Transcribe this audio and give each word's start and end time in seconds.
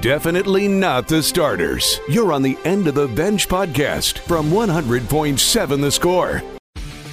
Definitely 0.00 0.66
not 0.66 1.08
the 1.08 1.22
starters. 1.22 2.00
You're 2.08 2.32
on 2.32 2.40
the 2.40 2.56
End 2.64 2.88
of 2.88 2.94
the 2.94 3.06
Bench 3.06 3.46
podcast 3.48 4.20
from 4.20 4.50
100.7 4.50 5.80
The 5.82 5.90
Score. 5.90 6.42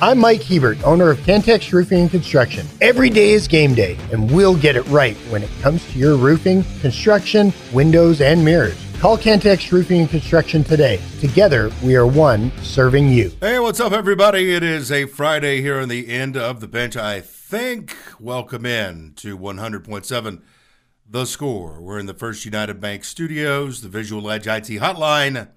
I'm 0.01 0.19
Mike 0.19 0.41
Hebert, 0.41 0.81
owner 0.85 1.10
of 1.10 1.17
Cantex 1.26 1.73
Roofing 1.73 2.03
and 2.03 2.10
Construction. 2.10 2.65
Every 2.79 3.10
day 3.10 3.31
is 3.31 3.46
game 3.46 3.73
day, 3.73 3.97
and 4.13 4.31
we'll 4.31 4.55
get 4.55 4.78
it 4.78 4.87
right 4.87 5.17
when 5.29 5.44
it 5.44 5.49
comes 5.62 5.85
to 5.92 5.99
your 5.99 6.15
roofing, 6.15 6.63
construction, 6.79 7.51
windows, 7.73 8.21
and 8.21 8.46
mirrors. 8.46 8.81
Call 8.99 9.17
Cantex 9.17 9.69
Roofing 9.74 9.99
and 10.01 10.10
Construction 10.10 10.63
today. 10.63 11.01
Together, 11.19 11.69
we 11.83 11.97
are 11.97 12.08
one 12.08 12.54
serving 12.62 13.10
you. 13.10 13.33
Hey, 13.42 13.60
what's 13.60 13.81
up, 13.81 13.92
everybody? 13.92 14.54
It 14.54 14.63
is 14.63 14.94
a 14.94 15.08
Friday 15.08 15.62
here 15.62 15.81
on 15.81 15.90
the 15.90 16.08
end 16.08 16.38
of 16.38 16.62
the 16.62 16.70
bench. 16.70 16.95
I 16.95 17.20
think. 17.20 17.98
Welcome 18.17 18.66
in 18.66 19.12
to 19.17 19.38
100.7 19.38 20.41
The 21.09 21.23
Score. 21.23 21.80
We're 21.80 21.99
in 21.99 22.05
the 22.05 22.13
First 22.13 22.43
United 22.43 22.81
Bank 22.81 23.05
studios, 23.05 23.81
the 23.81 23.88
Visual 23.88 24.29
Edge 24.29 24.45
IT 24.45 24.81
hotline. 24.81 25.47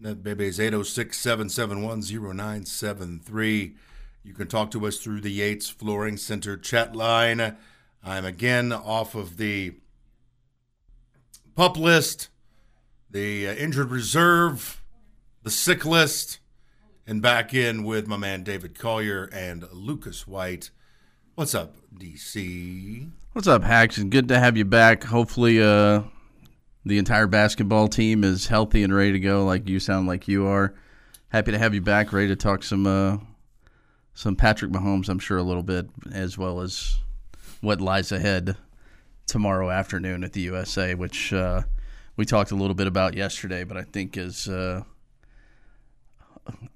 That 0.00 0.22
baby 0.22 0.46
is 0.46 0.58
806 0.58 1.18
771 1.18 2.00
0973. 2.00 3.74
You 4.22 4.32
can 4.32 4.48
talk 4.48 4.70
to 4.70 4.86
us 4.86 4.96
through 4.96 5.20
the 5.20 5.30
Yates 5.30 5.68
Flooring 5.68 6.16
Center 6.16 6.56
chat 6.56 6.96
line. 6.96 7.58
I'm 8.02 8.24
again 8.24 8.72
off 8.72 9.14
of 9.14 9.36
the 9.36 9.74
pup 11.54 11.76
list, 11.76 12.30
the 13.10 13.48
uh, 13.48 13.52
injured 13.52 13.90
reserve, 13.90 14.82
the 15.42 15.50
sick 15.50 15.84
list, 15.84 16.38
and 17.06 17.20
back 17.20 17.52
in 17.52 17.84
with 17.84 18.06
my 18.06 18.16
man 18.16 18.42
David 18.44 18.78
Collier 18.78 19.28
and 19.30 19.68
Lucas 19.72 20.26
White. 20.26 20.70
What's 21.34 21.54
up, 21.54 21.76
DC? 21.94 23.10
What's 23.34 23.48
up, 23.48 23.64
Hax? 23.64 23.98
Good 23.98 24.28
to 24.28 24.38
have 24.38 24.56
you 24.56 24.64
back. 24.64 25.02
Hopefully, 25.02 25.60
uh, 25.60 26.02
the 26.84 26.98
entire 26.98 27.26
basketball 27.26 27.88
team 27.88 28.22
is 28.22 28.46
healthy 28.46 28.84
and 28.84 28.94
ready 28.94 29.10
to 29.10 29.18
go, 29.18 29.44
like 29.44 29.68
you 29.68 29.80
sound 29.80 30.06
like 30.06 30.28
you 30.28 30.46
are. 30.46 30.72
Happy 31.30 31.50
to 31.50 31.58
have 31.58 31.74
you 31.74 31.80
back, 31.80 32.12
ready 32.12 32.28
to 32.28 32.36
talk 32.36 32.62
some 32.62 32.86
uh, 32.86 33.16
some 34.14 34.36
Patrick 34.36 34.70
Mahomes, 34.70 35.08
I'm 35.08 35.18
sure, 35.18 35.36
a 35.36 35.42
little 35.42 35.64
bit, 35.64 35.88
as 36.12 36.38
well 36.38 36.60
as 36.60 37.00
what 37.60 37.80
lies 37.80 38.12
ahead 38.12 38.56
tomorrow 39.26 39.68
afternoon 39.68 40.22
at 40.22 40.32
the 40.32 40.42
USA, 40.42 40.94
which 40.94 41.32
uh, 41.32 41.62
we 42.16 42.24
talked 42.24 42.52
a 42.52 42.56
little 42.56 42.76
bit 42.76 42.86
about 42.86 43.14
yesterday, 43.14 43.64
but 43.64 43.76
I 43.76 43.82
think 43.82 44.16
is 44.16 44.48
uh, 44.48 44.84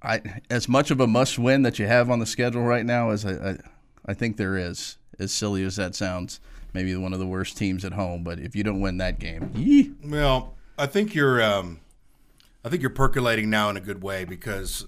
I 0.03 0.41
as 0.51 0.69
much 0.69 0.91
of 0.91 0.99
a 0.99 1.07
must 1.07 1.39
win 1.39 1.63
that 1.63 1.79
you 1.79 1.87
have 1.87 2.11
on 2.11 2.19
the 2.19 2.27
schedule 2.27 2.63
right 2.63 2.85
now 2.85 3.11
as 3.11 3.25
I, 3.25 3.51
I, 3.51 3.59
I 4.07 4.15
think 4.15 4.39
there 4.39 4.57
is. 4.57 4.99
As 5.19 5.33
silly 5.33 5.65
as 5.65 5.77
that 5.77 5.95
sounds, 5.95 6.41
maybe 6.73 6.95
one 6.95 7.13
of 7.13 7.19
the 7.19 7.27
worst 7.27 7.57
teams 7.57 7.85
at 7.85 7.93
home, 7.93 8.23
but 8.23 8.39
if 8.39 8.55
you 8.55 8.63
don't 8.63 8.81
win 8.81 8.99
that 8.99 9.19
game, 9.19 9.51
yee. 9.55 9.93
Well, 10.05 10.55
I 10.77 10.87
think 10.87 11.15
you're 11.15 11.43
um, 11.43 11.81
I 12.65 12.69
think 12.69 12.83
you're 12.83 12.91
percolating 12.91 13.51
now 13.51 13.71
in 13.71 13.77
a 13.77 13.81
good 13.81 14.03
way 14.03 14.25
because 14.25 14.87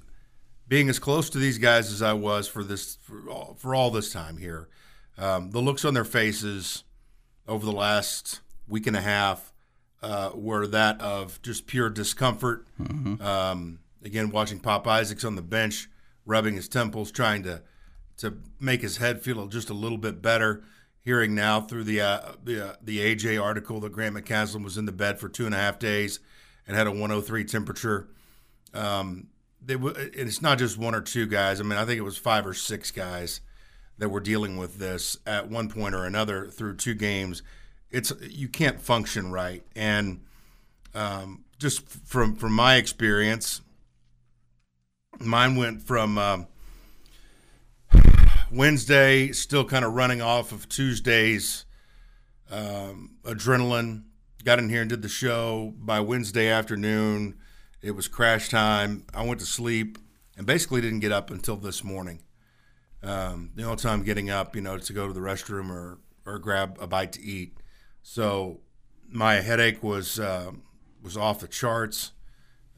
being 0.69 0.89
as 0.89 0.99
close 0.99 1.29
to 1.31 1.39
these 1.39 1.59
guys 1.59 1.93
as 1.93 2.01
I 2.01 2.13
was 2.13 2.47
for 2.47 2.63
this 2.63 2.97
for 3.03 3.29
all, 3.29 3.57
for 3.59 3.75
all 3.75 3.91
this 3.91 4.13
time 4.13 4.37
here, 4.37 4.69
um, 5.19 5.51
the 5.51 5.61
looks 5.61 5.85
on 5.85 5.95
their 5.95 6.05
faces 6.05 6.85
over 7.49 7.67
the 7.67 7.73
last 7.73 8.41
week 8.69 8.87
and 8.87 8.97
a 8.97 9.01
half 9.01 9.53
uh, 10.03 10.31
were 10.35 10.67
that 10.69 11.01
of 11.01 11.43
just 11.43 11.67
pure 11.67 11.91
discomfort. 11.91 12.67
Um, 13.21 13.81
again, 14.05 14.31
watching 14.31 14.61
Pop 14.61 14.87
Isaacs 14.87 15.25
on 15.25 15.35
the 15.35 15.43
bench, 15.43 15.89
rubbing 16.25 16.55
his 16.55 16.69
temples, 16.69 17.11
trying 17.11 17.43
to 17.43 17.63
to 18.21 18.35
make 18.59 18.83
his 18.83 18.99
head 18.99 19.23
feel 19.23 19.47
just 19.47 19.71
a 19.71 19.75
little 19.75 19.99
bit 19.99 20.23
better. 20.23 20.63
Hearing 21.03 21.35
now 21.35 21.63
through 21.63 21.85
the 21.85 22.03
uh, 22.03 22.33
the 22.45 22.69
uh, 22.69 22.75
the 22.83 22.99
AJ 22.99 23.43
article 23.43 23.81
that 23.81 23.93
Grant 23.93 24.15
McCasland 24.15 24.63
was 24.65 24.77
in 24.77 24.85
the 24.85 24.93
bed 24.93 25.19
for 25.19 25.31
two 25.31 25.47
and 25.47 25.55
a 25.55 25.59
half 25.59 25.79
days 25.79 26.21
and 26.67 26.77
had 26.77 26.87
a 26.87 26.91
103 26.91 27.45
temperature. 27.45 28.09
Um, 28.75 29.29
they 29.65 29.75
w- 29.75 29.95
and 29.97 30.15
it's 30.15 30.43
not 30.43 30.59
just 30.59 30.77
one 30.77 30.95
or 30.95 31.01
two 31.01 31.27
guys. 31.27 31.59
I 31.59 31.65
mean, 31.65 31.79
I 31.79 31.87
think 31.87 31.99
it 31.99 32.03
was 32.03 32.19
five 32.19 32.47
or 32.47 32.53
six 32.53 32.91
guys 32.91 33.41
that 33.97 34.11
were 34.11 34.21
dealing 34.21 34.59
with 34.59 34.79
this 34.79 35.17
at 35.27 35.49
one 35.49 35.71
point 35.71 35.95
or 35.95 36.05
another 36.05 36.49
through 36.49 36.77
two 36.77 36.95
games. 36.95 37.43
It's 37.91 38.13
you 38.21 38.49
can't 38.49 38.81
function 38.81 39.33
right, 39.33 39.65
and 39.75 40.21
um, 40.95 41.45
just 41.59 41.89
from 41.89 42.37
from 42.37 42.53
my 42.53 42.77
experience, 42.77 43.63
mine 45.19 45.57
went 45.57 45.83
from 45.83 46.19
um, 46.19 46.47
Wednesday, 48.53 49.31
still 49.31 49.65
kind 49.65 49.85
of 49.85 49.95
running 49.95 50.21
off 50.21 50.51
of 50.51 50.69
Tuesday's 50.69 51.67
um, 52.51 53.17
adrenaline. 53.23 54.05
Got 54.45 54.59
in 54.59 54.69
here 54.69 54.81
and 54.81 54.91
did 54.91 55.03
the 55.03 55.09
show. 55.09 55.73
By 55.77 56.01
Wednesday 56.01 56.49
afternoon, 56.49 57.39
it 57.81 57.93
was 57.93 58.09
crash 58.09 58.49
time. 58.49 59.05
I 59.15 59.25
went 59.25 59.39
to 59.41 59.47
sleep 59.47 59.99
and 60.37 60.47
basically 60.47 60.81
didn't 60.81 61.01
get 61.01 61.13
up 61.13 61.31
until 61.31 61.57
this 61.57 61.85
morning. 61.85 62.23
Um, 63.03 63.51
the 63.55 63.63
only 63.63 63.77
time 63.77 64.03
getting 64.03 64.31
up, 64.31 64.57
you 64.57 64.63
know, 64.63 64.79
to 64.79 64.93
go 64.93 65.07
to 65.07 65.13
the 65.13 65.21
restroom 65.21 65.71
or 65.71 65.99
or 66.27 66.39
grab 66.39 66.77
a 66.81 66.87
bite 66.87 67.13
to 67.13 67.23
eat. 67.23 67.57
So 68.03 68.61
my 69.09 69.35
headache 69.35 69.83
was 69.83 70.19
uh, 70.19 70.51
was 71.03 71.17
off 71.17 71.41
the 71.41 71.49
charts. 71.49 72.13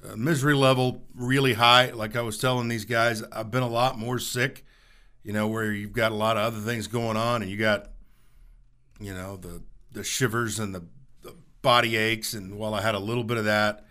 Uh, 0.04 0.16
misery 0.16 0.54
level 0.54 1.04
really 1.15 1.54
high. 1.54 1.91
Like 1.91 2.15
I 2.15 2.21
was 2.22 2.39
telling 2.39 2.69
these 2.69 2.84
guys, 2.84 3.22
I've 3.33 3.50
been 3.50 3.62
a 3.62 3.69
lot 3.69 3.99
more 3.99 4.19
sick. 4.19 4.65
You 5.25 5.33
know, 5.33 5.47
where 5.49 5.72
you've 5.72 5.93
got 5.93 6.12
a 6.12 6.16
lot 6.16 6.37
of 6.37 6.43
other 6.43 6.60
things 6.60 6.87
going 6.88 7.16
on, 7.16 7.43
and 7.43 7.50
you 7.50 7.56
got, 7.56 7.91
you 9.00 9.15
know, 9.15 9.37
the 9.37 9.62
the 9.93 10.03
shivers 10.03 10.59
and 10.59 10.75
the, 10.75 10.84
the 11.22 11.34
body 11.60 11.97
aches. 11.97 12.34
And 12.34 12.59
while 12.59 12.75
I 12.75 12.83
had 12.83 12.94
a 12.94 12.99
little 12.99 13.25
bit 13.25 13.37
of 13.37 13.44
that, 13.44 13.87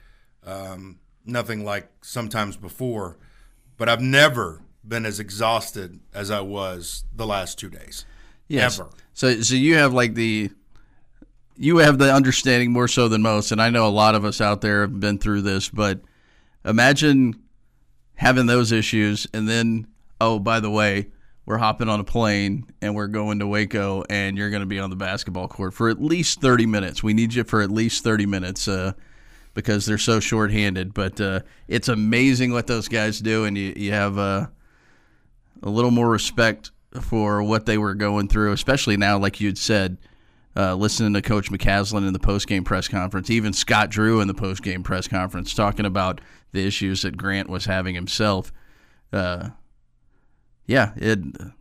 um, 0.45 0.99
nothing 1.25 1.63
like 1.63 1.89
sometimes 2.01 2.57
before. 2.57 3.17
But 3.77 3.87
I've 3.87 4.01
never 4.01 4.61
been 4.85 5.05
as 5.05 5.19
exhausted 5.19 5.99
as 6.13 6.31
I 6.31 6.41
was 6.41 7.05
the 7.15 7.25
last 7.25 7.57
two 7.57 7.69
days. 7.69 8.05
Yes. 8.47 8.79
Ever. 8.79 8.89
So 9.13 9.41
so 9.41 9.55
you 9.55 9.75
have 9.75 9.93
like 9.93 10.15
the 10.15 10.49
you 11.55 11.77
have 11.77 11.97
the 11.97 12.13
understanding 12.13 12.71
more 12.71 12.87
so 12.87 13.07
than 13.07 13.21
most, 13.21 13.51
and 13.51 13.61
I 13.61 13.69
know 13.69 13.87
a 13.87 13.89
lot 13.89 14.15
of 14.15 14.25
us 14.25 14.41
out 14.41 14.61
there 14.61 14.81
have 14.81 14.99
been 14.99 15.17
through 15.17 15.43
this, 15.43 15.69
but 15.69 16.01
imagine 16.65 17.41
having 18.15 18.47
those 18.47 18.71
issues 18.71 19.27
and 19.33 19.47
then 19.47 19.87
oh, 20.21 20.39
by 20.39 20.59
the 20.59 20.69
way, 20.69 21.07
we're 21.45 21.57
hopping 21.57 21.89
on 21.89 21.99
a 21.99 22.03
plane 22.03 22.65
and 22.81 22.95
we're 22.95 23.07
going 23.07 23.39
to 23.39 23.47
Waco 23.47 24.03
and 24.09 24.37
you're 24.37 24.49
going 24.49 24.61
to 24.61 24.67
be 24.67 24.79
on 24.79 24.89
the 24.89 24.95
basketball 24.95 25.47
court 25.47 25.73
for 25.73 25.89
at 25.89 26.01
least 26.01 26.41
30 26.41 26.65
minutes. 26.65 27.01
We 27.01 27.13
need 27.13 27.33
you 27.33 27.43
for 27.43 27.61
at 27.61 27.71
least 27.71 28.03
30 28.03 28.25
minutes 28.25 28.67
uh, 28.67 28.93
because 29.53 29.85
they're 29.85 29.97
so 29.97 30.19
short-handed, 30.19 30.93
but 30.93 31.19
uh, 31.19 31.41
it's 31.67 31.87
amazing 31.89 32.53
what 32.53 32.67
those 32.67 32.87
guys 32.87 33.19
do 33.19 33.45
and 33.45 33.57
you 33.57 33.73
you 33.75 33.91
have 33.91 34.17
uh, 34.17 34.47
a 35.63 35.69
little 35.69 35.91
more 35.91 36.09
respect 36.09 36.71
for 37.01 37.41
what 37.43 37.65
they 37.65 37.77
were 37.77 37.93
going 37.95 38.27
through, 38.27 38.51
especially 38.51 38.97
now, 38.97 39.17
like 39.17 39.39
you'd 39.39 39.57
said, 39.57 39.97
uh, 40.55 40.75
listening 40.75 41.13
to 41.13 41.21
Coach 41.21 41.49
McCasland 41.49 42.05
in 42.05 42.13
the 42.13 42.19
post-game 42.19 42.63
press 42.63 42.87
conference, 42.87 43.29
even 43.29 43.53
Scott 43.53 43.89
Drew 43.89 44.19
in 44.19 44.27
the 44.27 44.33
post-game 44.33 44.83
press 44.83 45.07
conference, 45.07 45.53
talking 45.53 45.85
about 45.85 46.19
the 46.51 46.65
issues 46.65 47.03
that 47.03 47.15
Grant 47.15 47.49
was 47.49 47.65
having 47.65 47.95
himself. 47.95 48.51
Uh, 49.13 49.49
yeah, 50.71 50.93
it, 50.95 51.19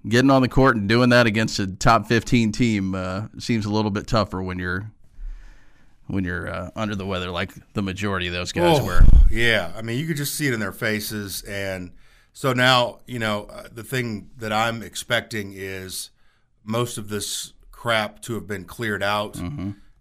getting 0.08 0.30
on 0.30 0.40
the 0.40 0.48
court 0.48 0.76
and 0.76 0.88
doing 0.88 1.08
that 1.10 1.26
against 1.26 1.58
a 1.58 1.66
top 1.66 2.06
15 2.06 2.52
team 2.52 2.94
uh, 2.94 3.26
seems 3.38 3.66
a 3.66 3.70
little 3.70 3.90
bit 3.90 4.06
tougher 4.06 4.40
when 4.40 4.58
you're 4.60 4.90
when 6.06 6.24
you're 6.24 6.48
uh, 6.48 6.70
under 6.76 6.94
the 6.94 7.04
weather, 7.06 7.30
like 7.30 7.52
the 7.74 7.82
majority 7.82 8.26
of 8.28 8.32
those 8.32 8.52
guys 8.52 8.78
Oh, 8.80 8.84
were. 8.84 9.04
Yeah, 9.30 9.72
I 9.76 9.82
mean, 9.82 9.98
you 9.98 10.06
could 10.06 10.16
just 10.16 10.34
see 10.34 10.46
it 10.48 10.54
in 10.54 10.60
their 10.60 10.72
faces, 10.72 11.42
and 11.42 11.90
so 12.32 12.52
now 12.52 13.00
you 13.06 13.18
know 13.18 13.44
uh, 13.50 13.64
the 13.72 13.84
thing 13.84 14.30
that 14.38 14.52
I'm 14.52 14.82
expecting 14.82 15.52
is 15.54 16.10
most 16.64 16.96
of 16.98 17.08
this 17.08 17.52
crap 17.72 18.22
to 18.22 18.34
have 18.34 18.46
been 18.46 18.64
cleared 18.64 19.02
out, 19.02 19.36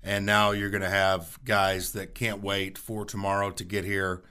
and 0.04 0.26
now 0.26 0.52
you're 0.52 0.70
going 0.72 0.82
to 0.84 0.90
have 0.90 1.40
guys 1.46 1.94
that 1.94 2.14
can't 2.16 2.42
wait 2.44 2.78
for 2.78 3.06
tomorrow 3.06 3.52
to 3.52 3.64
get 3.64 3.86
here, 3.86 4.22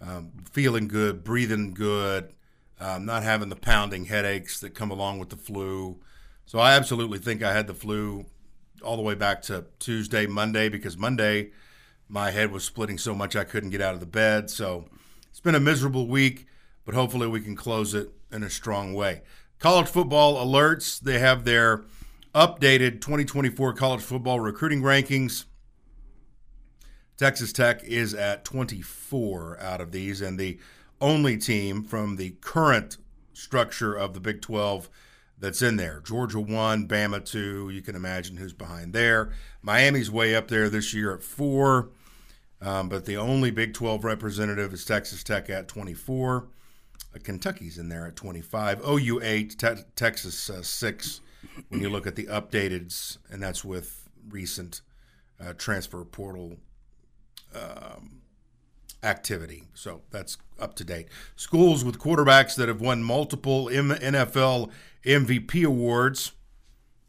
um, 0.00 0.32
feeling 0.50 0.86
good, 0.88 1.22
breathing 1.24 1.72
good, 1.74 2.32
um, 2.82 3.04
not 3.04 3.22
having 3.22 3.48
the 3.48 3.56
pounding 3.56 4.06
headaches 4.06 4.60
that 4.60 4.74
come 4.74 4.90
along 4.90 5.18
with 5.18 5.30
the 5.30 5.36
flu. 5.36 6.00
So 6.46 6.58
I 6.58 6.74
absolutely 6.74 7.18
think 7.18 7.42
I 7.42 7.52
had 7.52 7.68
the 7.68 7.74
flu 7.74 8.26
all 8.82 8.96
the 8.96 9.02
way 9.02 9.14
back 9.14 9.42
to 9.42 9.66
Tuesday, 9.78 10.26
Monday, 10.26 10.68
because 10.68 10.96
Monday 10.96 11.50
my 12.08 12.30
head 12.30 12.50
was 12.50 12.64
splitting 12.64 12.98
so 12.98 13.14
much 13.14 13.36
I 13.36 13.44
couldn't 13.44 13.70
get 13.70 13.80
out 13.80 13.94
of 13.94 14.00
the 14.00 14.06
bed. 14.06 14.50
So 14.50 14.86
it's 15.30 15.40
been 15.40 15.54
a 15.54 15.60
miserable 15.60 16.08
week, 16.08 16.46
but 16.84 16.94
hopefully 16.94 17.28
we 17.28 17.40
can 17.40 17.54
close 17.54 17.94
it 17.94 18.10
in 18.32 18.42
a 18.42 18.50
strong 18.50 18.92
way. 18.94 19.22
College 19.60 19.88
football 19.88 20.44
alerts, 20.44 20.98
they 21.00 21.20
have 21.20 21.44
their 21.44 21.84
updated 22.34 23.00
2024 23.00 23.74
college 23.74 24.02
football 24.02 24.40
recruiting 24.40 24.82
rankings. 24.82 25.44
Texas 27.16 27.52
Tech 27.52 27.84
is 27.84 28.12
at 28.12 28.44
24 28.44 29.60
out 29.60 29.80
of 29.80 29.92
these, 29.92 30.20
and 30.20 30.38
the 30.38 30.58
only 31.02 31.36
team 31.36 31.82
from 31.84 32.16
the 32.16 32.30
current 32.40 32.96
structure 33.34 33.94
of 33.94 34.14
the 34.14 34.20
Big 34.20 34.40
12 34.40 34.88
that's 35.38 35.60
in 35.60 35.76
there. 35.76 36.00
Georgia 36.00 36.38
one, 36.38 36.86
Bama 36.86 37.22
two. 37.24 37.68
You 37.68 37.82
can 37.82 37.96
imagine 37.96 38.36
who's 38.36 38.52
behind 38.52 38.92
there. 38.92 39.32
Miami's 39.60 40.10
way 40.10 40.34
up 40.34 40.48
there 40.48 40.70
this 40.70 40.94
year 40.94 41.12
at 41.12 41.22
four, 41.22 41.90
um, 42.60 42.88
but 42.88 43.04
the 43.04 43.16
only 43.16 43.50
Big 43.50 43.74
12 43.74 44.04
representative 44.04 44.72
is 44.72 44.84
Texas 44.84 45.24
Tech 45.24 45.50
at 45.50 45.66
24. 45.66 46.46
Uh, 47.14 47.18
Kentucky's 47.22 47.76
in 47.76 47.88
there 47.88 48.06
at 48.06 48.14
25. 48.14 48.82
OU 48.86 49.20
eight, 49.22 49.58
te- 49.58 49.82
Texas 49.96 50.48
uh, 50.48 50.62
six. 50.62 51.20
When 51.68 51.80
you 51.80 51.90
look 51.90 52.06
at 52.06 52.14
the 52.14 52.26
updateds, 52.26 53.18
and 53.28 53.42
that's 53.42 53.64
with 53.64 54.08
recent 54.28 54.80
uh, 55.40 55.54
transfer 55.54 56.04
portal 56.04 56.56
um, 57.52 58.21
activity. 59.02 59.64
So 59.74 60.02
that's 60.10 60.38
up 60.58 60.74
to 60.76 60.84
date. 60.84 61.08
Schools 61.36 61.84
with 61.84 61.98
quarterbacks 61.98 62.54
that 62.56 62.68
have 62.68 62.80
won 62.80 63.02
multiple 63.02 63.68
M- 63.68 63.90
NFL 63.90 64.70
MVP 65.04 65.64
awards. 65.64 66.32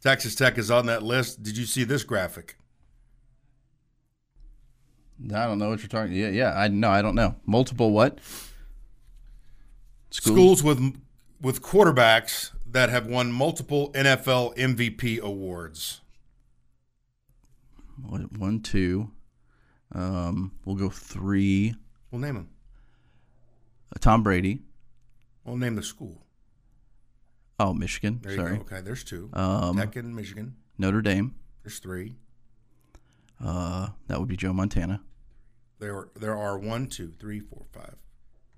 Texas 0.02 0.34
Tech 0.34 0.58
is 0.58 0.70
on 0.70 0.86
that 0.86 1.02
list. 1.02 1.42
Did 1.42 1.56
you 1.56 1.64
see 1.64 1.84
this 1.84 2.02
graphic? 2.02 2.56
I 5.32 5.46
don't 5.46 5.58
know 5.58 5.70
what 5.70 5.80
you're 5.80 5.88
talking. 5.88 6.12
Yeah, 6.12 6.28
yeah. 6.28 6.52
I 6.58 6.68
no, 6.68 6.90
I 6.90 7.00
don't 7.00 7.14
know. 7.14 7.36
Multiple 7.46 7.92
what? 7.92 8.18
Schools, 10.10 10.62
with 10.62 11.00
with 11.40 11.62
quarterbacks 11.62 12.50
that 12.66 12.90
have 12.90 13.06
won 13.06 13.32
multiple 13.32 13.92
NFL 13.92 14.56
MVP 14.56 15.20
awards. 15.20 16.00
One, 18.02 18.28
one, 18.36 18.60
two. 18.60 19.10
Um, 19.92 20.52
we'll 20.64 20.76
go 20.76 20.90
three. 20.90 21.74
We'll 22.14 22.20
name 22.20 22.34
them. 22.36 22.48
Uh, 23.92 23.98
Tom 23.98 24.22
Brady. 24.22 24.60
We'll 25.44 25.56
name 25.56 25.74
the 25.74 25.82
school. 25.82 26.22
Oh, 27.58 27.74
Michigan. 27.74 28.20
There 28.22 28.30
you 28.30 28.38
Sorry. 28.38 28.56
go. 28.58 28.60
Okay, 28.62 28.80
there's 28.82 29.02
two. 29.02 29.30
Um, 29.32 29.76
Tech 29.76 29.96
in 29.96 30.14
Michigan. 30.14 30.54
Notre 30.78 31.02
Dame. 31.02 31.34
There's 31.64 31.80
three. 31.80 32.14
Uh, 33.44 33.88
that 34.06 34.20
would 34.20 34.28
be 34.28 34.36
Joe 34.36 34.52
Montana. 34.52 35.00
There, 35.80 36.06
there 36.14 36.36
are 36.36 36.56
one, 36.56 36.86
two, 36.86 37.10
three, 37.18 37.40
four, 37.40 37.64
five, 37.72 37.96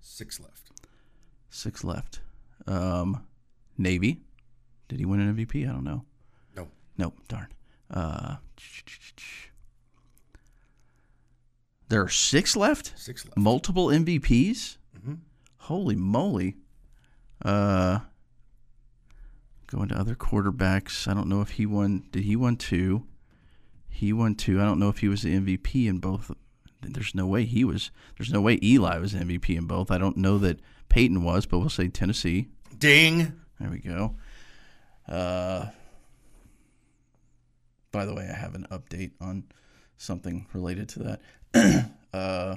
six 0.03 0.39
left. 0.39 0.73
Six 1.49 1.83
left. 1.83 2.21
Um, 2.67 3.25
Navy. 3.79 4.21
Did 4.89 4.99
he 4.99 5.07
win 5.07 5.21
an 5.21 5.35
MVP? 5.35 5.67
I 5.67 5.73
don't 5.73 5.83
know. 5.83 6.05
No. 6.55 6.69
No, 6.99 7.15
darn. 7.27 7.49
Uh, 7.91 8.37
there 11.89 12.03
are 12.03 12.09
six 12.09 12.57
left. 12.57 12.93
Six 12.97 13.25
left. 13.25 13.37
Multiple 13.37 13.89
MVPs. 13.89 14.79
Mm-hmm. 14.99 15.15
Holy 15.59 15.97
moly! 15.97 16.57
Uh, 17.45 18.01
going 19.67 19.89
to 19.89 19.99
other 19.99 20.15
quarterbacks. 20.15 21.09
I 21.09 21.15
don't 21.15 21.29
know 21.29 21.41
if 21.41 21.51
he 21.51 21.67
won. 21.67 22.05
Did 22.11 22.25
he 22.25 22.37
won 22.37 22.57
two? 22.57 23.05
He 23.89 24.13
won 24.13 24.35
two. 24.35 24.61
I 24.61 24.65
don't 24.65 24.79
know 24.79 24.89
if 24.89 24.99
he 24.99 25.09
was 25.09 25.23
the 25.23 25.35
MVP 25.35 25.87
in 25.87 25.99
both. 25.99 26.31
There's 26.83 27.15
no 27.15 27.27
way 27.27 27.45
he 27.45 27.65
was. 27.65 27.91
There's 28.17 28.33
no 28.33 28.41
way 28.41 28.59
Eli 28.63 28.99
was 28.99 29.15
MVP 29.15 29.57
in 29.57 29.67
both. 29.67 29.91
I 29.91 29.99
don't 29.99 30.17
know 30.17 30.39
that 30.39 30.61
Peyton 30.89 31.25
was, 31.25 31.47
but 31.47 31.59
we'll 31.59 31.71
say 31.71 31.89
Tennessee. 31.89 32.49
Ding. 32.79 33.41
There 33.59 33.71
we 33.71 33.79
go. 33.79 34.15
Uh, 35.09 35.67
by 37.91 38.05
the 38.05 38.15
way, 38.15 38.29
I 38.31 38.37
have 38.37 38.55
an 38.55 38.67
update 38.71 39.13
on 39.21 39.45
something 39.97 40.47
related 40.53 40.89
to 40.91 40.99
that. 41.05 41.23
uh, 42.13 42.57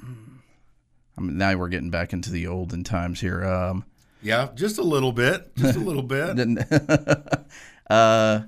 I 0.00 1.20
mean, 1.20 1.36
now 1.38 1.56
we're 1.56 1.68
getting 1.68 1.90
back 1.90 2.12
into 2.12 2.30
the 2.30 2.46
olden 2.46 2.84
times 2.84 3.20
here. 3.20 3.44
Um, 3.44 3.84
Yeah, 4.22 4.48
just 4.54 4.78
a 4.78 4.82
little 4.82 5.12
bit. 5.12 5.54
Just 5.56 5.76
a 5.76 5.80
little 5.80 6.02
bit. 6.02 6.36
uh, 7.90 8.40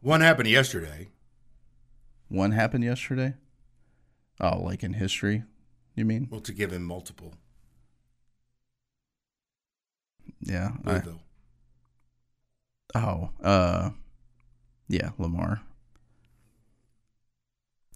One 0.00 0.20
happened 0.22 0.48
yesterday. 0.48 1.08
one 2.28 2.52
happened 2.52 2.84
yesterday. 2.84 3.34
Oh, 4.40 4.60
like 4.62 4.82
in 4.82 4.94
history, 4.94 5.44
you 5.94 6.04
mean? 6.04 6.28
Well, 6.30 6.40
to 6.42 6.52
give 6.52 6.72
him 6.72 6.84
multiple. 6.84 7.34
Yeah. 10.40 10.70
I- 10.84 11.02
oh, 12.94 13.30
uh, 13.42 13.90
yeah, 14.88 15.10
Lamar. 15.18 15.62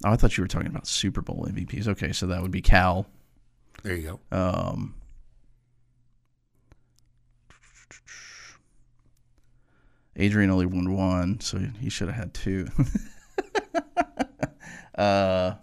Oh, 0.05 0.11
I 0.13 0.17
thought 0.17 0.37
you 0.37 0.43
were 0.45 0.49
talking 0.49 0.69
about 0.69 0.87
Super 0.87 1.21
Bowl 1.21 1.47
MVPs. 1.51 1.87
Okay, 1.89 2.13
so 2.13 2.27
that 2.29 2.41
would 2.43 2.51
be 2.51 2.63
Cal. 2.63 3.07
There 3.83 3.95
you 3.95 4.19
go. 4.31 4.37
Um, 4.37 4.95
Adrian 10.17 10.51
only 10.51 10.67
won 10.67 10.93
one, 10.97 11.41
so 11.41 11.59
he 11.81 11.89
should 11.89 12.09
have 12.09 12.17
had 12.17 12.35
two. 12.35 12.67
uh, 14.97 15.55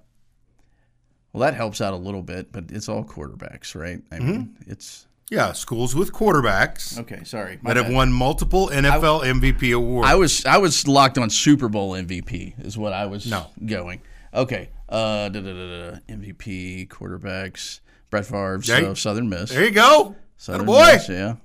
well, 1.33 1.41
that 1.41 1.53
helps 1.53 1.81
out 1.81 1.93
a 1.93 1.97
little 1.97 2.23
bit, 2.23 2.51
but 2.51 2.65
it's 2.69 2.89
all 2.89 3.03
quarterbacks, 3.03 3.75
right? 3.75 4.01
I 4.11 4.19
mean, 4.19 4.55
it's 4.65 5.05
Yeah, 5.29 5.51
schools 5.51 5.93
with 5.95 6.11
quarterbacks 6.13 6.97
okay. 6.99 7.23
Sorry, 7.23 7.59
that 7.63 7.75
have 7.77 7.89
won 7.91 8.11
multiple 8.11 8.69
NFL 8.73 9.23
MVP 9.25 9.75
awards. 9.75 10.09
I 10.09 10.15
was 10.15 10.45
I 10.45 10.57
was 10.57 10.87
locked 10.87 11.17
on 11.17 11.29
Super 11.29 11.67
Bowl 11.69 11.91
MVP 11.91 12.65
is 12.65 12.77
what 12.77 12.93
I 12.93 13.05
was 13.05 13.27
No. 13.29 13.47
going. 13.65 14.01
Okay, 14.33 14.69
uh, 14.89 15.29
da, 15.29 15.39
da, 15.41 15.53
da, 15.53 15.99
MVP 16.09 16.87
quarterbacks. 16.89 17.79
Brett 18.09 18.25
Favre, 18.25 18.61
so 18.61 18.77
you- 18.77 18.95
Southern 18.95 19.29
Miss. 19.29 19.49
there 19.49 19.65
you 19.65 19.71
go. 19.71 20.15
Southern 20.37 20.65
boy. 20.65 20.93
Miss, 20.93 21.09
yeah. 21.09 21.35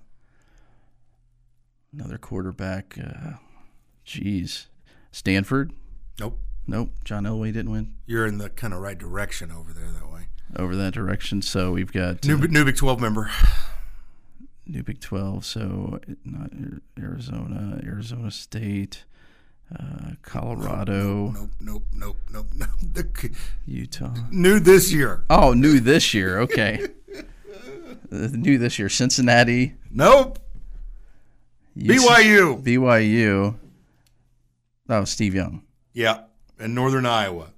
Another 1.93 2.19
quarterback. 2.19 2.97
Uh, 2.99 3.33
jeez, 4.07 4.67
Stanford. 5.11 5.73
Nope. 6.19 6.39
Nope. 6.67 6.91
John 7.05 7.25
Elway 7.25 7.53
didn't 7.53 7.71
win 7.73 7.95
You're 8.07 8.27
in 8.27 8.39
the 8.39 8.49
kind 8.49 8.73
of 8.73 8.81
right 8.81 8.97
direction 8.97 9.51
over 9.51 9.73
there 9.73 9.91
that 9.91 10.11
way. 10.11 10.27
over 10.57 10.77
that 10.77 10.95
direction. 10.95 11.43
So 11.43 11.73
we've 11.73 11.93
got 11.93 12.25
New, 12.25 12.37
uh, 12.37 12.47
new 12.47 12.65
Big 12.65 12.77
12 12.77 13.01
member. 13.01 13.31
New 14.65 14.83
Big 14.85 15.01
Twelve. 15.01 15.45
So 15.45 15.99
not 16.25 16.51
Arizona, 16.99 17.81
Arizona 17.85 18.31
State, 18.31 19.05
uh, 19.79 20.11
Colorado, 20.23 21.31
Nope, 21.31 21.51
nope, 21.61 21.83
nope, 21.95 22.17
nope, 22.31 22.47
nope. 22.55 22.69
The, 22.93 23.31
Utah. 23.67 24.15
new 24.31 24.61
this 24.61 24.93
year. 24.93 25.25
Oh, 25.31 25.53
new 25.55 25.81
this 25.81 26.13
year. 26.15 26.41
Okay. 26.41 26.87
Uh, 28.13 28.29
new 28.33 28.59
this 28.59 28.79
year. 28.79 28.89
Cincinnati. 28.89 29.75
Nope. 29.91 30.39
BYU. 31.79 32.63
BYU. 32.63 33.57
That 34.87 34.99
was 34.99 35.11
Steve 35.11 35.35
Young. 35.35 35.63
Yeah. 35.95 36.25
And 36.59 36.75
Northern 36.75 37.07
Iowa. 37.07 37.49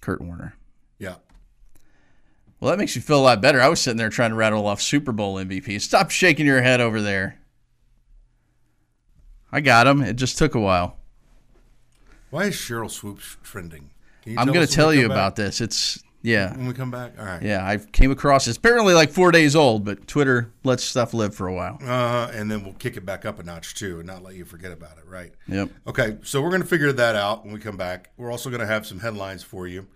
Kurt 0.00 0.20
Warner. 0.20 0.54
Yeah. 0.98 1.16
Well, 2.60 2.70
that 2.70 2.78
makes 2.78 2.94
you 2.94 3.02
feel 3.02 3.18
a 3.18 3.22
lot 3.22 3.40
better. 3.40 3.60
I 3.60 3.68
was 3.68 3.80
sitting 3.80 3.96
there 3.98 4.10
trying 4.10 4.30
to 4.30 4.36
rattle 4.36 4.66
off 4.66 4.80
Super 4.80 5.12
Bowl 5.12 5.34
MVP. 5.36 5.80
Stop 5.80 6.10
shaking 6.10 6.46
your 6.46 6.62
head 6.62 6.80
over 6.80 7.00
there. 7.02 7.40
I 9.50 9.60
got 9.60 9.86
him. 9.88 10.02
It 10.02 10.14
just 10.14 10.38
took 10.38 10.54
a 10.54 10.60
while. 10.60 10.96
Why 12.30 12.44
is 12.44 12.54
Sheryl 12.54 12.90
Swoopes 12.90 13.36
trending? 13.42 13.90
Can 14.22 14.38
I'm 14.38 14.46
going 14.46 14.66
to 14.66 14.72
tell 14.72 14.94
you 14.94 15.02
come 15.02 15.08
back? 15.08 15.16
about 15.16 15.36
this. 15.36 15.60
It's 15.60 16.02
yeah. 16.22 16.54
when 16.56 16.66
we 16.66 16.74
come 16.74 16.90
back. 16.90 17.14
All 17.18 17.24
right. 17.24 17.42
Yeah, 17.42 17.66
I 17.66 17.78
came 17.78 18.10
across 18.10 18.46
it's 18.46 18.58
apparently 18.58 18.94
like 18.94 19.10
4 19.10 19.32
days 19.32 19.56
old, 19.56 19.84
but 19.84 20.06
Twitter 20.06 20.52
lets 20.62 20.84
stuff 20.84 21.14
live 21.14 21.34
for 21.34 21.48
a 21.48 21.54
while. 21.54 21.78
Uh, 21.82 22.30
and 22.32 22.50
then 22.50 22.62
we'll 22.62 22.74
kick 22.74 22.96
it 22.96 23.04
back 23.04 23.24
up 23.24 23.38
a 23.38 23.42
notch 23.42 23.74
too, 23.74 23.98
and 23.98 24.06
not 24.06 24.22
let 24.22 24.34
you 24.34 24.44
forget 24.44 24.72
about 24.72 24.98
it. 24.98 25.04
Right. 25.06 25.32
Yep. 25.48 25.70
Okay, 25.86 26.18
so 26.22 26.42
we're 26.42 26.50
going 26.50 26.62
to 26.62 26.68
figure 26.68 26.92
that 26.92 27.16
out 27.16 27.44
when 27.44 27.52
we 27.52 27.60
come 27.60 27.76
back. 27.76 28.10
We're 28.16 28.30
also 28.30 28.50
going 28.50 28.60
to 28.60 28.66
have 28.66 28.86
some 28.86 29.00
headlines 29.00 29.42
for 29.42 29.66
you, 29.66 29.86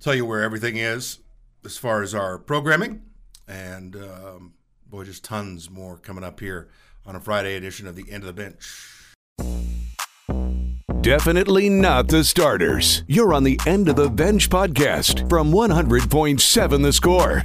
tell 0.00 0.14
you 0.14 0.24
where 0.24 0.42
everything 0.42 0.76
is 0.76 1.18
as 1.64 1.76
far 1.76 2.02
as 2.02 2.14
our 2.14 2.38
programming, 2.38 3.02
and 3.46 3.94
um, 3.96 4.54
boy, 4.88 5.04
just 5.04 5.22
tons 5.22 5.70
more 5.70 5.98
coming 5.98 6.24
up 6.24 6.40
here 6.40 6.68
on 7.06 7.14
a 7.14 7.20
Friday 7.20 7.54
edition 7.54 7.86
of 7.86 7.96
the 7.96 8.10
End 8.10 8.24
of 8.24 8.26
the 8.26 8.32
Bench. 8.32 9.00
Definitely 11.02 11.70
not 11.70 12.08
the 12.08 12.22
starters. 12.22 13.04
You're 13.06 13.32
on 13.32 13.42
the 13.42 13.58
End 13.66 13.88
of 13.88 13.96
the 13.96 14.10
Bench 14.10 14.50
podcast 14.50 15.26
from 15.30 15.50
100.7 15.50 16.82
The 16.82 16.92
Score. 16.92 17.42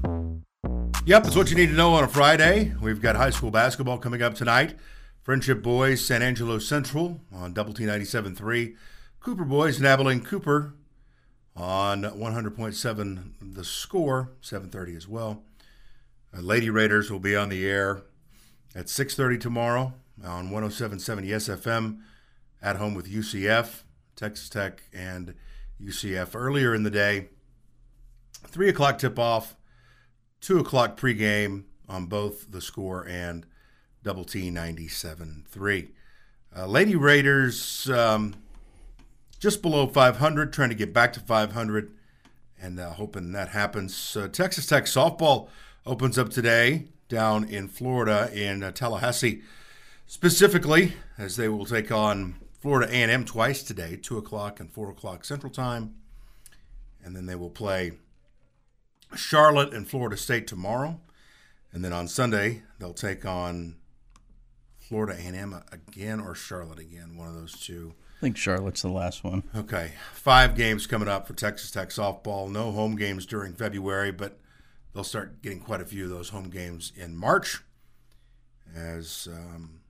Yep, 1.06 1.24
that's 1.24 1.38
what 1.38 1.50
you 1.50 1.56
need 1.56 1.68
to 1.68 1.74
know 1.74 1.94
on 1.94 2.04
a 2.04 2.08
Friday. 2.10 2.74
We've 2.82 3.02
got 3.02 3.16
high 3.16 3.30
school 3.30 3.52
basketball 3.52 3.98
coming 3.98 4.22
up 4.22 4.36
tonight. 4.36 4.76
Frenship 5.26 5.64
Boys, 5.64 6.06
San 6.06 6.22
Angelo 6.22 6.60
Central 6.60 7.22
on 7.34 7.54
Double 7.54 7.74
T 7.74 7.86
97.3. 7.86 8.76
Cooper 9.22 9.46
Boys, 9.46 9.80
and 9.80 10.26
Cooper 10.26 10.74
on 11.56 12.02
100.7 12.04 13.54
The 13.54 13.64
Score, 13.64 14.32
7.30 14.42 14.98
as 14.98 15.08
well. 15.08 15.44
Uh, 16.38 16.42
Lady 16.42 16.70
Raiders 16.70 17.10
will 17.10 17.20
be 17.20 17.38
on 17.38 17.48
the 17.48 17.66
air 17.66 18.02
at 18.76 18.88
6.30 18.88 19.40
tomorrow 19.40 19.94
on 20.26 20.50
107.7 20.50 21.26
ESFM 21.26 22.00
at 22.62 22.78
home 22.78 22.94
with 22.94 23.12
UCF, 23.12 23.84
Texas 24.16 24.50
Tech, 24.50 24.84
and 24.94 25.34
UCF. 25.82 26.30
Earlier 26.34 26.74
in 26.74 26.84
the 26.84 26.90
day, 26.90 27.30
3 28.48 28.70
o'clock 28.70 28.98
tip-off, 28.98 29.56
2 30.42 30.60
o'clock 30.60 31.00
pregame 31.00 31.64
on 31.88 32.06
both 32.06 32.52
the 32.52 32.62
score 32.62 33.08
and 33.08 33.46
Double 34.04 34.24
T 34.24 34.52
97.3. 34.52 35.90
Uh, 36.56 36.66
Lady 36.68 36.96
Raiders 36.96 37.90
um, 37.90 38.36
just 39.40 39.62
below 39.62 39.88
500, 39.88 40.54
trying 40.54 40.70
to 40.70 40.76
get 40.76 40.94
back 40.94 41.12
to 41.14 41.20
500, 41.20 41.92
and 42.62 42.80
uh, 42.80 42.92
hoping 42.92 43.32
that 43.32 43.50
happens. 43.50 44.16
Uh, 44.16 44.28
Texas 44.28 44.66
Tech 44.66 44.86
softball 44.86 45.50
opens 45.86 46.18
up 46.18 46.30
today 46.30 46.86
down 47.10 47.44
in 47.44 47.68
Florida 47.68 48.30
in 48.34 48.64
uh, 48.64 48.72
Tallahassee, 48.72 49.42
specifically 50.06 50.94
as 51.18 51.36
they 51.36 51.50
will 51.50 51.66
take 51.66 51.92
on 51.92 52.36
Florida 52.66 52.92
A&M 52.92 53.26
twice 53.26 53.62
today, 53.62 53.96
two 53.96 54.18
o'clock 54.18 54.60
and 54.60 54.74
four 54.74 54.90
o'clock 54.90 55.24
Central 55.24 55.52
Time, 55.52 55.94
and 57.04 57.16
then 57.16 57.28
they 57.28 57.36
will 57.36 57.52
play 57.52 57.92
Charlotte 59.16 59.72
and 59.72 59.88
Florida 59.88 60.18
State 60.18 60.48
tomorrow, 60.48 61.00
and 61.72 61.86
then 61.86 61.94
on 61.94 62.08
Sunday 62.08 62.64
they'll 62.80 62.92
take 62.92 63.24
on 63.24 63.76
Florida 64.80 65.14
A&M 65.14 65.62
again 65.72 66.20
or 66.20 66.34
Charlotte 66.34 66.80
again, 66.80 67.16
one 67.16 67.28
of 67.28 67.36
those 67.36 67.54
two. 67.54 67.94
I 68.18 68.22
think 68.22 68.36
Charlotte's 68.36 68.82
the 68.82 68.90
last 68.90 69.24
one. 69.24 69.44
Okay, 69.56 69.92
five 70.12 70.56
games 70.56 70.88
coming 70.88 71.08
up 71.08 71.28
for 71.28 71.34
Texas 71.36 71.70
Tech 71.70 71.90
softball. 71.90 72.50
No 72.50 72.72
home 72.72 72.96
games 72.96 73.28
during 73.28 73.54
February, 73.54 74.12
but 74.12 74.40
they'll 74.92 75.04
start 75.04 75.44
getting 75.44 75.60
quite 75.60 75.82
a 75.82 75.86
few 75.86 76.06
of 76.06 76.10
those 76.10 76.30
home 76.30 76.50
games 76.50 76.92
in 76.96 77.16
March. 77.16 77.62
As 78.76 79.28
um, 79.32 79.82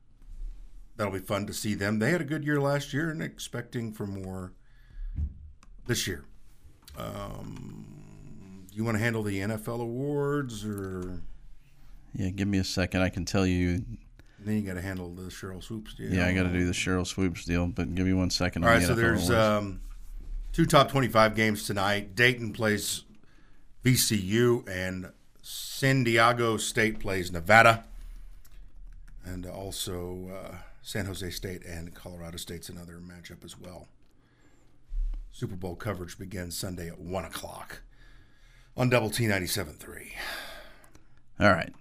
that'll 0.98 1.14
be 1.14 1.20
fun 1.20 1.46
to 1.48 1.54
see 1.54 1.74
them. 1.74 2.00
They 2.00 2.12
had 2.12 2.22
a 2.22 2.26
good 2.26 2.44
year 2.44 2.60
last 2.60 2.94
year, 2.94 3.10
and 3.10 3.22
expecting 3.22 3.92
for 3.92 4.06
more 4.08 4.54
this 5.88 6.08
year. 6.08 6.26
Um, 6.98 7.86
do 8.70 8.76
you 8.76 8.84
want 8.84 8.98
to 8.98 9.04
handle 9.04 9.24
the 9.24 9.40
NFL 9.40 9.82
awards, 9.82 10.66
or 10.66 11.22
Yeah, 12.14 12.30
give 12.30 12.48
me 12.48 12.58
a 12.60 12.64
second. 12.64 13.02
I 13.02 13.10
can 13.10 13.26
tell 13.26 13.46
you. 13.46 13.84
then 14.40 14.56
you 14.56 14.62
got 14.62 14.76
to 14.76 14.82
handle 14.82 15.14
the 15.14 15.24
Sheryl 15.24 15.64
Swoopes 15.64 15.94
deal? 15.96 16.14
Yeah, 16.14 16.28
I 16.28 16.34
got 16.34 16.44
to 16.44 16.50
do 16.50 16.66
the 16.66 16.72
Sheryl 16.72 17.06
Swoopes 17.06 17.46
deal, 17.46 17.68
but 17.68 17.94
give 17.96 18.06
me 18.06 18.14
one 18.14 18.30
second. 18.30 18.64
All 18.64 18.70
right, 18.70 18.80
the 18.80 18.88
so 18.88 18.94
NFL 18.94 18.98
there's 18.98 19.32
um, 19.32 19.82
two 20.54 20.66
top 20.66 20.90
25 20.90 21.36
games 21.36 21.66
tonight. 21.68 22.16
Dayton 22.16 22.54
plays 22.54 23.04
VCU, 23.84 24.68
and 24.70 25.12
San 25.42 26.04
Diego 26.04 26.58
State 26.58 27.00
plays 27.00 27.32
Nevada. 27.32 27.86
And 29.24 29.46
also 29.46 30.30
uh, 30.32 30.56
San 30.86 31.08
Jose 31.08 31.32
State 31.32 31.66
and 31.66 31.96
Colorado 31.96 32.38
State's 32.38 32.70
another 32.70 33.00
matchup 33.00 33.44
as 33.44 33.60
well. 33.60 33.88
Super 35.32 35.56
Bowl 35.56 35.76
coverage 35.76 36.20
begins 36.20 36.56
Sunday 36.56 36.88
at 36.90 37.00
1 37.00 37.26
o'clock 37.26 37.82
on 38.78 38.92
Double 38.92 39.10
T 39.10 39.24
97.3. 39.24 40.12
All 41.40 41.52
right. 41.52 41.74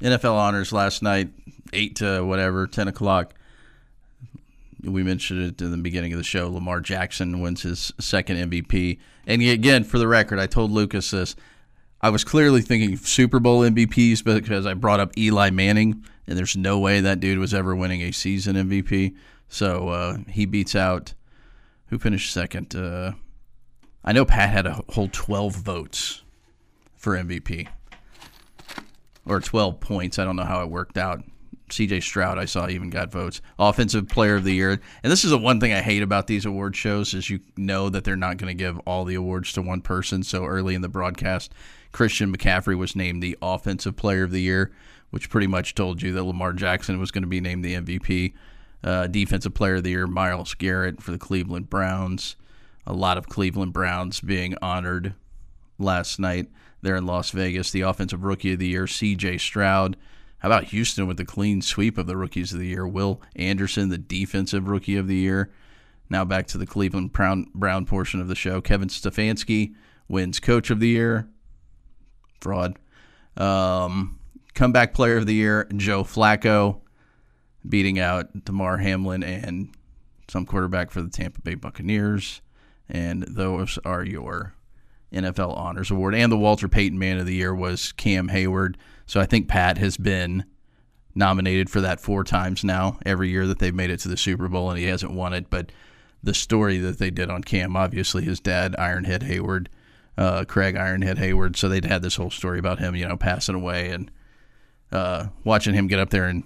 NFL 0.00 0.34
honors 0.34 0.70
last 0.70 1.02
night, 1.02 1.30
8 1.72 1.96
to 1.96 2.20
whatever, 2.22 2.66
10 2.66 2.88
o'clock. 2.88 3.32
We 4.84 5.02
mentioned 5.02 5.42
it 5.42 5.62
in 5.62 5.70
the 5.70 5.78
beginning 5.78 6.12
of 6.12 6.18
the 6.18 6.22
show. 6.22 6.50
Lamar 6.50 6.82
Jackson 6.82 7.40
wins 7.40 7.62
his 7.62 7.90
second 7.98 8.50
MVP. 8.50 8.98
And 9.26 9.40
again, 9.40 9.82
for 9.82 9.98
the 9.98 10.06
record, 10.06 10.38
I 10.38 10.46
told 10.46 10.70
Lucas 10.70 11.10
this. 11.10 11.36
I 12.02 12.08
was 12.08 12.24
clearly 12.24 12.62
thinking 12.62 12.96
Super 12.96 13.40
Bowl 13.40 13.60
MVPs 13.60 14.24
because 14.24 14.64
I 14.64 14.74
brought 14.74 15.00
up 15.00 15.16
Eli 15.18 15.50
Manning, 15.50 16.04
and 16.26 16.38
there's 16.38 16.56
no 16.56 16.78
way 16.78 17.00
that 17.00 17.20
dude 17.20 17.38
was 17.38 17.52
ever 17.52 17.76
winning 17.76 18.00
a 18.00 18.12
season 18.12 18.56
MVP. 18.56 19.14
So 19.48 19.88
uh, 19.88 20.18
he 20.28 20.46
beats 20.46 20.74
out 20.74 21.14
who 21.86 21.98
finished 21.98 22.32
second. 22.32 22.74
Uh, 22.74 23.12
I 24.04 24.12
know 24.12 24.24
Pat 24.24 24.50
had 24.50 24.66
a 24.66 24.82
whole 24.90 25.08
12 25.12 25.56
votes 25.56 26.22
for 26.96 27.16
MVP 27.16 27.68
or 29.26 29.40
12 29.40 29.80
points. 29.80 30.18
I 30.18 30.24
don't 30.24 30.36
know 30.36 30.44
how 30.44 30.62
it 30.62 30.70
worked 30.70 30.96
out. 30.96 31.22
CJ 31.68 32.02
Stroud, 32.02 32.38
I 32.38 32.46
saw, 32.46 32.68
even 32.68 32.90
got 32.90 33.12
votes. 33.12 33.40
Offensive 33.58 34.08
Player 34.08 34.36
of 34.36 34.44
the 34.44 34.54
Year, 34.54 34.80
and 35.02 35.12
this 35.12 35.24
is 35.24 35.30
the 35.30 35.38
one 35.38 35.60
thing 35.60 35.72
I 35.72 35.80
hate 35.80 36.02
about 36.02 36.26
these 36.26 36.44
award 36.44 36.74
shows 36.74 37.14
is 37.14 37.30
you 37.30 37.40
know 37.56 37.88
that 37.88 38.02
they're 38.02 38.16
not 38.16 38.38
going 38.38 38.48
to 38.48 38.60
give 38.60 38.78
all 38.80 39.04
the 39.04 39.14
awards 39.14 39.52
to 39.52 39.62
one 39.62 39.80
person. 39.80 40.24
So 40.24 40.44
early 40.46 40.74
in 40.74 40.82
the 40.82 40.88
broadcast, 40.88 41.52
Christian 41.92 42.34
McCaffrey 42.34 42.76
was 42.76 42.94
named 42.94 43.22
the 43.22 43.36
Offensive 43.42 43.96
Player 43.96 44.24
of 44.24 44.30
the 44.30 44.42
Year, 44.42 44.72
which 45.10 45.30
pretty 45.30 45.46
much 45.46 45.74
told 45.74 46.02
you 46.02 46.12
that 46.12 46.22
Lamar 46.24 46.52
Jackson 46.52 47.00
was 47.00 47.10
going 47.10 47.22
to 47.22 47.28
be 47.28 47.40
named 47.40 47.64
the 47.64 47.74
MVP. 47.74 48.32
Uh, 48.82 49.06
Defensive 49.06 49.54
Player 49.54 49.76
of 49.76 49.82
the 49.82 49.90
Year, 49.90 50.06
Myles 50.06 50.54
Garrett 50.54 51.02
for 51.02 51.10
the 51.10 51.18
Cleveland 51.18 51.68
Browns. 51.68 52.36
A 52.86 52.92
lot 52.92 53.18
of 53.18 53.28
Cleveland 53.28 53.72
Browns 53.72 54.20
being 54.20 54.54
honored 54.62 55.14
last 55.78 56.18
night 56.18 56.48
there 56.82 56.96
in 56.96 57.06
Las 57.06 57.30
Vegas. 57.30 57.70
The 57.70 57.82
Offensive 57.82 58.24
Rookie 58.24 58.54
of 58.54 58.58
the 58.58 58.68
Year, 58.68 58.86
C.J. 58.86 59.38
Stroud. 59.38 59.96
How 60.38 60.48
about 60.48 60.64
Houston 60.64 61.06
with 61.06 61.18
the 61.18 61.24
clean 61.26 61.60
sweep 61.60 61.98
of 61.98 62.06
the 62.06 62.16
Rookies 62.16 62.52
of 62.52 62.58
the 62.58 62.68
Year? 62.68 62.86
Will 62.86 63.20
Anderson, 63.36 63.90
the 63.90 63.98
Defensive 63.98 64.68
Rookie 64.68 64.96
of 64.96 65.06
the 65.06 65.16
Year. 65.16 65.50
Now 66.08 66.24
back 66.24 66.46
to 66.48 66.58
the 66.58 66.66
Cleveland 66.66 67.12
Brown, 67.12 67.46
Brown 67.54 67.84
portion 67.84 68.20
of 68.20 68.28
the 68.28 68.34
show. 68.34 68.60
Kevin 68.60 68.88
Stefanski 68.88 69.74
wins 70.08 70.40
Coach 70.40 70.70
of 70.70 70.80
the 70.80 70.88
Year. 70.88 71.28
Fraud. 72.40 72.78
Um, 73.36 74.18
comeback 74.54 74.94
Player 74.94 75.16
of 75.16 75.26
the 75.26 75.34
Year, 75.34 75.68
Joe 75.76 76.04
Flacco, 76.04 76.80
beating 77.68 77.98
out 77.98 78.44
Damar 78.44 78.78
Hamlin 78.78 79.22
and 79.22 79.74
some 80.28 80.46
quarterback 80.46 80.90
for 80.90 81.02
the 81.02 81.10
Tampa 81.10 81.40
Bay 81.40 81.54
Buccaneers. 81.54 82.40
And 82.88 83.22
those 83.22 83.78
are 83.84 84.04
your 84.04 84.54
NFL 85.12 85.56
Honors 85.56 85.90
Award. 85.90 86.14
And 86.14 86.30
the 86.30 86.38
Walter 86.38 86.68
Payton 86.68 86.98
Man 86.98 87.18
of 87.18 87.26
the 87.26 87.34
Year 87.34 87.54
was 87.54 87.92
Cam 87.92 88.28
Heyward. 88.28 88.76
So 89.06 89.20
I 89.20 89.26
think 89.26 89.48
Pat 89.48 89.78
has 89.78 89.96
been 89.96 90.44
nominated 91.14 91.68
for 91.68 91.80
that 91.80 92.00
four 92.00 92.24
times 92.24 92.62
now, 92.62 92.98
every 93.04 93.30
year 93.30 93.46
that 93.46 93.58
they've 93.58 93.74
made 93.74 93.90
it 93.90 93.98
to 94.00 94.08
the 94.08 94.16
Super 94.16 94.48
Bowl, 94.48 94.70
and 94.70 94.78
he 94.78 94.86
hasn't 94.86 95.12
won 95.12 95.32
it. 95.32 95.50
But 95.50 95.72
the 96.22 96.34
story 96.34 96.78
that 96.78 96.98
they 96.98 97.10
did 97.10 97.30
on 97.30 97.42
Cam, 97.42 97.76
obviously, 97.76 98.22
his 98.22 98.40
dad, 98.40 98.74
Ironhead 98.78 99.22
Heyward, 99.22 99.66
uh, 100.16 100.44
Craig 100.46 100.74
Ironhead 100.74 101.18
Heyward. 101.18 101.56
So 101.56 101.68
they'd 101.68 101.84
had 101.84 102.02
this 102.02 102.16
whole 102.16 102.30
story 102.30 102.58
about 102.58 102.78
him, 102.78 102.94
you 102.94 103.06
know, 103.06 103.16
passing 103.16 103.54
away 103.54 103.90
and 103.90 104.10
uh, 104.92 105.26
watching 105.44 105.74
him 105.74 105.86
get 105.86 105.98
up 105.98 106.10
there 106.10 106.26
and 106.26 106.44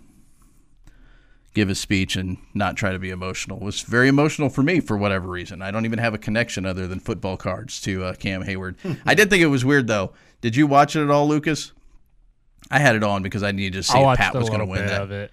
give 1.55 1.69
his 1.69 1.79
speech 1.79 2.17
and 2.17 2.37
not 2.53 2.77
try 2.77 2.91
to 2.93 2.99
be 2.99 3.11
emotional 3.11 3.61
was 3.61 3.81
very 3.83 4.09
emotional 4.09 4.49
for 4.49 4.63
me 4.63 4.81
for 4.81 4.97
whatever 4.97 5.29
reason. 5.29 5.63
I 5.63 5.71
don't 5.71 5.85
even 5.85 6.01
have 6.01 6.13
a 6.13 6.19
connection 6.19 6.67
other 6.67 6.89
than 6.89 6.99
football 6.99 7.37
cards 7.37 7.81
to 7.83 8.05
uh, 8.05 8.15
Cam 8.15 8.43
Heyward. 8.43 8.77
I 9.07 9.15
did 9.15 9.31
think 9.31 9.43
it 9.43 9.47
was 9.47 9.65
weird 9.65 9.87
though. 9.87 10.13
Did 10.41 10.57
you 10.57 10.67
watch 10.67 10.97
it 10.97 11.03
at 11.03 11.11
all, 11.11 11.29
Lucas? 11.29 11.73
I 12.71 12.81
had 12.81 12.97
it 12.97 13.05
on 13.05 13.23
because 13.23 13.43
I 13.43 13.53
needed 13.53 13.75
to 13.75 13.83
see 13.83 13.99
I 13.99 14.13
if 14.13 14.19
Pat 14.19 14.35
was 14.35 14.49
going 14.49 14.61
to 14.61 14.67
win 14.67 14.87
that. 14.87 15.31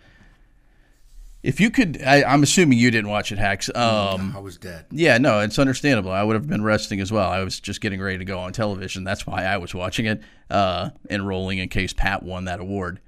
If 1.44 1.60
you 1.60 1.72
could, 1.72 2.02
I, 2.04 2.24
I'm 2.24 2.44
assuming 2.44 2.78
you 2.78 2.92
didn't 2.92 3.10
watch 3.10 3.32
it, 3.32 3.40
Hax. 3.40 3.68
Um, 3.74 4.34
I 4.36 4.40
was 4.40 4.58
dead. 4.58 4.86
yeah, 4.92 5.18
no, 5.18 5.40
it's 5.40 5.58
understandable. 5.58 6.12
I 6.12 6.22
would 6.22 6.36
have 6.36 6.48
been 6.48 6.64
resting 6.64 7.00
as 7.00 7.12
well. 7.12 7.28
I 7.30 7.44
was 7.44 7.60
just 7.60 7.82
getting 7.82 8.00
ready 8.00 8.20
to 8.20 8.26
go 8.26 8.38
on 8.38 8.54
television. 8.54 9.04
That's 9.04 9.26
why 9.26 9.44
I 9.46 9.58
was 9.58 9.74
watching 9.74 10.06
it, 10.06 10.22
uh, 10.52 10.92
enrolling 11.10 11.58
in 11.58 11.70
case 11.70 11.94
Pat 11.94 12.22
won 12.22 12.46
that 12.46 12.60
award. 12.60 13.00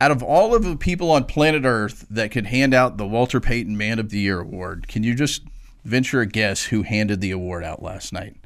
Out 0.00 0.12
of 0.12 0.22
all 0.22 0.54
of 0.54 0.62
the 0.62 0.76
people 0.76 1.10
on 1.10 1.24
planet 1.24 1.64
Earth 1.64 2.06
that 2.10 2.30
could 2.30 2.46
hand 2.46 2.72
out 2.72 2.96
the 2.96 3.06
Walter 3.06 3.40
Payton 3.40 3.76
Man 3.76 3.98
of 3.98 4.10
the 4.10 4.20
Year 4.20 4.38
award, 4.38 4.86
can 4.86 5.02
you 5.02 5.16
just 5.16 5.42
venture 5.84 6.20
a 6.20 6.26
guess 6.26 6.64
who 6.66 6.82
handed 6.82 7.20
the 7.20 7.32
award 7.32 7.64
out 7.64 7.82
last 7.82 8.12
night? 8.12 8.36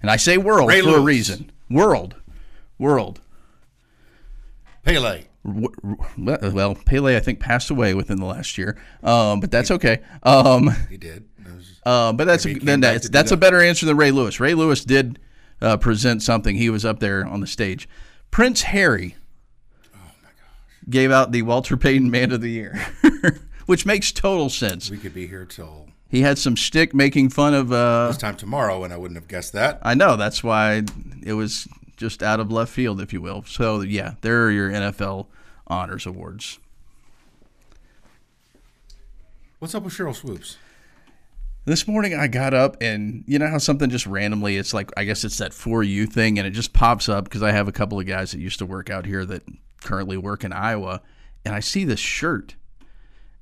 And 0.00 0.08
I 0.08 0.16
say 0.16 0.38
world 0.38 0.68
Ray 0.68 0.80
for 0.82 0.96
a 0.98 1.00
reason. 1.00 1.50
World. 1.68 2.14
World. 2.78 3.20
Pele. 4.84 5.24
Well, 5.44 6.76
Pele, 6.86 7.16
I 7.16 7.20
think, 7.20 7.40
passed 7.40 7.70
away 7.70 7.94
within 7.94 8.18
the 8.18 8.26
last 8.26 8.56
year, 8.58 8.76
um, 9.02 9.40
but 9.40 9.50
that's 9.50 9.70
okay. 9.72 10.00
Um, 10.22 10.70
He 10.88 10.96
did. 10.96 11.28
Uh, 11.84 12.12
but 12.12 12.28
that's 12.28 12.44
came 12.44 12.60
then 12.60 12.78
that's 12.78 13.08
that's 13.08 13.32
a 13.32 13.36
better 13.36 13.60
answer 13.60 13.84
than 13.86 13.96
Ray 13.96 14.12
Lewis. 14.12 14.38
Ray 14.38 14.54
Lewis 14.54 14.84
did 14.84 15.18
uh, 15.60 15.76
present 15.76 16.22
something. 16.22 16.54
He 16.54 16.70
was 16.70 16.84
up 16.84 17.00
there 17.00 17.26
on 17.26 17.40
the 17.40 17.46
stage. 17.48 17.88
Prince 18.30 18.62
Harry 18.62 19.16
gave 20.88 21.10
out 21.10 21.32
the 21.32 21.42
Walter 21.42 21.76
Payton 21.76 22.08
Man 22.08 22.30
of 22.30 22.40
the 22.40 22.50
Year, 22.50 22.86
which 23.66 23.84
makes 23.84 24.12
total 24.12 24.48
sense. 24.48 24.90
we 24.90 24.96
could 24.96 25.12
be 25.14 25.26
here 25.26 25.44
till 25.44 25.88
He 26.08 26.20
had 26.20 26.38
some 26.38 26.56
stick 26.56 26.94
making 26.94 27.30
fun 27.30 27.52
of. 27.52 27.72
Uh, 27.72 28.06
this 28.08 28.16
time 28.16 28.36
tomorrow, 28.36 28.84
and 28.84 28.92
I 28.92 28.96
wouldn't 28.96 29.18
have 29.18 29.28
guessed 29.28 29.52
that. 29.54 29.80
I 29.82 29.94
know 29.94 30.14
that's 30.16 30.44
why 30.44 30.84
it 31.24 31.32
was 31.32 31.66
just 32.02 32.20
out 32.20 32.40
of 32.40 32.50
left 32.50 32.72
field, 32.72 33.00
if 33.00 33.12
you 33.12 33.22
will. 33.22 33.44
So 33.46 33.80
yeah, 33.80 34.14
there 34.22 34.44
are 34.44 34.50
your 34.50 34.70
NFL 34.70 35.28
honors 35.68 36.04
awards. 36.04 36.58
What's 39.60 39.72
up 39.76 39.84
with 39.84 39.94
Sheryl 39.94 40.14
Swoopes? 40.14 40.56
This 41.64 41.86
morning 41.86 42.12
I 42.12 42.26
got 42.26 42.54
up 42.54 42.76
and 42.80 43.22
you 43.28 43.38
know 43.38 43.46
how 43.46 43.58
something 43.58 43.88
just 43.88 44.04
randomly 44.04 44.56
it's 44.56 44.74
like 44.74 44.90
I 44.96 45.04
guess 45.04 45.22
it's 45.22 45.38
that 45.38 45.54
for 45.54 45.84
you 45.84 46.06
thing 46.06 46.40
and 46.40 46.46
it 46.46 46.50
just 46.50 46.72
pops 46.72 47.08
up 47.08 47.22
because 47.22 47.44
I 47.44 47.52
have 47.52 47.68
a 47.68 47.72
couple 47.72 48.00
of 48.00 48.06
guys 48.06 48.32
that 48.32 48.40
used 48.40 48.58
to 48.58 48.66
work 48.66 48.90
out 48.90 49.06
here 49.06 49.24
that 49.24 49.44
currently 49.80 50.16
work 50.16 50.42
in 50.42 50.52
Iowa 50.52 51.02
and 51.44 51.54
I 51.54 51.60
see 51.60 51.84
this 51.84 52.00
shirt 52.00 52.56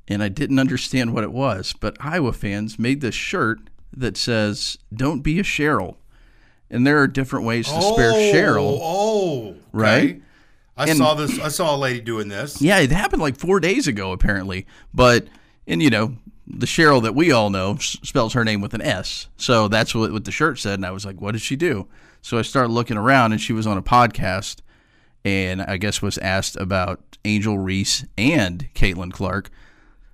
and 0.07 0.23
I 0.23 0.29
didn't 0.29 0.59
understand 0.59 1.15
what 1.15 1.25
it 1.25 1.33
was 1.33 1.75
but 1.81 1.97
Iowa 1.99 2.35
fans 2.35 2.79
made 2.79 3.01
this 3.01 3.15
shirt 3.15 3.61
that 3.97 4.19
says 4.19 4.77
don't 4.93 5.23
be 5.23 5.39
a 5.39 5.43
Cheryl 5.43 5.97
and 6.71 6.87
there 6.87 6.99
are 7.01 7.07
different 7.07 7.47
ways 7.47 7.67
to 7.69 7.83
spare 7.83 8.13
Cheryl 8.13 8.79
oh, 8.81 8.81
oh, 8.83 9.49
okay. 9.49 9.59
Right? 9.73 10.23
I 10.77 10.87
And- 10.87 10.97
saw 10.99 11.15
this. 11.15 11.39
I 11.39 11.49
saw 11.49 11.75
a 11.75 11.79
lady 11.79 12.01
doing 12.01 12.29
this. 12.29 12.61
Yeah, 12.63 12.79
it 12.79 12.91
happened 12.91 13.21
like 13.21 13.37
four 13.37 13.61
days 13.61 13.87
ago, 13.87 14.13
apparently. 14.13 14.67
But, 14.95 15.27
and 15.67 15.83
you 15.83 15.91
know, 15.91 16.17
the 16.47 16.67
Sheryl 16.67 17.03
that 17.03 17.15
we 17.15 17.33
all 17.33 17.51
know 17.51 17.77
spells 17.77 18.33
her 18.33 18.45
name 18.45 18.61
with 18.61 18.73
an 18.75 18.83
S. 18.83 19.29
So 19.37 19.69
that's 19.69 19.95
what, 19.95 20.13
what 20.13 20.25
the 20.25 20.33
shirt 20.33 20.59
said. 20.59 20.75
And 20.75 20.87
I 20.87 20.91
was 20.91 21.05
like, 21.05 21.21
what 21.21 21.33
did 21.33 21.43
she 21.43 21.55
do? 21.57 21.87
So 22.23 22.39
I 22.39 22.43
started 22.43 22.71
looking 22.73 22.97
around, 22.97 23.33
and 23.33 23.41
she 23.41 23.53
was 23.53 23.67
on 23.67 23.77
a 23.77 23.83
podcast 23.83 24.61
and 25.25 25.63
I 25.63 25.77
guess 25.77 26.01
was 26.01 26.19
asked 26.19 26.57
about 26.57 27.19
Angel 27.25 27.59
Reese 27.59 28.05
and 28.17 28.69
Caitlin 28.75 29.13
Clark. 29.13 29.51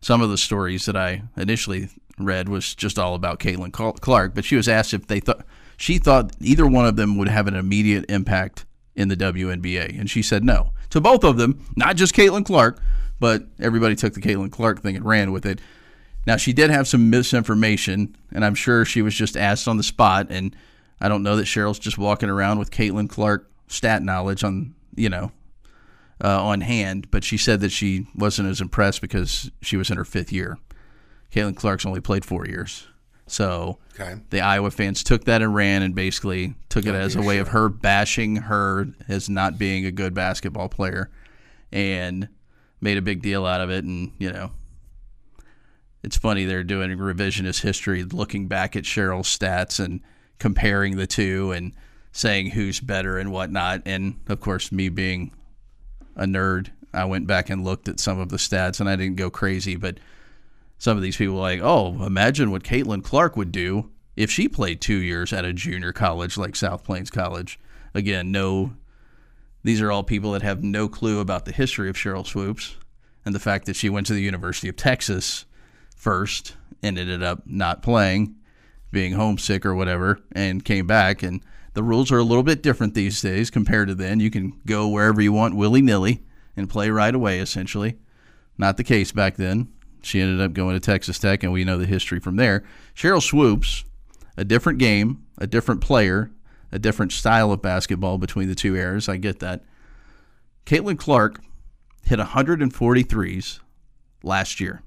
Some 0.00 0.20
of 0.20 0.30
the 0.30 0.38
stories 0.38 0.86
that 0.86 0.96
I 0.96 1.22
initially 1.36 1.90
read 2.18 2.48
was 2.48 2.74
just 2.74 2.98
all 2.98 3.14
about 3.14 3.38
Caitlin 3.40 3.72
Clark, 3.72 4.34
but 4.34 4.44
she 4.44 4.56
was 4.56 4.68
asked 4.68 4.94
if 4.94 5.06
they 5.06 5.20
thought 5.20 5.44
she 5.76 5.98
thought 5.98 6.32
either 6.40 6.66
one 6.66 6.86
of 6.86 6.96
them 6.96 7.16
would 7.18 7.28
have 7.28 7.46
an 7.46 7.54
immediate 7.54 8.04
impact 8.08 8.64
in 8.94 9.08
the 9.08 9.16
WNBA, 9.16 9.98
and 9.98 10.10
she 10.10 10.22
said 10.22 10.42
no 10.42 10.72
to 10.90 11.00
both 11.00 11.24
of 11.24 11.36
them, 11.36 11.64
not 11.76 11.96
just 11.96 12.14
Caitlin 12.14 12.44
Clark, 12.44 12.80
but 13.20 13.44
everybody 13.60 13.94
took 13.94 14.14
the 14.14 14.20
Caitlin 14.20 14.50
Clark 14.50 14.82
thing 14.82 14.96
and 14.96 15.04
ran 15.04 15.32
with 15.32 15.46
it. 15.46 15.60
Now 16.26 16.36
she 16.36 16.52
did 16.52 16.70
have 16.70 16.88
some 16.88 17.10
misinformation, 17.10 18.16
and 18.32 18.44
I'm 18.44 18.54
sure 18.54 18.84
she 18.84 19.02
was 19.02 19.14
just 19.14 19.36
asked 19.36 19.68
on 19.68 19.76
the 19.76 19.82
spot. 19.82 20.26
And 20.30 20.56
I 21.00 21.08
don't 21.08 21.22
know 21.22 21.36
that 21.36 21.44
Sheryl's 21.44 21.78
just 21.78 21.98
walking 21.98 22.30
around 22.30 22.58
with 22.58 22.70
Caitlin 22.70 23.08
Clark 23.08 23.50
stat 23.68 24.02
knowledge 24.02 24.44
on 24.44 24.74
you 24.94 25.08
know 25.08 25.32
uh, 26.22 26.42
on 26.42 26.62
hand, 26.62 27.10
but 27.10 27.24
she 27.24 27.36
said 27.36 27.60
that 27.60 27.70
she 27.70 28.06
wasn't 28.14 28.48
as 28.48 28.60
impressed 28.60 29.00
because 29.00 29.50
she 29.60 29.76
was 29.76 29.90
in 29.90 29.96
her 29.96 30.04
fifth 30.04 30.32
year. 30.32 30.58
Caitlin 31.32 31.56
Clark's 31.56 31.86
only 31.86 32.00
played 32.00 32.24
four 32.24 32.46
years, 32.46 32.86
so 33.26 33.78
Okay. 33.98 34.16
the 34.30 34.40
Iowa 34.40 34.70
fans 34.70 35.02
took 35.02 35.24
that 35.24 35.42
and 35.42 35.54
ran 35.54 35.82
and 35.82 35.94
basically 35.94 36.54
took 36.68 36.86
it 36.86 36.94
as 36.94 37.16
a 37.16 37.22
way 37.22 37.38
of 37.38 37.48
her 37.48 37.68
bashing 37.68 38.36
her 38.36 38.88
as 39.08 39.28
not 39.28 39.58
being 39.58 39.86
a 39.86 39.90
good 39.90 40.12
basketball 40.14 40.68
player 40.68 41.10
and 41.72 42.28
made 42.80 42.98
a 42.98 43.02
big 43.02 43.22
deal 43.22 43.46
out 43.46 43.60
of 43.60 43.70
it. 43.70 43.84
And, 43.84 44.12
you 44.18 44.30
know, 44.30 44.50
it's 46.02 46.16
funny 46.16 46.44
they're 46.44 46.62
doing 46.62 46.90
revisionist 46.98 47.62
history, 47.62 48.04
looking 48.04 48.46
back 48.48 48.76
at 48.76 48.84
Sheryl's 48.84 49.26
stats 49.36 49.82
and 49.82 50.00
comparing 50.38 50.96
the 50.96 51.06
two 51.06 51.52
and 51.52 51.72
saying 52.12 52.50
who's 52.50 52.80
better 52.80 53.18
and 53.18 53.32
whatnot. 53.32 53.82
And, 53.86 54.20
of 54.28 54.40
course, 54.40 54.70
me 54.70 54.88
being 54.88 55.32
a 56.14 56.24
nerd, 56.26 56.68
I 56.92 57.06
went 57.06 57.26
back 57.26 57.50
and 57.50 57.64
looked 57.64 57.88
at 57.88 57.98
some 57.98 58.20
of 58.20 58.28
the 58.28 58.36
stats 58.36 58.78
and 58.78 58.88
I 58.88 58.96
didn't 58.96 59.16
go 59.16 59.30
crazy, 59.30 59.76
but 59.76 59.98
some 60.78 60.96
of 60.96 61.02
these 61.02 61.16
people 61.16 61.36
like, 61.36 61.60
oh, 61.62 62.04
imagine 62.04 62.50
what 62.50 62.62
Caitlin 62.62 63.02
Clark 63.02 63.36
would 63.36 63.52
do 63.52 63.90
if 64.16 64.30
she 64.30 64.48
played 64.48 64.80
two 64.80 64.96
years 64.96 65.32
at 65.32 65.44
a 65.44 65.52
junior 65.52 65.92
college 65.92 66.36
like 66.36 66.56
South 66.56 66.84
Plains 66.84 67.10
College. 67.10 67.58
Again, 67.94 68.30
no, 68.30 68.74
these 69.62 69.80
are 69.80 69.90
all 69.90 70.02
people 70.02 70.32
that 70.32 70.42
have 70.42 70.62
no 70.62 70.88
clue 70.88 71.20
about 71.20 71.44
the 71.44 71.52
history 71.52 71.88
of 71.88 71.96
Sheryl 71.96 72.26
Swoopes 72.26 72.76
and 73.24 73.34
the 73.34 73.40
fact 73.40 73.66
that 73.66 73.76
she 73.76 73.88
went 73.88 74.06
to 74.06 74.12
the 74.12 74.22
University 74.22 74.68
of 74.68 74.76
Texas 74.76 75.44
first 75.94 76.54
and 76.82 76.98
ended 76.98 77.22
up 77.22 77.42
not 77.46 77.82
playing, 77.82 78.36
being 78.92 79.14
homesick 79.14 79.66
or 79.66 79.74
whatever, 79.74 80.20
and 80.32 80.64
came 80.64 80.86
back. 80.86 81.22
And 81.22 81.42
the 81.74 81.82
rules 81.82 82.12
are 82.12 82.18
a 82.18 82.24
little 82.24 82.42
bit 82.42 82.62
different 82.62 82.94
these 82.94 83.20
days 83.20 83.50
compared 83.50 83.88
to 83.88 83.94
then. 83.94 84.20
You 84.20 84.30
can 84.30 84.60
go 84.66 84.88
wherever 84.88 85.20
you 85.20 85.32
want 85.32 85.56
willy 85.56 85.82
nilly 85.82 86.22
and 86.56 86.70
play 86.70 86.90
right 86.90 87.14
away, 87.14 87.40
essentially. 87.40 87.98
Not 88.56 88.76
the 88.76 88.84
case 88.84 89.12
back 89.12 89.36
then. 89.36 89.72
She 90.06 90.20
ended 90.20 90.40
up 90.40 90.52
going 90.52 90.74
to 90.74 90.80
Texas 90.80 91.18
Tech, 91.18 91.42
and 91.42 91.52
we 91.52 91.64
know 91.64 91.78
the 91.78 91.86
history 91.86 92.20
from 92.20 92.36
there. 92.36 92.62
Sheryl 92.94 93.22
Swoopes, 93.22 93.84
a 94.36 94.44
different 94.44 94.78
game, 94.78 95.24
a 95.38 95.48
different 95.48 95.80
player, 95.80 96.30
a 96.70 96.78
different 96.78 97.10
style 97.10 97.50
of 97.50 97.60
basketball 97.60 98.16
between 98.16 98.48
the 98.48 98.54
two 98.54 98.76
eras. 98.76 99.08
I 99.08 99.16
get 99.16 99.40
that. 99.40 99.64
Caitlin 100.64 100.96
Clark 100.96 101.40
hit 102.04 102.20
143s 102.20 103.58
last 104.22 104.60
year. 104.60 104.82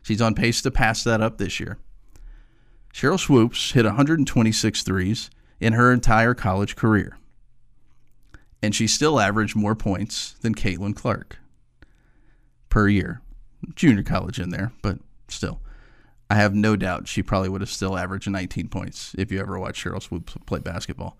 She's 0.00 0.22
on 0.22 0.34
pace 0.34 0.62
to 0.62 0.70
pass 0.70 1.04
that 1.04 1.20
up 1.20 1.36
this 1.36 1.60
year. 1.60 1.78
Sheryl 2.94 3.20
Swoopes 3.20 3.72
hit 3.72 3.84
126 3.84 4.82
threes 4.82 5.28
in 5.60 5.74
her 5.74 5.92
entire 5.92 6.32
college 6.32 6.76
career. 6.76 7.18
And 8.62 8.74
she 8.74 8.86
still 8.86 9.20
averaged 9.20 9.54
more 9.54 9.74
points 9.74 10.32
than 10.40 10.54
Caitlin 10.54 10.96
Clark 10.96 11.38
per 12.70 12.88
year. 12.88 13.20
Junior 13.74 14.02
college 14.02 14.38
in 14.38 14.50
there, 14.50 14.72
but 14.82 14.98
still. 15.28 15.60
I 16.28 16.34
have 16.36 16.54
no 16.54 16.74
doubt 16.74 17.06
she 17.06 17.22
probably 17.22 17.48
would 17.48 17.60
have 17.60 17.70
still 17.70 17.96
averaged 17.96 18.28
19 18.28 18.68
points 18.68 19.14
if 19.16 19.30
you 19.30 19.40
ever 19.40 19.58
watched 19.58 19.84
Sheryl 19.84 20.02
Swoopes 20.02 20.34
play 20.44 20.58
basketball. 20.58 21.16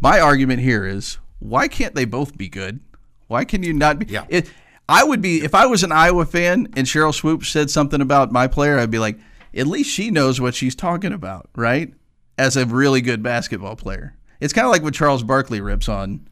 My 0.00 0.20
argument 0.20 0.60
here 0.60 0.86
is 0.86 1.18
why 1.38 1.68
can't 1.68 1.94
they 1.94 2.04
both 2.04 2.36
be 2.36 2.48
good? 2.48 2.80
Why 3.28 3.44
can 3.44 3.62
you 3.62 3.72
not 3.72 3.98
be? 3.98 4.06
Yeah. 4.06 4.26
It, 4.28 4.50
I 4.88 5.04
would 5.04 5.22
be 5.22 5.42
if 5.42 5.54
I 5.54 5.66
was 5.66 5.82
an 5.82 5.92
Iowa 5.92 6.26
fan 6.26 6.68
and 6.76 6.86
Sheryl 6.86 7.14
Swoopes 7.14 7.48
said 7.48 7.70
something 7.70 8.00
about 8.00 8.32
my 8.32 8.46
player, 8.46 8.78
I'd 8.78 8.90
be 8.90 8.98
like, 8.98 9.18
at 9.54 9.66
least 9.66 9.90
she 9.90 10.10
knows 10.10 10.40
what 10.40 10.54
she's 10.54 10.74
talking 10.74 11.12
about, 11.12 11.48
right? 11.56 11.94
As 12.36 12.56
a 12.56 12.66
really 12.66 13.00
good 13.00 13.22
basketball 13.22 13.76
player. 13.76 14.16
It's 14.40 14.52
kind 14.52 14.66
of 14.66 14.72
like 14.72 14.82
what 14.82 14.94
Charles 14.94 15.22
Barkley 15.22 15.60
rips 15.60 15.88
on 15.88 16.28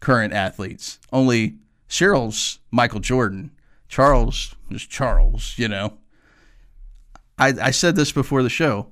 current 0.00 0.32
athletes. 0.32 0.98
Only 1.12 1.56
Sheryl's 1.88 2.58
Michael 2.70 3.00
Jordan. 3.00 3.50
Charles 3.92 4.56
is 4.70 4.86
Charles, 4.86 5.52
you 5.58 5.68
know. 5.68 5.98
I, 7.36 7.48
I 7.48 7.70
said 7.72 7.94
this 7.94 8.10
before 8.10 8.42
the 8.42 8.48
show. 8.48 8.90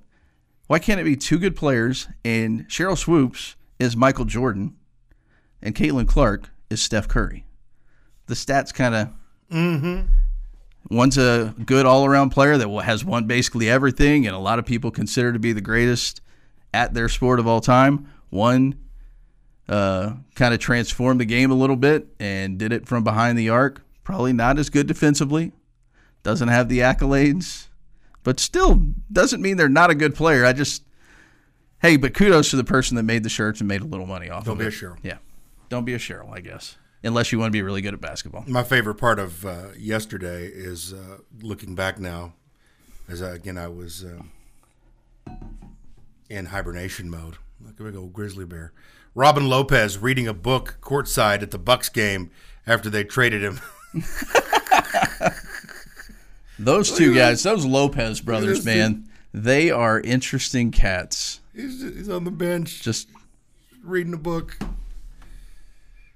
Why 0.67 0.79
can't 0.79 1.01
it 1.01 1.05
be 1.05 1.17
two 1.17 1.39
good 1.39 1.57
players 1.57 2.07
and 2.23 2.69
Sheryl 2.69 2.99
Swoopes 2.99 3.57
is 3.79 3.97
Michael 3.97 4.27
Jordan 4.27 4.77
and 5.63 5.75
Caitlin 5.75 6.07
Clark 6.07 6.51
is 6.69 6.83
Steph 6.83 7.09
Curry? 7.09 7.47
The 8.27 8.35
stats 8.35 8.75
kind 8.75 8.95
of. 8.95 9.09
One's 10.91 11.17
a 11.17 11.55
good 11.65 11.87
all 11.87 12.05
around 12.05 12.29
player 12.29 12.59
that 12.59 12.69
has 12.85 13.03
won 13.03 13.27
basically 13.27 13.71
everything, 13.71 14.27
and 14.27 14.37
a 14.37 14.39
lot 14.39 14.59
of 14.59 14.67
people 14.67 14.91
consider 14.91 15.33
to 15.33 15.39
be 15.39 15.55
the 15.55 15.63
greatest 15.63 16.21
at 16.75 16.93
their 16.93 17.09
sport 17.09 17.41
of 17.41 17.47
all 17.47 17.63
time. 17.63 18.07
One 18.29 18.79
uh, 19.67 20.13
kind 20.35 20.53
of 20.53 20.61
transformed 20.61 21.21
the 21.21 21.25
game 21.25 21.51
a 21.51 21.55
little 21.55 21.77
bit 21.77 22.09
and 22.21 22.59
did 22.59 22.71
it 22.71 22.87
from 22.87 23.03
behind 23.03 23.39
the 23.39 23.49
arc. 23.49 23.81
Probably 24.05 24.33
not 24.33 24.59
as 24.59 24.71
good 24.71 24.87
defensively, 24.87 25.53
doesn't 26.23 26.49
have 26.49 26.69
the 26.69 26.79
accolades, 26.81 27.69
but 28.23 28.41
still 28.41 28.83
doesn't 29.13 29.41
mean 29.43 29.57
they're 29.57 29.69
not 29.69 29.91
a 29.91 29.95
good 29.95 30.15
player. 30.15 30.45
I 30.45 30.53
just, 30.53 30.83
hey, 31.81 31.97
but 31.97 32.15
kudos 32.15 32.51
to 32.51 32.57
the 32.57 32.65
person 32.65 32.97
that 32.97 33.03
made 33.05 33.23
the 33.23 33.29
shirts 33.29 33.61
and 33.61 33.69
made 33.69 33.83
a 33.83 33.87
little 33.87 34.07
money 34.07 34.31
off 34.31 34.45
Don't 34.45 34.55
of 34.55 34.59
be 34.59 34.67
a 34.67 34.71
Cheryl. 34.71 34.97
Yeah. 35.03 35.19
Don't 35.69 35.85
be 35.85 35.95
a 35.95 35.99
Cheryl, 35.99 36.33
I 36.33 36.41
guess. 36.41 36.77
Unless 37.03 37.33
you 37.33 37.39
want 37.39 37.49
to 37.49 37.53
be 37.53 37.63
really 37.63 37.81
good 37.81 37.95
at 37.95 38.01
basketball. 38.01 38.45
My 38.47 38.63
favorite 38.63 38.97
part 38.97 39.19
of 39.19 39.47
uh, 39.47 39.69
yesterday 39.79 40.47
is 40.47 40.93
uh, 40.93 41.19
looking 41.41 41.75
back 41.75 41.99
now, 41.99 42.35
as 43.09 43.23
I, 43.23 43.31
again 43.31 43.57
I 43.57 43.69
was 43.69 44.05
uh, 44.05 45.35
in 46.29 46.47
hibernation 46.47 47.09
mode, 47.09 47.37
like 47.65 47.81
a 47.81 47.85
big 47.85 47.97
old 47.97 48.13
grizzly 48.13 48.45
bear. 48.45 48.73
Robin 49.15 49.49
Lopez 49.49 49.99
reading 49.99 50.29
a 50.29 50.35
book 50.35 50.77
courtside 50.83 51.43
at 51.43 51.51
the 51.51 51.59
Bucks 51.59 51.89
game 51.89 52.31
after 52.67 52.91
they 52.91 53.03
traded 53.03 53.43
him. 53.43 53.61
Those 56.59 56.93
two 56.93 57.15
guys, 57.15 57.43
those 57.43 57.65
Lopez 57.65 58.21
brothers, 58.21 58.67
man, 58.67 59.09
they 59.33 59.71
are 59.71 59.99
interesting 59.99 60.71
cats. 60.71 61.41
he's, 61.55 61.81
he's 61.81 62.09
on 62.11 62.25
the 62.25 62.31
bench 62.31 62.83
Just 62.83 63.09
reading 63.83 64.13
a 64.13 64.19
book. 64.19 64.59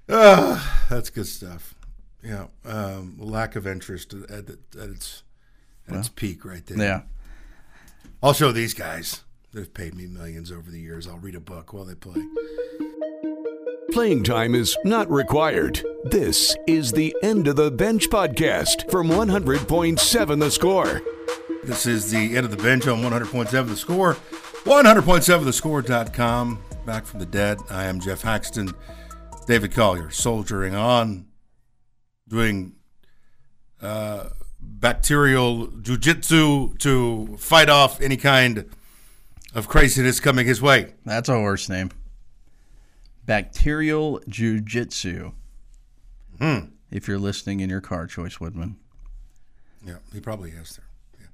Ah, 0.07 0.85
that's 0.87 1.09
good 1.09 1.25
stuff. 1.25 1.73
Yeah, 2.23 2.45
um, 2.63 3.17
lack 3.17 3.55
of 3.55 3.65
interest 3.65 4.13
at, 4.13 4.29
at, 4.29 4.49
at 4.79 4.89
its 4.89 5.23
at 5.87 5.95
its 5.95 6.09
peak 6.09 6.45
right 6.45 6.63
there. 6.65 6.77
yeah. 6.77 7.01
I'll 8.21 8.33
show 8.33 8.51
these 8.51 8.75
guys. 8.75 9.23
They've 9.51 9.71
paid 9.73 9.95
me 9.95 10.05
millions 10.05 10.51
over 10.51 10.69
the 10.69 10.79
years. 10.79 11.07
I'll 11.07 11.17
read 11.17 11.35
a 11.35 11.39
book 11.39 11.73
while 11.73 11.85
they 11.85 11.95
play. 11.95 12.21
Playing 13.91 14.23
time 14.23 14.55
is 14.55 14.75
not 14.83 15.09
required. 15.09 15.81
This 16.03 16.55
is 16.67 16.91
the 16.91 17.15
End 17.23 17.47
of 17.47 17.55
the 17.55 17.71
Bench 17.71 18.09
podcast 18.09 18.89
from 18.91 19.07
100.7 19.07 20.39
The 20.39 20.51
Score. 20.51 21.01
This 21.63 21.85
is 21.85 22.11
the 22.11 22.35
end 22.35 22.45
of 22.45 22.51
the 22.51 22.57
bench 22.61 22.87
on 22.87 23.01
100.7 23.01 23.67
The 23.67 23.77
Score. 23.77 24.15
100.7thescore.com. 24.65 26.59
Back 26.85 27.05
from 27.05 27.19
the 27.19 27.25
dead. 27.25 27.59
I 27.69 27.85
am 27.85 27.99
Geoff 27.99 28.21
Haxton. 28.23 28.73
David 29.47 29.71
Collier, 29.73 30.09
soldiering 30.09 30.75
on, 30.75 31.27
doing 32.27 32.73
uh, 33.81 34.29
bacterial 34.59 35.67
jujitsu 35.67 36.77
to 36.79 37.37
fight 37.37 37.69
off 37.69 38.01
any 38.01 38.17
kind 38.17 38.65
of 39.53 39.67
craziness 39.67 40.19
coming 40.19 40.47
his 40.47 40.61
way. 40.61 40.95
That's 41.05 41.29
a 41.29 41.35
horse 41.35 41.69
name. 41.69 41.91
Bacterial 43.25 44.21
Jiu-Jitsu. 44.27 45.31
Hmm. 46.39 46.59
If 46.91 47.07
you're 47.07 47.19
listening 47.19 47.59
in 47.59 47.69
your 47.69 47.81
car, 47.81 48.07
Choice 48.07 48.39
Woodman. 48.39 48.77
Yeah, 49.85 49.97
he 50.13 50.19
probably 50.19 50.51
is 50.51 50.77
there. 50.77 50.85
Yeah. 51.19 51.27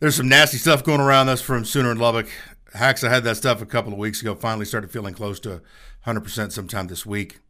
There's 0.00 0.16
some 0.16 0.28
nasty 0.28 0.58
stuff 0.58 0.84
going 0.84 1.00
around. 1.00 1.26
That's 1.26 1.40
from 1.40 1.64
Sooner 1.64 1.92
in 1.92 1.98
Lubbock. 1.98 2.28
Hax, 2.74 3.02
I 3.02 3.08
had 3.08 3.24
that 3.24 3.36
stuff 3.36 3.60
a 3.60 3.66
couple 3.66 3.92
of 3.92 3.98
weeks 3.98 4.20
ago. 4.20 4.34
Finally 4.34 4.66
started 4.66 4.90
feeling 4.90 5.14
close 5.14 5.40
to 5.40 5.62
100% 6.06 6.52
sometime 6.52 6.86
this 6.86 7.04
week. 7.04 7.40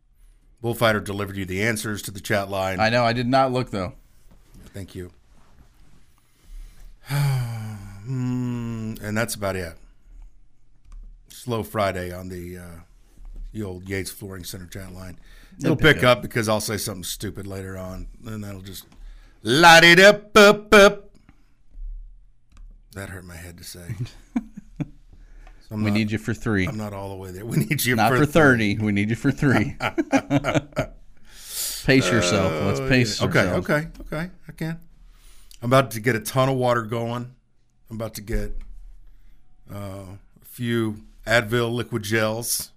Bullfighter 0.60 1.00
delivered 1.00 1.36
you 1.36 1.44
the 1.44 1.62
answers 1.62 2.02
to 2.02 2.10
the 2.10 2.20
chat 2.20 2.50
line. 2.50 2.80
I 2.80 2.90
know. 2.90 3.04
I 3.04 3.12
did 3.12 3.26
not 3.26 3.52
look 3.52 3.70
though. 3.70 3.94
Thank 4.66 4.94
you. 4.94 5.10
Hmm, 8.00 8.94
and 9.02 9.16
that's 9.16 9.34
about 9.34 9.54
it. 9.54 9.76
Slow 11.28 11.62
Friday 11.62 12.10
on 12.10 12.28
the 12.28 12.58
uh, 12.58 12.80
the 13.52 13.62
old 13.62 13.88
Yates 13.88 14.10
Flooring 14.10 14.44
Center 14.44 14.66
chat 14.66 14.92
line. 14.92 15.18
It'll 15.62 15.76
pick 15.76 15.96
pick 15.96 16.04
up 16.04 16.22
because 16.22 16.48
I'll 16.48 16.60
say 16.60 16.76
something 16.78 17.04
stupid 17.04 17.46
later 17.46 17.76
on, 17.76 18.06
and 18.24 18.42
that'll 18.42 18.62
just 18.62 18.86
light 19.42 19.84
it 19.84 20.00
up, 20.00 20.36
up, 20.36 20.72
up. 20.72 21.10
That 22.92 23.10
hurt 23.10 23.24
my 23.24 23.36
head 23.36 23.58
to 23.58 23.64
say. 23.64 23.94
So 25.68 25.76
We 25.76 25.82
not- 25.84 25.92
need 25.92 26.10
you 26.10 26.18
for 26.18 26.34
three, 26.34 26.66
I'm 26.66 26.76
not 26.76 26.92
all 26.92 27.10
the 27.10 27.14
way 27.14 27.30
there. 27.30 27.46
We 27.46 27.58
need 27.58 27.84
you 27.84 27.94
not 27.94 28.10
for, 28.10 28.16
for 28.18 28.26
thirty. 28.26 28.76
We 28.76 28.90
need 28.90 29.08
you 29.08 29.14
for 29.14 29.30
three. 29.30 29.76
pace 31.84 32.10
yourself. 32.10 32.52
Let's 32.64 32.80
pace 32.80 33.22
Okay, 33.22 33.44
yourself. 33.44 33.70
okay, 33.70 33.86
okay. 34.00 34.30
I 34.48 34.52
can. 34.52 34.80
I'm 35.62 35.68
about 35.72 35.92
to 35.92 36.00
get 36.00 36.16
a 36.16 36.20
ton 36.20 36.48
of 36.48 36.56
water 36.56 36.82
going. 36.82 37.34
I'm 37.88 37.96
about 37.96 38.14
to 38.14 38.20
get 38.20 38.56
uh, 39.72 39.76
a 40.42 40.44
few 40.44 41.02
Advil 41.24 41.72
liquid 41.72 42.02
gels, 42.02 42.72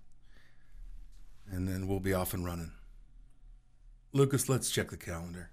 and 1.54 1.68
then 1.68 1.88
we'll 1.88 2.00
be 2.00 2.14
off 2.14 2.34
and 2.34 2.46
running. 2.46 2.72
Lucas, 4.12 4.50
let's 4.50 4.70
check 4.72 4.90
the 4.90 4.98
calendar. 4.98 5.50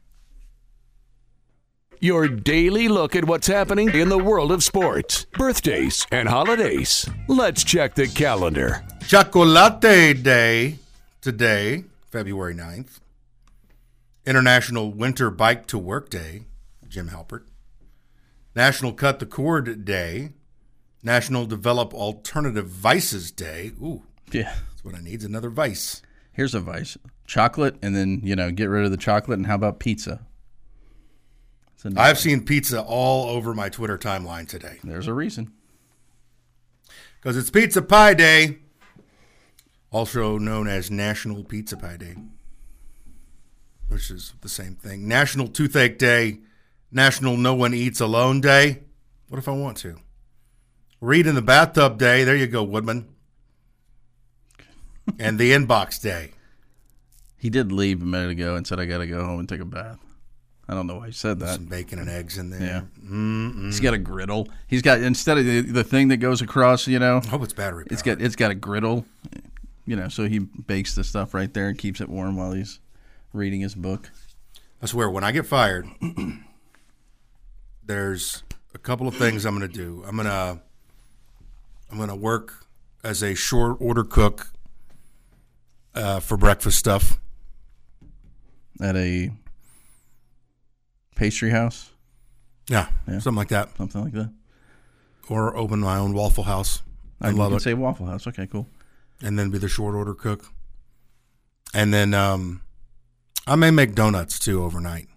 Your 2.00 2.28
daily 2.28 2.88
look 2.88 3.14
at 3.14 3.26
what's 3.26 3.46
happening 3.46 3.90
in 3.90 4.08
the 4.08 4.18
world 4.18 4.50
of 4.52 4.64
sports, 4.64 5.26
birthdays, 5.32 6.06
and 6.10 6.28
holidays. 6.28 7.06
Let's 7.28 7.62
check 7.62 7.94
the 7.94 8.06
calendar. 8.08 8.82
Chocolate 9.06 9.80
Day 9.80 10.78
today, 11.20 11.84
February 12.10 12.54
9th. 12.54 13.00
International 14.26 14.90
Winter 14.90 15.30
Bike 15.30 15.66
to 15.66 15.78
Work 15.78 16.08
Day, 16.08 16.42
Jim 16.88 17.10
Halpert. 17.10 17.42
National 18.54 18.92
Cut 18.92 19.18
the 19.18 19.26
Cord 19.26 19.84
Day. 19.84 20.30
National 21.02 21.46
Develop 21.46 21.92
Alternative 21.94 22.66
Vices 22.66 23.30
Day. 23.30 23.72
Ooh, 23.82 24.02
Yeah. 24.30 24.54
That's 24.80 24.92
what 24.94 24.98
I 24.98 25.04
need. 25.04 25.20
is 25.20 25.24
Another 25.24 25.50
vice. 25.50 26.02
Here's 26.32 26.54
a 26.54 26.60
vice: 26.60 26.96
chocolate, 27.26 27.76
and 27.82 27.94
then 27.94 28.20
you 28.24 28.34
know, 28.34 28.50
get 28.50 28.66
rid 28.66 28.84
of 28.84 28.90
the 28.90 28.96
chocolate. 28.96 29.38
And 29.38 29.46
how 29.46 29.56
about 29.56 29.78
pizza? 29.78 30.20
I've 31.96 32.18
seen 32.18 32.44
pizza 32.44 32.82
all 32.82 33.30
over 33.30 33.54
my 33.54 33.70
Twitter 33.70 33.96
timeline 33.96 34.46
today 34.46 34.80
There's 34.84 35.06
a 35.06 35.14
reason. 35.14 35.50
because 37.16 37.38
it's 37.38 37.48
Pizza 37.48 37.80
Pie 37.80 38.12
Day, 38.12 38.58
also 39.90 40.36
known 40.36 40.68
as 40.68 40.90
National 40.90 41.42
Pizza 41.42 41.78
Pie 41.78 41.96
Day, 41.96 42.16
which 43.88 44.10
is 44.10 44.34
the 44.42 44.48
same 44.48 44.74
thing. 44.74 45.08
National 45.08 45.48
Toothache 45.48 45.96
Day, 45.98 46.40
National 46.92 47.38
No 47.38 47.54
One 47.54 47.72
Eats 47.72 47.98
Alone 48.00 48.42
Day. 48.42 48.82
What 49.28 49.38
if 49.38 49.48
I 49.48 49.52
want 49.52 49.78
to? 49.78 49.96
Read 51.00 51.26
in 51.26 51.34
the 51.34 51.40
Bathtub 51.42 51.98
Day. 51.98 52.24
There 52.24 52.36
you 52.36 52.46
go, 52.46 52.62
Woodman. 52.62 53.08
And 55.18 55.38
the 55.38 55.52
Inbox 55.52 56.00
Day. 56.00 56.32
He 57.36 57.48
did 57.50 57.72
leave 57.72 58.02
a 58.02 58.04
minute 58.04 58.30
ago 58.30 58.56
and 58.56 58.66
said, 58.66 58.78
"I 58.80 58.84
got 58.84 58.98
to 58.98 59.06
go 59.06 59.24
home 59.24 59.40
and 59.40 59.48
take 59.48 59.60
a 59.60 59.64
bath." 59.64 59.98
I 60.68 60.74
don't 60.74 60.86
know 60.86 60.98
why 60.98 61.06
he 61.06 61.12
said 61.12 61.40
that. 61.40 61.54
Some 61.54 61.64
bacon 61.64 61.98
and 61.98 62.08
eggs 62.08 62.38
in 62.38 62.50
there. 62.50 62.60
Yeah. 63.02 63.66
He's 63.66 63.80
got 63.80 63.92
a 63.92 63.98
griddle. 63.98 64.48
He's 64.68 64.82
got 64.82 65.00
instead 65.00 65.36
of 65.36 65.44
the, 65.44 65.62
the 65.62 65.82
thing 65.82 66.08
that 66.08 66.18
goes 66.18 66.42
across, 66.42 66.86
you 66.86 67.00
know, 67.00 67.20
I 67.24 67.26
hope 67.26 67.42
it's 67.42 67.52
battery 67.52 67.84
powered. 67.86 67.92
it's 67.92 68.02
got 68.02 68.20
it's 68.22 68.36
got 68.36 68.52
a 68.52 68.54
griddle. 68.54 69.04
You 69.84 69.96
know, 69.96 70.08
so 70.08 70.28
he 70.28 70.38
bakes 70.38 70.94
the 70.94 71.02
stuff 71.02 71.34
right 71.34 71.52
there 71.52 71.66
and 71.66 71.76
keeps 71.76 72.00
it 72.00 72.08
warm 72.08 72.36
while 72.36 72.52
he's 72.52 72.78
reading 73.32 73.62
his 73.62 73.74
book. 73.74 74.10
I 74.80 74.86
swear, 74.86 75.10
when 75.10 75.24
I 75.24 75.32
get 75.32 75.44
fired, 75.44 75.88
there's 77.84 78.44
a 78.72 78.78
couple 78.78 79.08
of 79.08 79.16
things 79.16 79.44
I'm 79.44 79.58
going 79.58 79.68
to 79.68 79.76
do. 79.76 80.04
I'm 80.06 80.14
going 80.14 80.28
to 80.28 80.60
I'm 81.90 81.96
going 81.96 82.10
to 82.10 82.14
work 82.14 82.66
as 83.02 83.22
a 83.24 83.34
short 83.34 83.76
order 83.80 84.04
cook 84.04 84.52
uh, 85.94 86.20
for 86.20 86.36
breakfast 86.36 86.78
stuff. 86.78 87.18
At 88.80 88.96
a 88.96 89.30
pastry 91.16 91.50
house, 91.50 91.90
Yeah, 92.68 92.88
Yeah. 93.06 93.18
something 93.18 93.36
like 93.36 93.48
that, 93.48 93.76
something 93.76 94.02
like 94.04 94.12
that. 94.14 94.32
or 95.28 95.54
open 95.56 95.80
my 95.80 95.96
own 95.98 96.12
Waffle 96.14 96.44
House. 96.44 96.82
I 97.20 97.30
love 97.30 97.52
it, 97.52 97.60
say 97.60 97.74
Waffle 97.74 98.06
House. 98.06 98.26
Okay, 98.26 98.46
cool. 98.46 98.66
and 99.22 99.38
then 99.38 99.50
be 99.50 99.58
the 99.58 99.68
short 99.68 99.94
order 99.94 100.14
cook. 100.14 100.46
And 101.74 101.92
then 101.92 102.14
um, 102.14 102.62
I 103.46 103.54
may 103.56 103.70
make 103.70 103.94
donuts 103.94 104.38
too 104.38 104.62
overnight. 104.64 105.08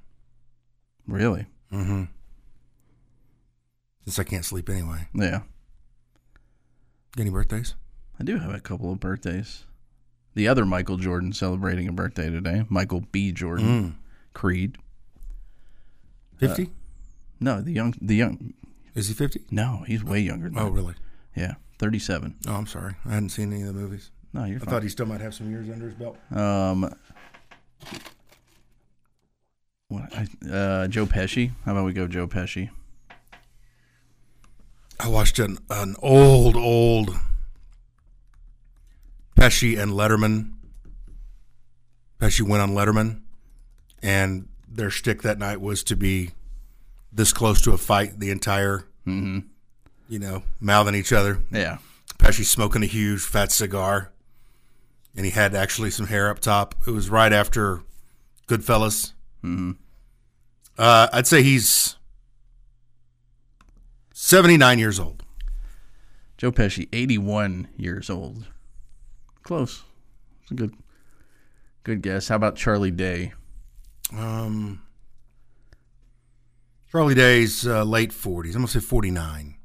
Really? 1.08 1.46
Mm-hmm. 1.72 2.04
Since 4.04 4.20
I 4.20 4.24
can't 4.26 4.44
sleep 4.44 4.70
anyway. 4.70 5.08
Yeah. 5.14 5.44
Any 7.18 7.30
birthdays? 7.30 7.76
I 8.20 8.24
do 8.24 8.38
have 8.40 8.54
a 8.54 8.60
couple 8.60 8.92
of 8.92 9.00
birthdays. 9.00 9.64
The 10.36 10.48
other 10.48 10.66
Michael 10.66 10.98
Jordan 10.98 11.32
celebrating 11.34 11.88
a 11.88 11.92
birthday 11.92 12.30
today. 12.30 12.66
Michael 12.70 13.02
B. 13.12 13.32
Jordan. 13.32 13.66
Mm. 13.66 13.94
Creed. 14.34 14.78
Fifty? 16.38 16.72
No, 17.40 17.62
the 17.62 17.72
young 17.72 17.94
the 18.02 18.16
young 18.16 18.54
Is 18.96 19.08
he 19.10 19.14
fifty? 19.14 19.42
no, 19.52 19.84
he's 19.88 20.04
way 20.04 20.20
younger 20.20 20.50
than 20.50 20.58
Oh, 20.58 20.66
that. 20.66 20.72
really? 20.72 20.96
Yeah. 21.36 21.54
Thirty 21.78 22.00
seven. 22.00 22.36
Oh, 22.48 22.54
I'm 22.56 22.68
sorry. 22.68 22.96
I 23.06 23.14
hadn't 23.14 23.30
seen 23.30 23.54
any 23.54 23.62
of 23.62 23.68
the 23.68 23.74
movies. 23.74 24.10
No, 24.34 24.46
you're 24.46 24.58
I 24.58 24.60
fine. 24.60 24.70
thought 24.70 24.84
he 24.84 24.90
still 24.90 25.06
might 25.06 25.22
have 25.22 25.34
some 25.36 25.50
years 25.52 25.70
under 25.70 25.86
his 25.86 25.94
belt. 25.94 26.18
Um, 26.32 26.92
what, 29.90 30.12
I, 30.16 30.28
uh, 30.52 30.88
Joe 30.88 31.06
Pesci. 31.06 31.52
How 31.66 31.74
about 31.74 31.86
we 31.86 31.94
go 31.94 32.08
Joe 32.08 32.28
Pesci? 32.28 32.70
I 35.00 35.08
watched 35.08 35.38
an, 35.40 35.58
an 35.70 35.96
old, 36.02 36.56
old 36.56 37.16
Pesci 39.36 39.78
and 39.78 39.92
Letterman. 39.92 40.52
Pesci 42.20 42.42
went 42.42 42.62
on 42.62 42.72
Letterman, 42.72 43.22
and 44.02 44.48
their 44.68 44.90
shtick 44.90 45.22
that 45.24 45.38
night 45.38 45.60
was 45.60 45.84
to 45.84 45.96
be 45.96 46.32
this 47.12 47.34
close 47.34 47.62
to 47.62 47.72
a 47.72 47.78
fight 47.78 48.20
the 48.20 48.32
entire, 48.32 48.86
you 49.06 49.44
know, 50.10 50.44
mouthing 50.60 50.96
each 50.96 51.12
other. 51.12 51.40
Yeah. 51.52 51.78
Pesci 52.18 52.46
smoking 52.46 52.82
a 52.84 52.88
huge 52.88 53.22
fat 53.22 53.52
cigar, 53.52 54.12
and 55.16 55.26
he 55.26 55.32
had 55.32 55.54
actually 55.54 55.92
some 55.92 56.08
hair 56.08 56.30
up 56.30 56.40
top. 56.40 56.76
It 56.88 56.92
was 56.92 57.10
right 57.10 57.34
after 57.34 57.82
Goodfellas. 58.48 59.12
Mm-hmm. 59.44 59.72
Uh, 60.78 61.08
I'd 61.12 61.28
say 61.28 61.44
he's 61.44 61.98
seventy 64.14 64.58
nine 64.58 64.80
years 64.80 65.00
old. 65.00 65.24
Joe 66.38 66.52
Pesci, 66.52 66.88
eighty 66.94 67.18
one 67.18 67.68
years 67.78 68.10
old. 68.10 68.46
Close. 69.44 69.84
It's 70.42 70.52
a 70.52 70.54
good, 70.54 70.74
good 71.84 72.02
guess. 72.02 72.30
How 72.30 72.36
about 72.36 72.56
Charlie 72.56 72.92
Day? 72.92 73.34
Um, 74.16 74.82
Charlie 76.92 77.16
Day's 77.16 77.68
uh, 77.68 77.84
late 77.84 78.14
forties. 78.14 78.56
I'm 78.56 78.62
gonna 78.62 78.70
say 78.70 78.80
forty 78.80 79.12
nine. 79.12 79.56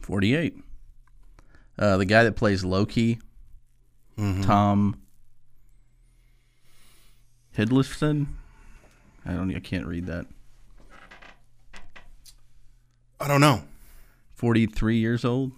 Forty 0.00 0.34
eight. 0.34 0.56
Uh, 1.78 1.96
the 1.96 2.04
guy 2.04 2.24
that 2.24 2.36
plays 2.36 2.64
Loki, 2.64 3.18
Tom 4.16 5.00
Hiddleston. 7.56 8.26
I 9.24 9.32
don't. 9.32 9.54
I 9.54 9.60
can't 9.60 9.86
read 9.86 10.06
that. 10.06 10.26
I 13.20 13.28
don't 13.28 13.40
know. 13.42 13.62
43 14.36 14.96
years 14.96 15.26
old. 15.26 15.52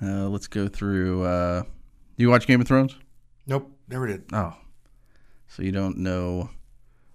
Uh, 0.00 0.28
let's 0.28 0.46
go 0.46 0.68
through. 0.68 1.24
Do 2.16 2.22
you 2.22 2.30
watch 2.30 2.46
Game 2.46 2.60
of 2.60 2.66
Thrones? 2.68 2.96
Nope, 3.46 3.70
never 3.88 4.06
did. 4.06 4.24
Oh, 4.32 4.54
so 5.48 5.62
you 5.62 5.72
don't 5.72 5.98
know 5.98 6.50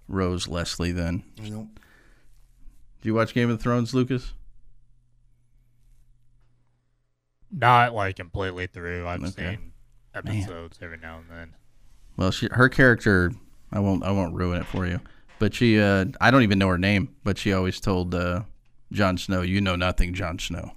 Rose 0.08 0.48
Leslie 0.48 0.92
then? 0.92 1.24
Nope. 1.42 1.68
Do 3.00 3.08
you 3.08 3.14
watch 3.14 3.34
Game 3.34 3.50
of 3.50 3.60
Thrones, 3.60 3.94
Lucas? 3.94 4.32
Not 7.50 7.92
like 7.94 8.16
completely 8.16 8.66
through. 8.66 9.06
I've 9.06 9.22
Okay. 9.22 9.56
seen 9.56 9.72
episodes 10.14 10.78
every 10.80 10.98
now 10.98 11.18
and 11.18 11.26
then. 11.30 11.54
Well, 12.16 12.30
she, 12.30 12.48
her 12.52 12.68
character, 12.68 13.32
I 13.72 13.80
won't. 13.80 14.04
I 14.04 14.10
won't 14.10 14.34
ruin 14.34 14.60
it 14.62 14.66
for 14.66 14.86
you. 14.86 15.00
But 15.38 15.54
she, 15.54 15.80
uh, 15.80 16.06
I 16.20 16.30
don't 16.30 16.42
even 16.42 16.58
know 16.58 16.68
her 16.68 16.78
name. 16.78 17.14
But 17.24 17.36
she 17.38 17.52
always 17.52 17.80
told 17.80 18.14
uh, 18.14 18.42
Jon 18.92 19.18
Snow, 19.18 19.42
"You 19.42 19.60
know 19.60 19.76
nothing, 19.76 20.14
Jon 20.14 20.38
Snow." 20.38 20.72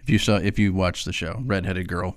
If 0.00 0.10
you 0.10 0.18
saw, 0.18 0.36
if 0.36 0.58
you 0.58 0.74
watched 0.74 1.06
the 1.06 1.12
show, 1.12 1.40
redheaded 1.46 1.88
girl, 1.88 2.16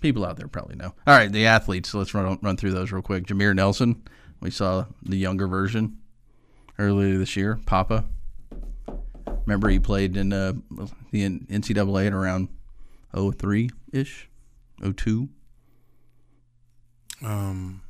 people 0.00 0.24
out 0.24 0.36
there 0.36 0.48
probably 0.48 0.76
know. 0.76 0.94
All 1.06 1.16
right, 1.16 1.30
the 1.30 1.46
athletes. 1.46 1.94
Let's 1.94 2.14
run 2.14 2.38
run 2.42 2.56
through 2.56 2.72
those 2.72 2.92
real 2.92 3.02
quick. 3.02 3.26
Jameer 3.26 3.54
Nelson, 3.54 4.02
we 4.40 4.50
saw 4.50 4.86
the 5.02 5.16
younger 5.16 5.46
version 5.46 5.98
earlier 6.78 7.18
this 7.18 7.36
year. 7.36 7.58
Papa, 7.66 8.04
remember 9.46 9.68
he 9.68 9.78
played 9.78 10.16
in 10.16 10.32
uh, 10.32 10.54
the 11.10 11.28
NCAA 11.28 12.08
at 12.08 12.12
around 12.12 12.48
03 13.14 13.70
ish, 13.92 14.28
02. 14.96 15.28
Um, 17.24 17.82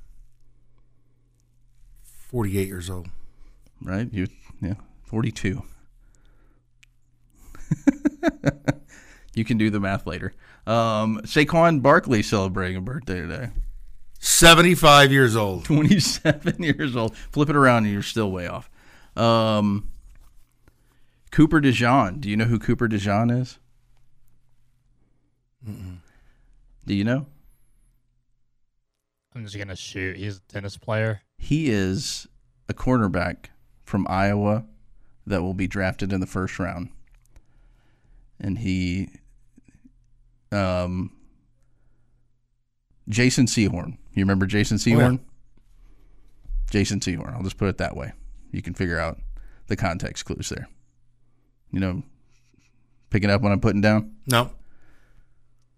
48 2.03 2.69
years 2.69 2.91
old. 2.91 3.09
Right? 3.83 4.09
You 4.13 4.29
yeah, 4.61 4.75
42. 5.05 5.63
you 9.35 9.45
can 9.45 9.59
do 9.59 9.71
the 9.71 9.81
math 9.81 10.07
later. 10.07 10.35
Um, 10.67 11.21
Saquon 11.25 11.83
Barkley 11.83 12.23
celebrating 12.23 12.77
a 12.77 12.81
birthday 12.81 13.21
today. 13.21 13.51
75 14.19 15.13
years 15.13 15.37
old. 15.37 15.65
27 15.67 16.63
years 16.63 16.97
old. 16.97 17.17
Flip 17.17 17.51
it 17.51 17.57
around 17.57 17.85
and 17.85 17.93
you're 17.93 18.03
still 18.03 18.31
way 18.31 18.47
off. 18.47 18.71
Um, 19.17 19.91
Cooper 21.31 21.61
DeJean. 21.61 22.21
Do 22.21 22.31
you 22.31 22.37
know 22.37 22.47
who 22.47 22.59
Cooper 22.59 22.89
DeJean 22.89 23.41
is? 23.41 23.59
Do 26.87 26.95
you 26.95 27.05
know? 27.05 27.27
I'm 29.35 29.45
just 29.45 29.59
gonna 29.59 29.75
shoot. 29.75 30.17
He's 30.17 30.37
a 30.37 30.41
tennis 30.53 30.77
player. 30.77 31.23
He 31.39 31.71
is 31.71 32.29
a 32.69 32.75
cornerback 32.75 33.47
from 33.83 34.07
Iowa 34.09 34.65
that 35.27 35.43
will 35.43 35.55
be 35.55 35.67
drafted 35.67 36.13
in 36.13 36.21
the 36.21 36.27
first 36.27 36.59
round. 36.59 36.91
And 38.39 38.59
he 38.59 39.09
um 40.55 41.11
Jason 43.09 43.47
Sehorn. 43.47 43.99
You 44.15 44.23
remember 44.25 44.47
Jason 44.47 44.77
Sehorn? 44.79 45.21
Jason 46.71 47.01
Sehorn. 47.01 47.35
I'll 47.35 47.43
just 47.43 47.59
put 47.59 47.69
it 47.69 47.79
that 47.79 47.97
way. 47.97 48.13
You 48.51 48.63
can 48.63 48.75
figure 48.75 48.99
out 48.99 49.19
the 49.67 49.77
context 49.77 50.25
clues 50.25 50.49
there. 50.49 50.69
You 51.71 51.81
know, 51.81 52.03
picking 53.11 53.31
up 53.31 53.43
what 53.43 53.53
I'm 53.53 53.61
putting 53.61 53.81
down? 53.81 54.15
No. 54.27 54.51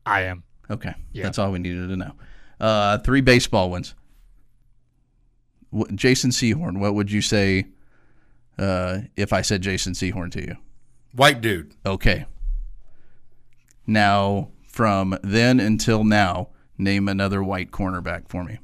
I 0.05 0.23
am. 0.23 0.45
Okay. 0.71 0.95
Yeah. 1.13 1.25
That's 1.25 1.39
all 1.39 1.51
we 1.53 1.59
needed 1.59 1.89
to 1.89 1.97
know. 1.97 2.13
Uh, 2.61 2.99
three 2.99 3.21
baseball 3.23 3.71
wins. 3.71 3.95
Wh- 5.77 5.93
Jason 5.95 6.31
Sehorn, 6.31 6.79
what 6.79 6.95
would 6.95 7.11
you 7.11 7.21
say 7.23 7.67
uh, 8.59 8.99
if 9.17 9.33
I 9.33 9.43
said 9.43 9.63
Jason 9.63 9.95
Sehorn 9.95 10.31
to 10.33 10.43
you? 10.43 10.57
White 11.13 11.41
dude. 11.41 11.75
Okay. 11.85 12.27
Now, 13.87 14.49
from 14.77 15.17
then 15.23 15.59
until 15.59 16.05
now, 16.05 16.51
name 16.77 17.09
another 17.09 17.43
white 17.43 17.71
cornerback 17.71 18.29
for 18.29 18.45
me. 18.45 18.59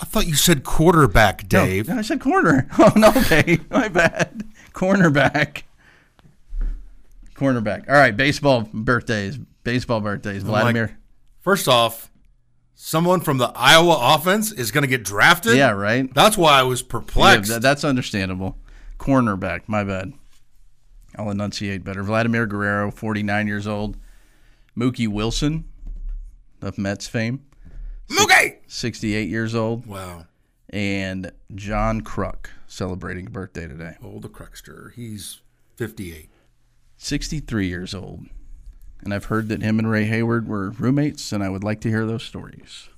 I 0.00 0.04
thought 0.04 0.26
you 0.26 0.34
said 0.34 0.64
quarterback, 0.64 1.46
Dave. 1.48 1.86
No, 1.88 1.98
I 1.98 2.02
said 2.02 2.20
corner. 2.20 2.66
Oh, 2.78 2.92
no, 2.96 3.10
okay. 3.10 3.60
My 3.70 3.86
bad. 3.86 4.42
Cornerback. 4.72 5.62
Cornerback. 7.36 7.88
All 7.88 7.94
right, 7.94 8.16
baseball 8.16 8.68
birthdays. 8.72 9.38
Baseball 9.62 10.00
birthdays. 10.00 10.42
like- 10.42 10.62
Vladimir. 10.62 10.98
First 11.40 11.68
off, 11.68 12.10
someone 12.74 13.20
from 13.20 13.38
the 13.38 13.52
Iowa 13.54 14.14
offense 14.16 14.50
is 14.50 14.72
going 14.72 14.82
to 14.82 14.88
get 14.88 15.04
drafted. 15.04 15.56
yeah, 15.56 15.70
right? 15.70 16.12
That's 16.14 16.36
why 16.36 16.58
I 16.58 16.62
was 16.64 16.82
perplexed. 16.82 17.50
tha- 17.52 17.60
that's 17.60 17.84
understandable. 17.84 18.58
Cornerback, 18.98 19.62
my 19.68 19.84
bad. 19.84 20.12
I'll 21.16 21.30
enunciate 21.30 21.84
better. 21.84 22.02
Vladimir 22.02 22.46
Guerrero, 22.46 22.90
49 22.90 23.46
years 23.46 23.66
old. 23.68 23.96
Mookie 24.76 25.08
Wilson 25.08 25.64
of 26.60 26.78
Mets 26.78 27.06
fame, 27.06 27.42
Mookie. 28.08 28.56
68 28.66 29.28
years 29.28 29.54
old. 29.54 29.86
Wow. 29.86 30.26
And 30.70 31.32
John 31.54 32.00
Kruk 32.00 32.46
celebrating 32.66 33.26
birthday 33.26 33.66
today, 33.68 33.96
Oh, 34.02 34.18
the 34.18 34.28
Cruxter. 34.28 34.92
He's 34.94 35.40
58. 35.76 36.30
63 36.96 37.66
years 37.66 37.94
old. 37.94 38.26
And 39.02 39.12
I've 39.12 39.26
heard 39.26 39.48
that 39.48 39.62
him 39.62 39.78
and 39.78 39.90
Ray 39.90 40.04
Hayward 40.04 40.46
were 40.48 40.70
roommates, 40.70 41.32
and 41.32 41.42
I 41.42 41.48
would 41.48 41.64
like 41.64 41.80
to 41.82 41.88
hear 41.88 42.06
those 42.06 42.22
stories. 42.22 42.88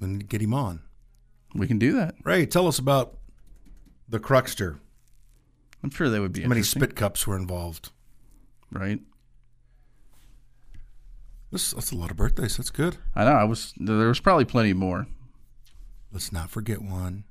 To 0.00 0.06
get 0.18 0.40
him 0.42 0.52
on. 0.54 0.80
We 1.54 1.66
can 1.66 1.78
do 1.78 1.92
that. 1.92 2.14
Ray, 2.24 2.44
tell 2.46 2.66
us 2.66 2.78
about 2.78 3.16
the 4.08 4.18
Cruxter. 4.18 4.78
I'm 5.82 5.90
sure 5.90 6.08
they 6.08 6.18
would 6.20 6.32
be 6.32 6.42
How 6.42 6.48
many 6.48 6.62
spit 6.62 6.96
cups 6.96 7.26
were 7.26 7.36
involved? 7.36 7.90
right? 8.72 9.00
This, 11.54 11.70
that's 11.70 11.92
a 11.92 11.96
lot 11.96 12.10
of 12.10 12.16
birthdays. 12.16 12.56
That's 12.56 12.70
good. 12.70 12.96
I 13.14 13.22
know. 13.22 13.30
I 13.30 13.44
was 13.44 13.74
there 13.76 14.08
was 14.08 14.18
probably 14.18 14.44
plenty 14.44 14.72
more. 14.72 15.06
Let's 16.10 16.32
not 16.32 16.50
forget 16.50 16.82
one. 16.82 17.22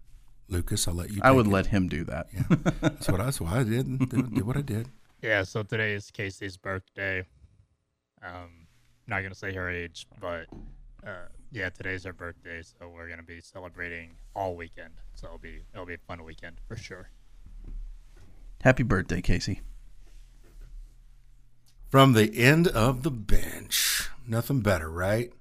Lucas, 0.47 0.87
I'll 0.87 0.93
let 0.93 1.09
you. 1.09 1.19
I 1.21 1.31
would 1.31 1.47
it. 1.47 1.49
let 1.49 1.65
him 1.65 1.89
do 1.89 2.05
that. 2.05 2.27
Yeah. 2.33 2.43
that's 2.81 3.09
what 3.09 3.19
I. 3.19 3.25
That's 3.25 3.41
why 3.41 3.59
I 3.59 3.63
did. 3.65 3.99
Did, 3.99 4.33
did 4.33 4.47
what 4.47 4.55
I 4.55 4.61
did. 4.61 4.87
Yeah. 5.21 5.43
So 5.43 5.61
today 5.61 5.91
is 5.91 6.09
Casey's 6.09 6.55
birthday. 6.55 7.25
Um, 8.25 8.65
not 9.07 9.23
gonna 9.23 9.35
say 9.35 9.53
her 9.53 9.69
age, 9.69 10.07
but 10.21 10.45
uh, 11.05 11.27
yeah, 11.51 11.69
today's 11.69 12.05
her 12.05 12.13
birthday, 12.13 12.61
so 12.61 12.87
we're 12.95 13.09
gonna 13.09 13.23
be 13.23 13.41
celebrating 13.41 14.11
all 14.37 14.55
weekend. 14.55 14.93
So 15.15 15.27
it'll 15.27 15.37
be 15.37 15.63
it'll 15.73 15.85
be 15.85 15.95
a 15.95 16.05
fun 16.07 16.23
weekend 16.23 16.61
for 16.65 16.77
sure. 16.77 17.09
Happy 18.61 18.83
birthday, 18.83 19.21
Casey. 19.21 19.63
From 21.93 22.13
the 22.13 22.35
end 22.35 22.67
of 22.69 23.03
the 23.03 23.11
bench. 23.11 24.09
Nothing 24.27 24.61
better, 24.61 24.89
right? 24.89 25.31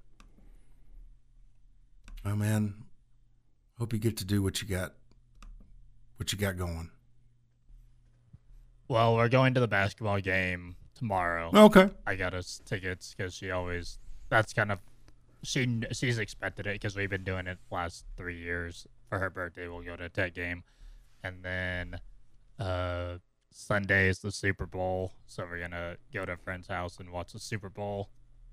Oh 2.26 2.36
man. 2.36 2.74
Hope 3.78 3.94
you 3.94 3.98
get 3.98 4.18
to 4.18 4.24
do 4.26 4.42
what 4.42 4.60
you 4.60 4.68
got 4.68 4.92
what 6.16 6.30
you 6.30 6.36
got 6.36 6.58
going. 6.58 6.90
Well, 8.86 9.16
we're 9.16 9.30
going 9.30 9.54
to 9.54 9.60
the 9.60 9.66
basketball 9.66 10.20
game 10.20 10.76
tomorrow. 10.94 11.50
Okay. 11.54 11.88
I 12.06 12.16
got 12.16 12.34
us 12.34 12.60
tickets 12.66 13.14
because 13.16 13.32
she 13.32 13.50
always. 13.50 13.98
That's 14.28 14.52
kind 14.52 14.70
of. 14.70 14.80
She 15.42 15.80
she's 15.92 16.18
expected 16.18 16.66
it 16.66 16.74
because 16.74 16.94
we've 16.94 17.08
been 17.08 17.24
doing 17.24 17.46
it 17.46 17.56
the 17.70 17.74
last 17.74 18.04
three 18.18 18.36
years. 18.36 18.86
For 19.08 19.18
her 19.18 19.30
birthday, 19.30 19.68
we'll 19.68 19.80
go 19.80 19.96
to 19.96 20.04
a 20.04 20.10
tech 20.10 20.34
game, 20.34 20.64
and 21.24 21.42
then 21.42 21.98
uh, 22.58 23.14
Sunday 23.54 24.08
is 24.08 24.18
the 24.20 24.32
Super 24.32 24.66
Bowl, 24.66 25.12
so 25.26 25.44
we're 25.44 25.60
gonna 25.60 25.96
go 26.12 26.24
to 26.24 26.32
a 26.32 26.36
friend's 26.36 26.68
house 26.68 26.98
and 26.98 27.10
watch 27.10 27.32
the 27.32 27.38
Super 27.38 27.68
Bowl, 27.68 28.08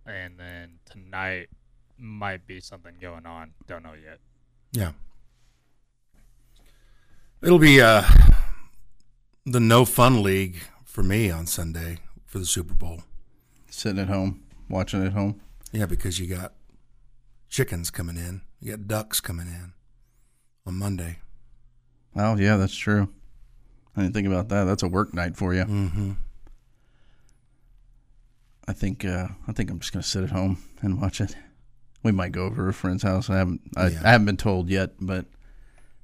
and 0.06 0.40
then 0.40 0.80
tonight 0.86 1.50
might 1.98 2.46
be 2.48 2.60
something 2.60 2.96
going 3.02 3.26
on. 3.26 3.54
Don't 3.68 3.84
know 3.84 3.94
yet. 3.94 4.20
Yeah. 4.72 4.92
It'll 7.42 7.60
be 7.60 7.82
uh 7.82 8.04
the 9.46 9.60
no 9.60 9.86
fun 9.86 10.22
league 10.22 10.58
for 10.84 11.04
me 11.04 11.32
on 11.32 11.46
Sunday 11.48 12.00
for 12.26 12.40
the 12.40 12.46
Super 12.46 12.74
Bowl. 12.74 13.02
Sitting 13.70 14.00
at 14.00 14.08
home, 14.08 14.44
watching 14.70 15.06
at 15.06 15.14
home. 15.14 15.40
Yeah, 15.72 15.86
because 15.86 16.20
you 16.20 16.28
got 16.28 16.54
chickens 17.50 17.90
coming 17.92 18.18
in. 18.18 18.42
You 18.60 18.72
got 18.72 18.88
ducks 18.88 19.22
coming 19.22 19.48
in 19.48 19.74
on 20.66 20.76
Monday. 20.76 21.20
Oh 22.16 22.36
yeah, 22.36 22.58
that's 22.58 22.76
true. 22.76 23.10
I 24.00 24.04
didn't 24.04 24.14
think 24.14 24.28
about 24.28 24.48
that. 24.50 24.64
That's 24.64 24.84
a 24.84 24.88
work 24.88 25.14
night 25.14 25.36
for 25.36 25.54
you. 25.54 25.64
Mm-hmm. 25.66 26.12
I 28.68 28.74
think 28.74 29.04
uh, 29.04 29.28
I 29.48 29.52
think 29.52 29.70
I'm 29.72 29.80
just 29.80 29.92
gonna 29.92 30.04
sit 30.04 30.24
at 30.24 30.30
home 30.32 30.64
and 30.82 31.02
watch 31.02 31.22
it. 31.22 31.36
We 32.04 32.12
might 32.12 32.32
go 32.32 32.46
over 32.46 32.64
to 32.64 32.70
a 32.70 32.74
friend's 32.74 33.04
house. 33.04 33.30
I 33.30 33.38
haven't 33.38 33.62
I, 33.76 33.88
Yeah. 33.88 34.02
I 34.06 34.12
haven't 34.12 34.26
been 34.26 34.38
told 34.38 34.70
yet, 34.70 34.92
but 35.02 35.26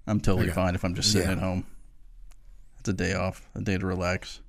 I'm 0.07 0.19
totally 0.19 0.47
Okay. 0.47 0.55
fine 0.55 0.75
if 0.75 0.83
I'm 0.83 0.95
just 0.95 1.11
sitting 1.11 1.29
Yeah. 1.29 1.35
at 1.35 1.39
home. 1.41 1.65
It's 2.79 2.89
a 2.89 2.93
day 2.93 3.13
off, 3.13 3.47
a 3.55 3.61
day 3.61 3.77
to 3.77 3.85
relax. 3.85 4.41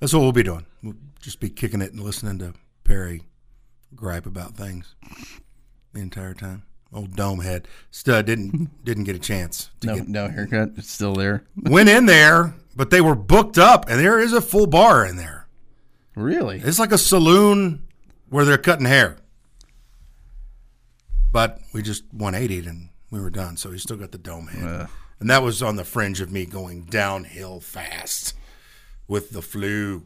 That's 0.00 0.12
what 0.12 0.20
we'll 0.20 0.32
be 0.32 0.42
doing. 0.42 0.66
We'll 0.82 0.94
just 1.20 1.40
be 1.40 1.50
kicking 1.50 1.80
it 1.80 1.92
and 1.92 2.00
listening 2.00 2.38
to 2.38 2.54
Perry 2.84 3.22
gripe 3.94 4.26
about 4.26 4.54
things 4.56 4.94
the 5.92 6.00
entire 6.00 6.34
time. 6.34 6.62
Old 6.92 7.14
dome 7.14 7.40
head 7.40 7.68
stud 7.90 8.26
didn't 8.26 8.84
didn't 8.84 9.04
get 9.04 9.14
a 9.14 9.20
chance 9.20 9.70
to 9.80 9.86
No, 9.86 9.94
get 9.96 10.08
no 10.08 10.28
haircut. 10.28 10.70
It's 10.76 10.90
still 10.90 11.14
there. 11.14 11.44
went 11.56 11.88
in 11.88 12.06
there, 12.06 12.54
but 12.74 12.90
they 12.90 13.00
were 13.00 13.14
booked 13.14 13.58
up, 13.58 13.88
and 13.88 14.00
there 14.00 14.18
is 14.18 14.32
a 14.32 14.40
full 14.40 14.66
bar 14.66 15.06
in 15.06 15.16
there. 15.16 15.46
Really? 16.16 16.58
It's 16.58 16.78
like 16.80 16.92
a 16.92 16.98
saloon 16.98 17.84
where 18.28 18.44
they're 18.44 18.58
cutting 18.58 18.86
hair. 18.86 19.16
But 21.32 21.60
we 21.72 21.82
just 21.82 22.12
180'd 22.16 22.66
and 22.66 22.88
we 23.10 23.20
were 23.20 23.30
done. 23.30 23.56
So 23.56 23.70
he 23.70 23.78
still 23.78 23.96
got 23.96 24.10
the 24.10 24.18
dome 24.18 24.48
head. 24.48 24.68
Uh, 24.68 24.86
and 25.20 25.30
that 25.30 25.42
was 25.42 25.62
on 25.62 25.76
the 25.76 25.84
fringe 25.84 26.20
of 26.20 26.32
me 26.32 26.46
going 26.46 26.84
downhill 26.84 27.60
fast 27.60 28.34
with 29.06 29.30
the 29.30 29.42
flu. 29.42 30.04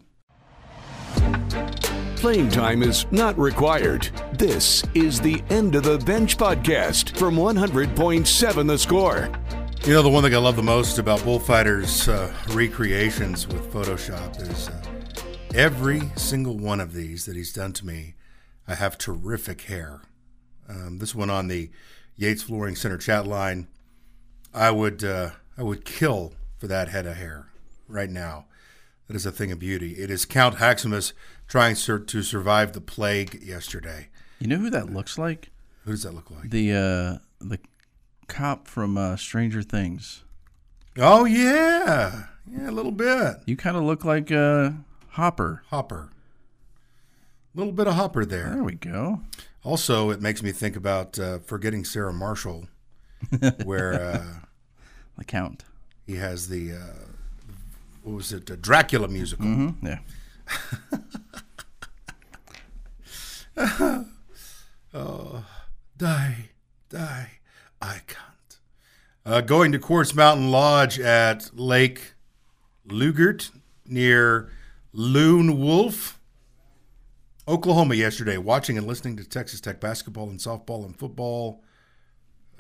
Playing 2.24 2.48
time 2.48 2.82
is 2.82 3.04
not 3.12 3.38
required. 3.38 4.08
This 4.32 4.82
is 4.94 5.20
the 5.20 5.44
End 5.50 5.74
of 5.74 5.82
the 5.82 5.98
Bench 5.98 6.38
podcast 6.38 7.14
from 7.18 7.37
100.7 7.37 8.66
The 8.66 8.78
Score. 8.78 9.30
You 9.87 9.92
know, 9.92 10.00
the 10.00 10.08
one 10.08 10.24
thing 10.24 10.34
I 10.34 10.38
love 10.38 10.56
the 10.56 10.62
most 10.62 10.98
about 10.98 11.22
Bullfighter's 11.22 12.08
uh, 12.08 12.32
recreations 12.52 13.46
with 13.46 13.70
Photoshop 13.70 14.40
is 14.40 14.70
uh, 14.70 14.82
every 15.54 16.00
single 16.16 16.56
one 16.56 16.80
of 16.80 16.94
these 16.94 17.26
that 17.26 17.37
he's 17.37 17.52
done 17.52 17.74
to 17.74 17.84
me, 17.84 18.14
I 18.66 18.74
have 18.74 18.96
terrific 18.96 19.60
hair. 19.60 20.00
Um, 20.66 21.00
this 21.00 21.14
one 21.14 21.28
on 21.28 21.48
the 21.48 21.70
Yates 22.16 22.44
Flooring 22.44 22.74
Center 22.74 22.96
chat 22.96 23.26
line, 23.26 23.68
I 24.54 24.70
would 24.70 25.04
uh, 25.04 25.32
I 25.58 25.62
would 25.62 25.84
kill 25.84 26.32
for 26.56 26.68
that 26.68 26.88
head 26.88 27.04
of 27.04 27.16
hair 27.16 27.48
right 27.87 28.08
now. 28.08 28.46
That 29.08 29.16
is 29.16 29.26
a 29.26 29.30
thing 29.30 29.52
of 29.52 29.58
beauty. 29.58 29.96
It 29.98 30.10
is 30.10 30.24
Count 30.24 30.56
Haximus 30.56 31.12
trying 31.48 31.74
sur- 31.74 31.98
to 32.00 32.22
survive 32.22 32.72
the 32.72 32.80
plague 32.80 33.42
yesterday. 33.42 34.09
you 34.38 34.46
know 34.46 34.57
who 34.59 34.70
that 34.70 34.90
looks 34.90 35.18
like? 35.18 35.50
Who 35.85 35.90
does 35.92 36.02
that 36.04 36.14
look 36.14 36.30
like? 36.30 36.50
The 36.50 36.72
uh, 36.72 37.18
the 37.44 37.59
cop 38.26 38.66
from 38.68 38.96
uh, 38.96 39.16
Stranger 39.16 39.62
Things. 39.62 40.24
Oh 40.98 41.24
yeah, 41.24 42.24
yeah, 42.50 42.70
a 42.70 42.72
little 42.72 42.92
bit. 42.92 43.37
You 43.46 43.57
kind 43.57 43.76
of 43.76 43.83
look 43.83 44.04
like 44.04 44.30
uh, 44.33 44.70
Hopper. 45.11 45.62
Hopper. 45.70 46.11
A 47.54 47.59
little 47.59 47.72
bit 47.72 47.87
of 47.87 47.94
Hopper 47.94 48.24
there. 48.24 48.50
There 48.50 48.64
we 48.64 48.74
go. 48.74 49.20
Also, 49.62 50.11
it 50.11 50.20
makes 50.20 50.42
me 50.42 50.52
think 50.52 50.76
about 50.76 51.18
uh, 51.18 51.38
forgetting 51.38 51.85
Sarah 51.85 52.12
Marshall, 52.12 52.66
where 53.64 53.94
uh, 53.94 54.24
The 55.18 55.24
Count. 55.24 55.64
he 56.07 56.16
has 56.16 56.48
the 56.48 56.72
uh, 56.72 57.07
what 58.02 58.16
was 58.16 58.33
it, 58.33 58.46
the 58.46 58.57
Dracula 58.57 59.09
musical. 59.09 59.46
Mm-hmm. 59.46 59.87
Yeah. 59.87 59.98
Die, 65.96 66.50
die, 66.90 67.30
I 67.80 68.00
can't. 68.07 68.59
Uh, 69.24 69.40
going 69.40 69.70
to 69.72 69.78
Quartz 69.78 70.12
Mountain 70.12 70.50
Lodge 70.50 70.98
at 70.98 71.50
Lake 71.54 72.14
Lugert 72.87 73.52
near 73.87 74.50
Lone 74.92 75.59
Wolf, 75.59 76.20
Oklahoma 77.46 77.94
yesterday, 77.94 78.37
watching 78.38 78.76
and 78.76 78.88
listening 78.88 79.16
to 79.16 79.24
Texas 79.24 79.61
Tech 79.61 79.80
basketball 79.80 80.28
and 80.28 80.40
softball 80.40 80.85
and 80.85 80.98
football 80.98 81.62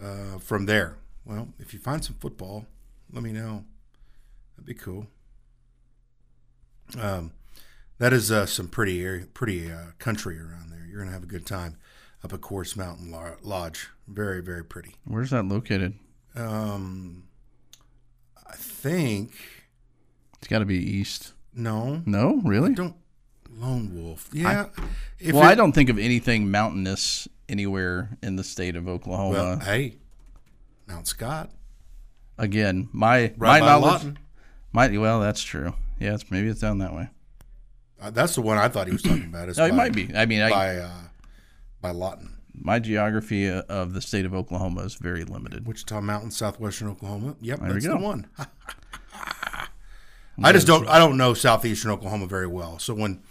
uh, 0.00 0.38
from 0.38 0.66
there. 0.66 0.96
Well, 1.24 1.48
if 1.58 1.74
you 1.74 1.80
find 1.80 2.04
some 2.04 2.16
football, 2.20 2.66
let 3.12 3.24
me 3.24 3.32
know. 3.32 3.64
That'd 4.56 4.66
be 4.66 4.74
cool. 4.74 5.08
Um, 6.98 7.32
that 7.98 8.12
is 8.12 8.30
uh, 8.32 8.46
some 8.46 8.68
pretty 8.68 9.24
pretty 9.34 9.70
uh, 9.70 9.92
country 9.98 10.38
around 10.38 10.70
there. 10.70 10.84
You're 10.88 11.00
gonna 11.00 11.12
have 11.12 11.22
a 11.22 11.26
good 11.26 11.46
time 11.46 11.76
up 12.22 12.32
at 12.32 12.40
Quartz 12.40 12.76
Mountain 12.76 13.14
Lodge. 13.42 13.88
Very, 14.08 14.40
very 14.42 14.64
pretty. 14.64 14.94
Where's 15.04 15.30
that 15.30 15.44
located? 15.46 15.94
Um, 16.34 17.24
I 18.46 18.56
think 18.56 19.32
It's 20.38 20.48
got 20.48 20.58
to 20.60 20.64
be 20.64 20.76
east. 20.76 21.32
no, 21.54 22.02
No, 22.06 22.40
really? 22.44 22.74
don't 22.74 22.96
Lone 23.56 23.94
Wolf. 23.94 24.28
Yeah, 24.32 24.66
if 25.18 25.34
well, 25.34 25.44
it- 25.44 25.52
I 25.52 25.54
don't 25.54 25.72
think 25.72 25.88
of 25.90 25.98
anything 25.98 26.50
mountainous 26.50 27.28
anywhere 27.48 28.16
in 28.22 28.36
the 28.36 28.44
state 28.44 28.74
of 28.76 28.88
Oklahoma. 28.88 29.32
Well, 29.34 29.58
hey, 29.60 29.96
Mount 30.86 31.06
Scott, 31.06 31.50
Again, 32.36 32.88
my 32.92 33.32
right 33.36 33.60
my 33.60 33.60
knowledge, 33.60 33.92
Lawton. 33.92 34.18
my 34.72 34.88
well, 34.98 35.20
that's 35.20 35.42
true. 35.42 35.74
Yeah, 36.00 36.14
it's 36.14 36.28
maybe 36.32 36.48
it's 36.48 36.60
down 36.60 36.78
that 36.78 36.92
way. 36.94 37.08
Uh, 38.04 38.10
that's 38.10 38.34
the 38.34 38.42
one 38.42 38.58
I 38.58 38.68
thought 38.68 38.86
he 38.86 38.92
was 38.92 39.02
talking 39.02 39.24
about. 39.24 39.48
Is 39.48 39.56
No, 39.58 39.64
it 39.64 39.74
might 39.74 39.94
be. 39.94 40.10
I 40.14 40.26
mean, 40.26 40.42
I, 40.42 40.50
by 40.50 40.76
uh, 40.76 40.90
by 41.80 41.90
Lawton, 41.92 42.36
my 42.54 42.78
geography 42.78 43.48
uh, 43.48 43.62
of 43.68 43.94
the 43.94 44.00
state 44.02 44.26
of 44.26 44.34
Oklahoma 44.34 44.82
is 44.82 44.94
very 44.94 45.24
limited. 45.24 45.66
Wichita 45.66 46.00
Mountains, 46.00 46.36
southwestern 46.36 46.88
Oklahoma. 46.88 47.36
Yep, 47.40 47.60
There 47.60 47.72
that's 47.72 47.86
the 47.86 47.96
one. 47.96 48.26
I 50.42 50.52
just 50.52 50.66
don't. 50.66 50.86
I 50.88 50.98
don't 50.98 51.16
know 51.16 51.32
southeastern 51.32 51.90
Oklahoma 51.92 52.26
very 52.26 52.46
well. 52.46 52.78
So 52.78 52.92
when 52.92 53.22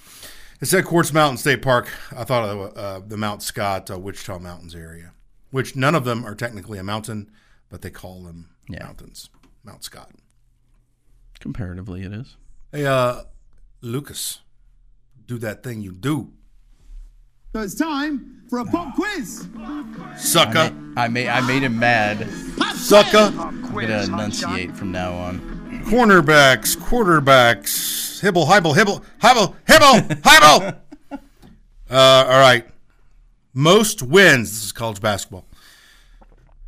it 0.61 0.67
said 0.67 0.85
Quartz 0.85 1.13
Mountain 1.13 1.37
State 1.37 1.61
Park, 1.61 1.89
I 2.15 2.23
thought 2.23 2.43
of 2.49 2.77
uh, 2.77 3.01
the 3.05 3.17
Mount 3.17 3.43
Scott, 3.43 3.91
uh, 3.91 3.99
Wichita 3.99 4.39
Mountains 4.39 4.73
area, 4.73 5.11
which 5.51 5.75
none 5.75 5.95
of 5.95 6.05
them 6.05 6.25
are 6.25 6.33
technically 6.35 6.79
a 6.79 6.83
mountain, 6.83 7.29
but 7.69 7.81
they 7.81 7.89
call 7.89 8.23
them 8.23 8.49
Yeah. 8.69 8.85
mountains. 8.85 9.29
Mount 9.63 9.83
Scott. 9.83 10.11
Comparatively, 11.39 12.03
it 12.03 12.13
is. 12.13 12.37
Hey, 12.71 12.85
uh, 12.85 13.23
Lucas, 13.81 14.39
do 15.33 15.39
that 15.39 15.63
thing 15.63 15.81
you 15.81 15.91
do, 15.91 16.31
So 17.53 17.61
it's 17.61 17.75
time 17.75 18.43
for 18.49 18.59
a 18.59 18.65
pop 18.65 18.95
quiz. 18.95 19.47
sucker, 20.17 20.71
I 20.95 21.07
made 21.07 21.27
I 21.27 21.41
made 21.41 21.63
him 21.63 21.79
mad. 21.79 22.29
sucker. 22.75 23.31
I'm 23.39 23.61
gonna 23.61 24.03
enunciate 24.03 24.75
from 24.75 24.91
now 24.91 25.13
on. 25.13 25.39
Cornerbacks, 25.85 26.77
quarterbacks, 26.77 28.21
hibble, 28.21 28.45
hibble, 28.45 28.73
hibble, 28.75 29.03
hibble, 29.21 29.55
hibble, 29.67 30.21
hibble. 30.21 30.77
Uh, 31.89 32.25
all 32.29 32.39
right. 32.39 32.67
Most 33.53 34.01
wins. 34.01 34.51
This 34.51 34.63
is 34.65 34.71
college 34.71 35.01
basketball. 35.01 35.45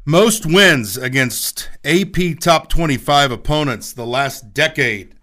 Most 0.05 0.45
wins 0.45 0.97
against 0.97 1.69
AP 1.83 2.39
top 2.39 2.69
25 2.69 3.31
opponents 3.31 3.93
the 3.93 4.05
last 4.05 4.53
decade. 4.53 5.14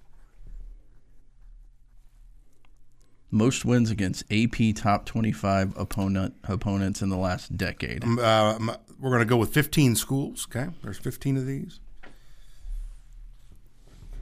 Most 3.35 3.64
wins 3.64 3.90
against 3.90 4.25
AP 4.31 4.75
top 4.75 5.07
25 5.07 5.75
opponent 5.79 6.35
opponents 6.45 7.01
in 7.01 7.09
the 7.09 7.16
last 7.16 7.57
decade. 7.57 8.05
Uh, 8.05 8.59
we're 9.01 9.09
going 9.09 9.21
to 9.21 9.27
go 9.27 9.38
with 9.38 9.55
15 9.55 9.97
schools. 9.97 10.47
Okay. 10.55 10.71
There's 10.83 10.99
15 10.99 11.38
of 11.38 11.47
these. 11.47 11.81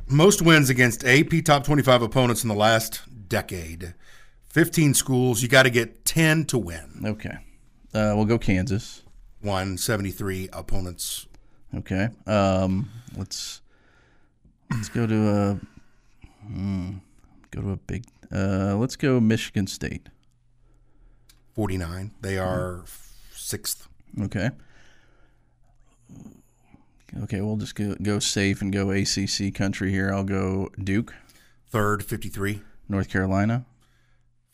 Most 0.08 0.40
wins 0.40 0.70
against 0.70 1.04
AP 1.04 1.44
top 1.44 1.64
25 1.64 2.02
opponents 2.02 2.44
in 2.44 2.48
the 2.48 2.54
last 2.54 3.02
decade. 3.28 3.94
15 4.46 4.94
schools. 4.94 5.42
You 5.42 5.48
got 5.48 5.64
to 5.64 5.70
get 5.70 6.04
10 6.04 6.44
to 6.46 6.58
win. 6.58 7.02
Okay. 7.04 7.36
Uh, 7.92 8.14
we'll 8.14 8.26
go 8.26 8.38
Kansas. 8.38 9.02
173 9.40 10.50
opponents. 10.52 11.26
Okay. 11.74 12.10
Um, 12.28 12.88
let's 13.16 13.60
let's 14.70 14.88
go 14.88 15.04
to 15.04 15.28
a 15.28 15.60
hmm, 16.46 16.98
go 17.50 17.60
to 17.62 17.70
a 17.70 17.76
big. 17.76 18.04
Uh, 18.32 18.76
let's 18.76 18.96
go 18.96 19.20
Michigan 19.20 19.66
State. 19.66 20.08
49. 21.54 22.12
They 22.20 22.38
are 22.38 22.84
sixth. 23.34 23.88
Okay. 24.22 24.50
Okay, 27.24 27.40
we'll 27.40 27.56
just 27.56 27.74
go, 27.74 27.96
go 28.00 28.18
safe 28.20 28.62
and 28.62 28.72
go 28.72 28.90
ACC 28.90 29.52
country 29.54 29.90
here. 29.90 30.12
I'll 30.14 30.22
go 30.24 30.70
Duke, 30.82 31.12
Third, 31.68 32.04
53. 32.04 32.62
North 32.88 33.08
Carolina. 33.08 33.64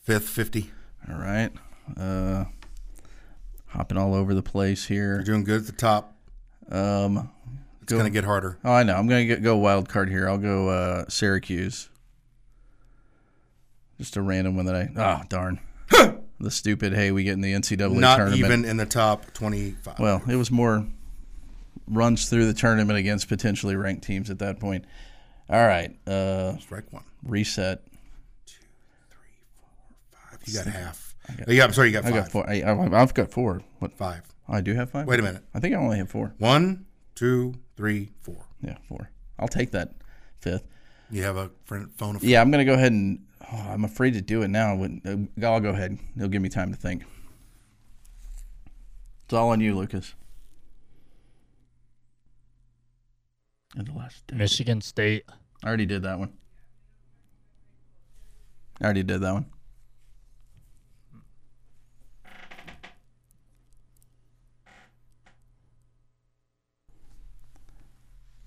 Fifth, 0.03 0.29
50. 0.29 0.71
All 1.09 1.17
right. 1.17 1.51
Uh, 1.97 2.45
hopping 3.69 3.97
all 3.99 4.15
over 4.15 4.35
the 4.35 4.43
place 4.43 4.89
You're 4.91 5.17
here. 5.17 5.23
doing 5.25 5.45
good 5.45 5.61
at 5.63 5.67
the 5.67 5.73
top. 5.73 6.15
Um, 6.71 7.31
It's 7.83 7.93
going 7.93 8.05
to 8.05 8.11
get 8.11 8.25
harder. 8.25 8.59
oh, 8.65 8.73
I 8.73 8.83
know. 8.83 8.95
I'm 8.97 9.07
going 9.07 9.29
to 9.29 9.37
go 9.37 9.57
wild 9.57 9.89
card 9.89 10.09
here. 10.11 10.29
I'll 10.29 10.39
go 10.39 10.69
uh, 10.69 11.05
Syracuse. 11.09 11.89
Just 13.99 14.17
a 14.17 14.23
random 14.23 14.57
one 14.57 14.67
that 14.67 14.75
I. 14.77 14.89
Oh, 14.97 15.23
darn. 15.29 15.61
the 16.41 16.51
stupid, 16.51 16.93
hey, 16.93 17.13
we 17.13 17.25
get 17.25 17.33
in 17.33 17.41
the 17.41 17.53
NCAA 17.53 17.93
Not 17.93 18.17
tournament. 18.17 18.45
even 18.45 18.65
in 18.65 18.77
the 18.77 18.87
top 18.87 19.33
25. 19.33 19.99
Well, 19.99 20.23
it 20.29 20.37
was 20.37 20.51
more 20.51 20.87
runs 21.89 22.29
through 22.29 22.47
the 22.47 22.55
tournament 22.55 22.99
against 22.99 23.29
potentially 23.29 23.77
ranked 23.77 24.05
teams 24.05 24.29
at 24.31 24.39
that 24.41 24.59
point. 24.61 24.85
All 25.49 25.65
right. 25.67 25.97
Uh, 26.07 26.59
Strike 26.59 26.93
one. 26.93 27.05
reset. 27.25 27.83
Two, 28.47 28.57
three, 29.11 29.19
four, 29.57 29.69
five. 30.11 30.41
You 30.47 30.55
got 30.55 30.67
half. 30.67 31.15
Oh, 31.49 31.51
yeah, 31.53 31.65
I'm 31.65 31.73
sorry, 31.73 31.89
you 31.89 31.93
got 31.95 32.05
I 32.05 32.11
got 32.11 32.31
four. 32.31 32.49
I, 32.49 32.61
I, 32.63 33.03
I've 33.03 33.15
got 33.15 33.31
four. 33.31 33.63
What? 33.79 33.93
Five. 33.97 34.23
I 34.49 34.61
do 34.61 34.75
have 34.75 34.91
five. 34.91 35.07
Wait 35.07 35.19
a 35.19 35.23
minute. 35.23 35.43
I 35.55 35.61
think 35.61 35.75
I 35.75 35.79
only 35.79 35.99
have 35.99 36.09
four. 36.11 36.35
One, 36.39 36.87
two, 37.15 37.55
three, 37.77 38.11
four. 38.21 38.47
Yeah, 38.63 38.77
four. 38.89 39.11
I'll 39.39 39.49
take 39.49 39.73
that 39.73 39.93
fifth. 40.41 40.63
You 41.11 41.23
have 41.25 41.37
a 41.37 41.51
friend, 41.65 41.91
phone 41.97 42.15
of 42.17 42.23
Yeah, 42.25 42.41
I'm 42.41 42.51
gonna 42.51 42.65
go 42.65 42.75
ahead 42.75 42.93
and. 42.93 43.26
Oh, 43.53 43.69
I'm 43.71 43.85
afraid 43.85 44.15
to 44.15 44.21
do 44.21 44.43
it 44.43 44.49
now. 44.49 44.83
Uh, 44.83 45.17
I'll 45.43 45.61
go 45.61 45.71
ahead. 45.71 45.99
It'll 46.17 46.29
give 46.29 46.43
me 46.43 46.49
time 46.49 46.73
to 46.73 46.77
think. 46.77 47.05
It's 49.25 49.35
all 49.35 49.51
on 49.51 49.61
you, 49.61 49.77
Lucas. 49.77 50.15
In 53.77 53.85
the 53.85 53.93
last 53.93 54.27
day. 54.27 54.37
Michigan 54.37 54.81
State. 54.81 55.25
I 55.63 55.69
already 55.69 55.87
did 55.87 56.03
that 56.03 56.19
one. 56.19 56.33
I 58.81 58.85
already 58.85 59.03
did 59.03 59.21
that 59.21 59.33
one. 59.33 59.47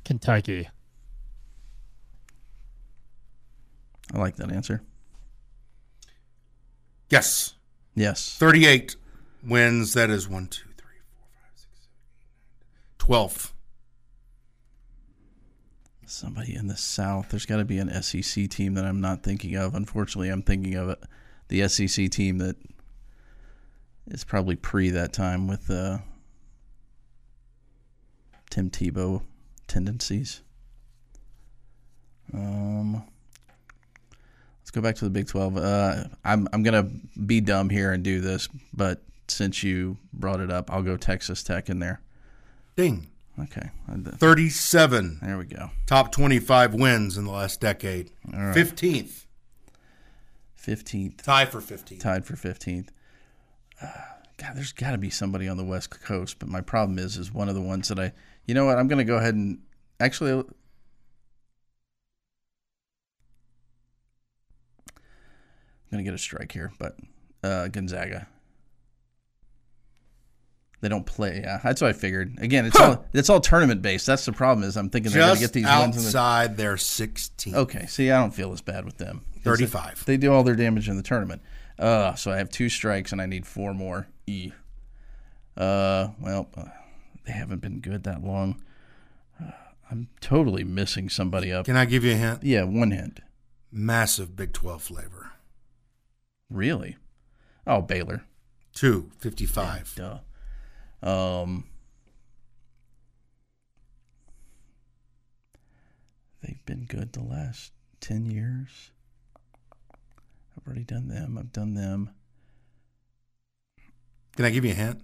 Kentucky. 0.04 0.68
I 4.14 4.18
like 4.18 4.38
that 4.38 4.52
answer. 4.52 4.82
Yes. 7.10 7.55
Yes. 7.95 8.36
38 8.38 8.95
wins. 9.43 9.93
That 9.93 10.10
is 10.10 10.28
one, 10.28 10.47
two, 10.47 10.70
three, 10.78 10.99
four, 11.12 11.28
five, 11.34 11.51
six, 11.55 11.68
seven, 11.82 12.01
eight, 12.20 13.18
nine, 13.18 13.28
12th. 13.28 13.51
Somebody 16.05 16.55
in 16.55 16.68
the 16.68 16.78
South. 16.78 17.30
There's 17.30 17.45
got 17.45 17.57
to 17.57 17.66
be 17.66 17.78
an 17.78 18.01
SEC 18.01 18.49
team 18.49 18.74
that 18.74 18.86
I'm 18.86 18.99
not 18.99 19.22
thinking 19.24 19.55
of. 19.55 19.76
Unfortunately, 19.76 20.30
I'm 20.30 20.41
thinking 20.41 20.76
of 20.76 20.89
it, 20.89 20.99
the 21.49 21.68
SEC 21.68 22.10
team 22.10 22.39
that 22.39 22.55
is 24.07 24.24
probably 24.24 24.55
pre 24.55 24.89
that 24.89 25.14
time 25.14 25.47
with 25.47 25.70
uh, 25.70 25.99
Tim 28.49 28.72
Tebow 28.72 29.22
tendencies. 29.68 30.41
Um, 32.34 33.03
let's 34.70 34.76
go 34.76 34.82
back 34.82 34.95
to 34.95 35.03
the 35.03 35.09
Big 35.09 35.26
12. 35.26 35.57
Uh, 35.57 36.03
I'm 36.24 36.47
I'm 36.53 36.61
gonna 36.61 36.88
be 37.26 37.41
dumb 37.41 37.72
here 37.72 37.91
and 37.91 38.03
do 38.03 38.22
this, 38.22 38.47
but 38.72 39.01
since 39.28 39.63
you 39.63 39.97
brought 40.13 40.41
it 40.41 40.51
up, 40.51 40.72
I'll 40.72 40.84
go 40.84 40.95
Texas 40.95 41.41
Tech 41.41 41.70
in 41.70 41.80
there. 41.80 42.01
Ding. 42.76 43.07
Okay. 43.41 43.72
37 43.88 45.20
There 45.24 45.38
we 45.38 45.45
go. 45.45 45.72
top 45.88 46.11
25 46.11 46.74
wins 46.76 47.17
in 47.17 47.24
the 47.24 47.32
last 47.32 47.61
decade. 47.61 48.11
15th. 48.30 49.26
15th. 50.61 51.22
Tied 51.22 51.49
for 51.49 51.61
15th. 51.61 51.99
Tied 52.01 52.26
for 52.26 52.34
15th. 52.36 52.89
Uh, 53.82 53.88
God, 54.38 54.51
there's 54.55 54.74
got 54.74 54.91
to 54.91 54.97
be 54.97 55.09
somebody 55.09 55.47
on 55.47 55.55
the 55.55 55.63
West 55.63 55.89
Coast, 56.01 56.38
but 56.38 56.49
my 56.49 56.59
problem 56.59 56.99
is, 56.99 57.15
is 57.17 57.34
one 57.34 57.47
of 57.47 57.55
the 57.55 57.61
ones 57.61 57.88
that 57.88 57.97
I, 57.97 58.11
you 58.45 58.53
know 58.53 58.65
what, 58.65 58.78
I'm 58.78 58.89
going 58.89 58.99
to 58.99 59.05
go 59.05 59.15
ahead 59.15 59.36
and 59.36 59.59
actually, 60.01 60.43
going 65.92 66.04
to 66.04 66.10
get 66.10 66.14
a 66.14 66.22
strike 66.22 66.52
here, 66.52 66.72
but 66.80 66.98
uh, 67.44 67.68
Gonzaga. 67.68 68.28
They 70.82 70.88
don't 70.88 71.06
play. 71.06 71.42
Yeah, 71.44 71.60
that's 71.62 71.82
what 71.82 71.90
I 71.90 71.94
figured. 71.94 72.38
Again, 72.40 72.66
it's 72.66 72.80
all 72.80 73.06
it's 73.12 73.30
all 73.30 73.42
tournament 73.42 73.82
based. 73.82 74.06
That's 74.06 74.24
the 74.26 74.32
problem. 74.32 74.66
Is 74.66 74.78
I'm 74.78 74.90
thinking 74.90 75.12
they're 75.12 75.24
going 75.24 75.36
to 75.36 75.42
get 75.42 75.52
these 75.52 75.66
wins. 75.66 75.98
In 75.98 76.02
the, 76.04 76.08
outside 76.08 76.56
their 76.56 76.78
16. 76.78 77.54
okay, 77.54 77.86
see, 77.88 78.10
I 78.12 78.20
don't 78.20 78.34
feel 78.34 78.54
as 78.54 78.62
bad 78.62 78.86
with 78.86 78.98
them. 78.98 79.26
35. 79.44 80.06
They 80.06 80.16
do 80.16 80.32
all 80.32 80.44
their 80.44 80.56
damage 80.56 80.88
in 80.88 80.96
the 80.96 81.04
tournament. 81.04 81.42
Uh, 81.78 82.14
so 82.16 82.32
I 82.32 82.38
have 82.38 82.50
two 82.50 82.70
strikes 82.70 83.12
and 83.12 83.22
I 83.22 83.26
need 83.26 83.46
four 83.46 83.74
more. 83.74 84.08
E. 84.28 84.52
Uh, 85.58 86.10
well, 86.22 86.50
uh, 86.56 86.66
they 87.26 87.34
haven't 87.34 87.60
been 87.60 87.80
good 87.80 88.04
that 88.04 88.24
long. 88.24 88.62
Uh, 89.42 89.52
I'm 89.92 90.08
totally 90.22 90.64
missing 90.64 91.10
somebody 91.10 91.52
up. 91.52 91.66
Can 91.66 91.76
I 91.76 91.86
give 91.86 92.04
you 92.04 92.14
a 92.14 92.16
hint? 92.16 92.44
Yeah, 92.44 92.64
one 92.64 92.92
hint. 92.92 93.20
Massive 93.72 94.36
Big 94.36 94.54
12 94.54 94.82
flavor. 94.82 95.32
Really? 96.50 96.97
Oh, 97.68 97.82
Baylor. 97.82 98.24
Two 98.74 99.12
fifty-five. 99.20 99.88
55. 99.88 100.22
Duh. 101.04 101.10
Um, 101.41 101.66
they've 106.43 106.64
been 106.66 106.86
good 106.86 107.14
the 107.14 107.24
last 107.24 107.72
10 108.02 108.26
years. 108.26 108.91
I've 109.91 110.66
already 110.68 110.84
done 110.84 111.08
them. 111.08 111.38
I've 111.38 111.54
done 111.54 111.74
them, 111.74 112.10
Can 114.36 114.45
I 114.45 114.50
give 114.50 114.66
you 114.66 114.72
a 114.72 114.76
hint? 114.76 115.02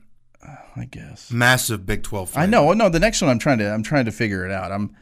I 0.75 0.85
guess. 0.85 1.31
Massive 1.31 1.85
Big 1.85 2.03
12 2.03 2.29
flavor. 2.31 2.43
I 2.43 2.45
know. 2.45 2.71
No, 2.73 2.89
the 2.89 2.99
next 2.99 3.21
one 3.21 3.31
I'm 3.31 3.39
trying 3.39 3.57
to 3.59 3.73
I'm 3.73 3.81
trying 3.83 4.05
to 4.05 4.11
figure 4.11 4.45
it 4.45 4.51
out. 4.51 4.71
I'm 4.71 4.95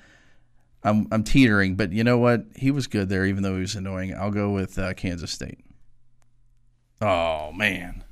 I'm 0.84 1.08
I'm 1.12 1.24
teetering, 1.24 1.76
but 1.76 1.92
you 1.92 2.04
know 2.04 2.18
what? 2.18 2.46
He 2.56 2.72
was 2.72 2.88
good 2.88 3.10
there, 3.10 3.26
even 3.26 3.44
though 3.44 3.56
he 3.56 3.62
was 3.62 3.76
annoying. 3.76 4.14
I'll 4.14 4.32
go 4.32 4.52
with 4.52 4.80
uh, 4.80 4.94
Kansas 4.94 5.32
State. 5.32 5.60
Oh 7.04 7.52
man. 7.52 8.04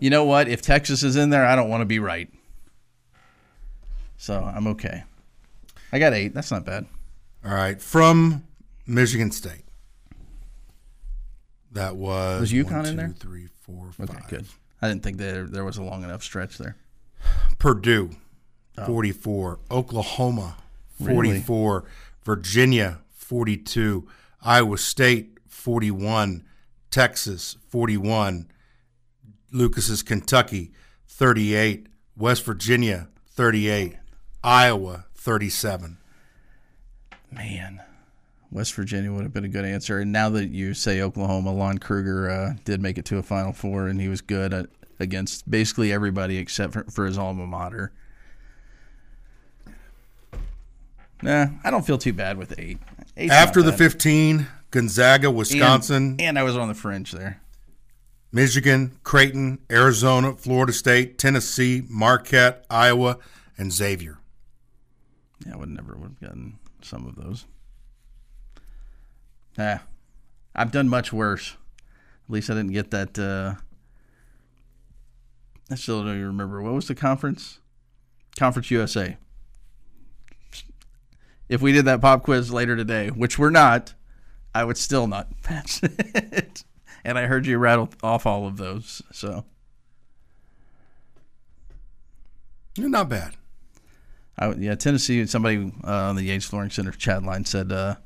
You 0.00 0.08
know 0.10 0.24
what? 0.24 0.46
If 0.48 0.62
Texas 0.62 1.02
is 1.02 1.16
in 1.16 1.30
there, 1.30 1.44
I 1.44 1.56
don't 1.56 1.68
want 1.68 1.80
to 1.80 1.86
be 1.86 1.98
right. 1.98 2.28
So 4.16 4.40
I'm 4.42 4.66
okay. 4.68 5.02
I 5.92 5.98
got 5.98 6.12
eight. 6.12 6.32
That's 6.32 6.50
not 6.50 6.64
bad. 6.64 6.86
All 7.44 7.52
right. 7.54 7.80
From 7.80 8.44
Michigan 8.86 9.30
State. 9.32 9.64
That 11.72 11.96
was. 11.96 12.40
Was 12.40 12.52
UConn 12.52 12.70
one, 12.72 12.86
in 12.86 12.90
two, 12.92 12.96
there? 12.96 13.14
three, 13.18 13.48
four, 13.62 13.90
five. 13.92 14.10
Okay, 14.10 14.20
good. 14.28 14.46
I 14.80 14.88
didn't 14.88 15.02
think 15.02 15.18
there 15.18 15.44
there 15.44 15.64
was 15.64 15.76
a 15.76 15.82
long 15.82 16.04
enough 16.04 16.22
stretch 16.22 16.56
there. 16.58 16.76
Purdue, 17.58 18.10
44. 18.86 19.58
Oklahoma, 19.70 20.56
Oh. 21.00 21.06
Really? 21.06 21.40
44. 21.40 21.84
Virginia, 22.24 22.98
42. 23.14 24.06
Iowa 24.42 24.78
State, 24.78 25.38
41. 25.48 26.44
Texas, 26.94 27.56
41. 27.70 28.46
Lucas's 29.50 30.04
Kentucky, 30.04 30.70
38. 31.08 31.88
West 32.16 32.44
Virginia, 32.44 33.08
38. 33.32 33.96
Iowa, 34.44 35.06
37. 35.16 35.98
Man, 37.32 37.82
West 38.52 38.74
Virginia 38.74 39.12
would 39.12 39.24
have 39.24 39.32
been 39.32 39.44
a 39.44 39.48
good 39.48 39.64
answer. 39.64 39.98
And 39.98 40.12
now 40.12 40.28
that 40.30 40.50
you 40.50 40.72
say 40.72 41.00
Oklahoma, 41.00 41.52
Lon 41.52 41.78
Kruger 41.78 42.30
uh, 42.30 42.54
did 42.64 42.80
make 42.80 42.96
it 42.96 43.04
to 43.06 43.18
a 43.18 43.24
Final 43.24 43.52
Four, 43.52 43.88
and 43.88 44.00
he 44.00 44.06
was 44.06 44.20
good 44.20 44.54
at, 44.54 44.66
against 45.00 45.50
basically 45.50 45.92
everybody 45.92 46.38
except 46.38 46.72
for, 46.72 46.84
for 46.84 47.06
his 47.06 47.18
alma 47.18 47.44
mater. 47.44 47.92
Nah, 51.22 51.46
I 51.64 51.72
don't 51.72 51.84
feel 51.84 51.98
too 51.98 52.12
bad 52.12 52.38
with 52.38 52.56
eight. 52.56 52.78
Eight's 53.16 53.32
After 53.32 53.62
the 53.62 53.72
15, 53.72 54.46
Gonzaga, 54.74 55.30
Wisconsin, 55.30 55.96
and, 55.96 56.20
and 56.20 56.38
I 56.38 56.42
was 56.42 56.56
on 56.56 56.66
the 56.66 56.74
fringe 56.74 57.12
there. 57.12 57.40
Michigan, 58.32 58.98
Creighton, 59.04 59.60
Arizona, 59.70 60.32
Florida 60.32 60.72
State, 60.72 61.16
Tennessee, 61.16 61.84
Marquette, 61.88 62.66
Iowa, 62.68 63.18
and 63.56 63.72
Xavier. 63.72 64.18
Yeah, 65.46 65.52
I 65.52 65.56
would 65.58 65.68
never 65.68 65.94
would 65.94 66.16
have 66.20 66.20
gotten 66.20 66.58
some 66.82 67.06
of 67.06 67.14
those. 67.14 67.44
Ah, 69.56 69.84
I've 70.56 70.72
done 70.72 70.88
much 70.88 71.12
worse. 71.12 71.56
At 72.26 72.32
least 72.32 72.50
I 72.50 72.54
didn't 72.54 72.72
get 72.72 72.90
that. 72.90 73.16
Uh, 73.16 73.54
I 75.70 75.76
still 75.76 76.00
don't 76.00 76.16
even 76.16 76.26
remember. 76.26 76.60
What 76.60 76.74
was 76.74 76.88
the 76.88 76.96
conference? 76.96 77.60
Conference 78.36 78.72
USA. 78.72 79.18
If 81.48 81.62
we 81.62 81.70
did 81.70 81.84
that 81.84 82.00
pop 82.00 82.24
quiz 82.24 82.52
later 82.52 82.74
today, 82.74 83.10
which 83.10 83.38
we're 83.38 83.50
not, 83.50 83.94
I 84.54 84.64
would 84.64 84.76
still 84.78 85.06
not 85.06 85.28
pass 85.42 85.80
it. 85.82 86.64
and 87.04 87.18
I 87.18 87.26
heard 87.26 87.46
you 87.46 87.58
rattle 87.58 87.88
off 88.02 88.26
all 88.26 88.46
of 88.46 88.56
those. 88.56 89.02
So 89.12 89.44
You're 92.76 92.88
Not 92.88 93.08
bad. 93.08 93.34
I, 94.38 94.48
would- 94.48 94.58
yeah, 94.62 94.74
Tennessee. 94.74 95.24
Somebody 95.26 95.72
uh, 95.84 95.90
on 96.08 96.16
the 96.16 96.22
Yates 96.24 96.44
Flooring 96.46 96.70
Center 96.70 96.90
chat 96.92 97.22
line 97.22 97.44
said 97.44 97.70
uh, 97.70 97.96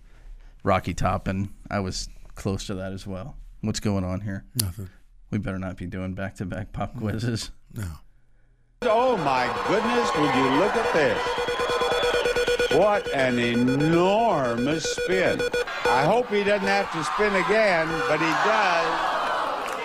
Rocky 0.63 0.93
Top, 0.95 1.27
and 1.29 1.49
I 1.71 1.81
was 1.81 2.09
close 2.35 2.67
to 2.67 2.75
that 2.75 2.93
as 2.93 3.07
well. 3.07 3.37
What's 3.63 3.81
going 3.81 4.05
on 4.05 4.21
here? 4.21 4.45
Nothing. 4.61 4.91
We 5.31 5.39
better 5.39 5.59
not 5.59 5.77
be 5.77 5.87
doing 5.87 6.15
back-to-back 6.15 6.73
pop 6.73 6.97
quizzes. 6.97 7.51
No. 7.75 7.85
Oh 8.83 9.17
my 9.19 9.47
goodness, 9.67 10.11
would 10.17 10.35
you 10.35 10.49
look 10.59 10.75
at 10.77 10.93
this? 10.95 12.79
What 12.79 13.13
an 13.15 13.39
enormous 13.39 14.85
spin. 14.97 15.41
I 15.91 16.05
hope 16.05 16.29
he 16.29 16.45
doesn't 16.45 16.69
have 16.69 16.93
to 16.93 17.03
spin 17.03 17.35
again, 17.35 17.89
but 18.09 18.21
he 18.21 18.29
does. 18.45 18.87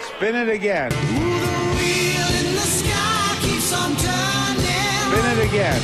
Spin 0.05 0.35
it 0.35 0.49
again. 0.49 0.91
Spin 0.91 1.07
it 5.31 5.39
again. 5.47 5.81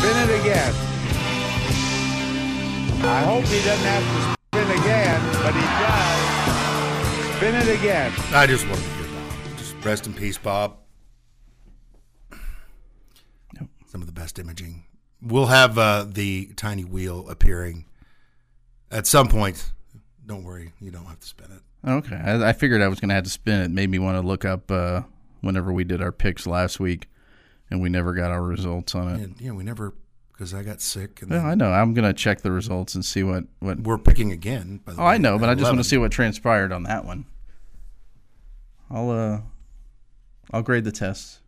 Spin 0.00 0.16
it 0.16 0.40
again. 0.40 0.74
I 3.04 3.20
hope 3.22 3.44
he 3.44 3.60
doesn't 3.62 3.84
have 3.84 4.02
to 4.02 4.20
spin 4.48 4.70
again, 4.80 5.20
but 5.42 5.54
he 5.54 5.60
does. 5.84 7.36
Spin 7.36 7.54
it 7.54 7.68
again. 7.78 8.12
I 8.32 8.46
just 8.46 8.66
wanted 8.66 8.82
to 8.82 8.88
hear 8.88 9.06
Bob. 9.12 9.58
Just 9.58 9.84
rest 9.84 10.06
in 10.06 10.14
peace, 10.14 10.38
Bob. 10.38 10.85
Some 13.96 14.02
of 14.02 14.08
the 14.14 14.20
best 14.20 14.38
imaging. 14.38 14.84
We'll 15.22 15.46
have 15.46 15.78
uh, 15.78 16.04
the 16.06 16.48
tiny 16.54 16.84
wheel 16.84 17.26
appearing 17.30 17.86
at 18.90 19.06
some 19.06 19.26
point. 19.26 19.72
Don't 20.26 20.44
worry, 20.44 20.74
you 20.82 20.90
don't 20.90 21.06
have 21.06 21.18
to 21.20 21.26
spin 21.26 21.46
it. 21.50 21.88
Okay, 21.90 22.14
I, 22.14 22.50
I 22.50 22.52
figured 22.52 22.82
I 22.82 22.88
was 22.88 23.00
going 23.00 23.08
to 23.08 23.14
have 23.14 23.24
to 23.24 23.30
spin 23.30 23.62
it. 23.62 23.70
Made 23.70 23.88
me 23.88 23.98
want 23.98 24.18
to 24.18 24.20
look 24.20 24.44
up 24.44 24.70
uh, 24.70 25.00
whenever 25.40 25.72
we 25.72 25.82
did 25.82 26.02
our 26.02 26.12
picks 26.12 26.46
last 26.46 26.78
week, 26.78 27.08
and 27.70 27.80
we 27.80 27.88
never 27.88 28.12
got 28.12 28.30
our 28.30 28.42
results 28.42 28.94
on 28.94 29.08
it. 29.14 29.22
And, 29.22 29.40
yeah, 29.40 29.52
we 29.52 29.64
never 29.64 29.94
because 30.30 30.52
I 30.52 30.62
got 30.62 30.82
sick, 30.82 31.22
and 31.22 31.30
Well, 31.30 31.46
I 31.46 31.54
know. 31.54 31.70
I'm 31.72 31.94
going 31.94 32.04
to 32.06 32.12
check 32.12 32.42
the 32.42 32.52
results 32.52 32.94
and 32.94 33.02
see 33.02 33.22
what 33.22 33.44
what. 33.60 33.80
we're 33.80 33.96
picking 33.96 34.30
again. 34.30 34.82
By 34.84 34.92
the 34.92 35.00
Oh, 35.00 35.04
way, 35.04 35.12
I 35.12 35.16
know, 35.16 35.38
but 35.38 35.48
at 35.48 35.52
I 35.52 35.54
just 35.54 35.70
want 35.70 35.78
to 35.78 35.84
see 35.84 35.96
what 35.96 36.12
transpired 36.12 36.70
on 36.70 36.82
that 36.82 37.06
one. 37.06 37.24
I'll 38.90 39.08
uh, 39.10 39.40
I'll 40.52 40.60
grade 40.62 40.84
the 40.84 40.92
tests. 40.92 41.40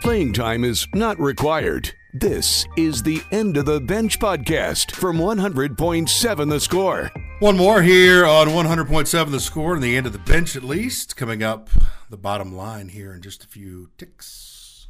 Playing 0.00 0.32
time 0.32 0.62
is 0.64 0.86
not 0.94 1.18
required. 1.18 1.90
This 2.14 2.66
is 2.76 3.02
the 3.02 3.20
End 3.32 3.56
of 3.56 3.66
the 3.66 3.80
Bench 3.80 4.20
podcast 4.20 4.92
from 4.92 5.18
100.7 5.18 6.48
The 6.48 6.60
Score. 6.60 7.10
One 7.40 7.56
more 7.56 7.82
here 7.82 8.24
on 8.24 8.48
100.7 8.48 9.30
the 9.30 9.40
score 9.40 9.74
and 9.74 9.82
the 9.82 9.96
end 9.96 10.06
of 10.06 10.12
the 10.12 10.18
bench 10.20 10.56
at 10.56 10.62
least. 10.62 11.16
Coming 11.16 11.42
up 11.42 11.68
the 12.10 12.16
bottom 12.16 12.54
line 12.54 12.88
here 12.88 13.12
in 13.12 13.22
just 13.22 13.44
a 13.44 13.48
few 13.48 13.90
ticks. 13.98 14.88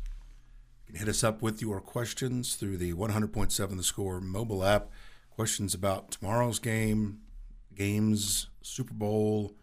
You 0.87 0.93
can 0.93 1.01
hit 1.01 1.09
us 1.09 1.25
up 1.25 1.43
with 1.43 1.61
your 1.63 1.81
questions 1.81 2.55
through 2.55 2.77
the 2.77 2.93
100.7 2.95 3.77
the 3.77 3.83
score 3.83 4.21
mobile 4.21 4.65
app. 4.65 4.91
Questions 5.31 5.75
about 5.75 6.11
tomorrow's 6.11 6.59
game, 6.59 7.21
games, 7.75 8.49
Super 8.63 8.95
Bowl, 8.95 9.55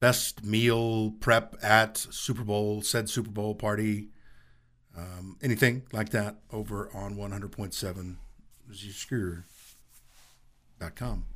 best 0.00 0.44
meal 0.44 1.12
prep 1.20 1.54
at 1.62 1.98
Super 1.98 2.42
Bowl, 2.42 2.82
said 2.82 3.08
Super 3.08 3.30
Bowl 3.30 3.54
party, 3.54 4.08
um, 4.96 5.36
anything 5.42 5.82
like 5.92 6.10
that 6.10 6.36
over 6.50 6.90
on 6.94 7.16
100.7 7.16 8.16
com. 10.94 11.26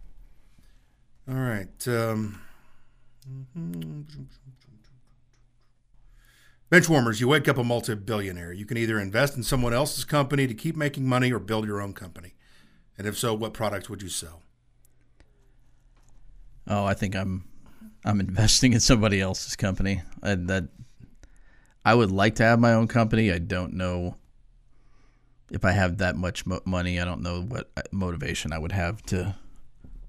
All 1.29 1.35
right. 1.35 1.89
Um, 1.89 2.41
Benchwarmers, 6.71 7.21
you 7.21 7.29
wake 7.29 7.49
up 7.49 7.59
a 7.59 7.65
multi 7.65 7.95
billionaire. 7.95 8.53
You 8.53 8.67
can 8.67 8.77
either 8.77 8.99
invest 8.99 9.37
in 9.37 9.43
someone 9.43 9.73
else's 9.73 10.05
company 10.05 10.47
to 10.47 10.55
keep 10.55 10.77
making 10.77 11.07
money 11.07 11.33
or 11.33 11.39
build 11.39 11.67
your 11.67 11.81
own 11.81 11.93
company. 11.93 12.35
And 12.99 13.07
if 13.07 13.19
so, 13.19 13.35
what 13.35 13.53
product 13.53 13.91
would 13.91 14.03
you 14.03 14.09
sell? 14.09 14.43
Oh, 16.67 16.85
I 16.85 16.95
think 16.95 17.15
I'm 17.15 17.45
I'm 18.05 18.21
investing 18.21 18.73
in 18.73 18.81
somebody 18.81 19.21
else's 19.21 19.57
company. 19.57 20.03
I, 20.23 20.35
that 20.35 20.65
I 21.85 21.95
would 21.95 22.11
like 22.11 22.37
to 22.37 22.43
have 22.43 22.59
my 22.59 22.73
own 22.75 22.87
company. 22.87 23.33
I 23.33 23.39
don't 23.39 23.75
know 23.75 24.17
if 25.51 25.65
I 25.65 25.73
have 25.73 25.99
that 25.99 26.17
much 26.17 26.47
mo- 26.47 26.61
money. 26.65 27.01
I 27.01 27.05
don't 27.05 27.23
know 27.23 27.43
what 27.43 27.71
uh, 27.77 27.83
motivation 27.91 28.53
I 28.53 28.59
would 28.59 28.73
have 28.73 29.03
to 29.05 29.37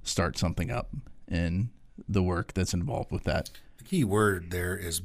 start 0.04 0.38
something 0.38 0.72
up 0.72 0.89
and 1.28 1.70
the 2.08 2.22
work 2.22 2.54
that's 2.54 2.74
involved 2.74 3.12
with 3.12 3.24
that. 3.24 3.50
The 3.78 3.84
key 3.84 4.04
word 4.04 4.52
there 4.52 4.78
is, 4.78 5.02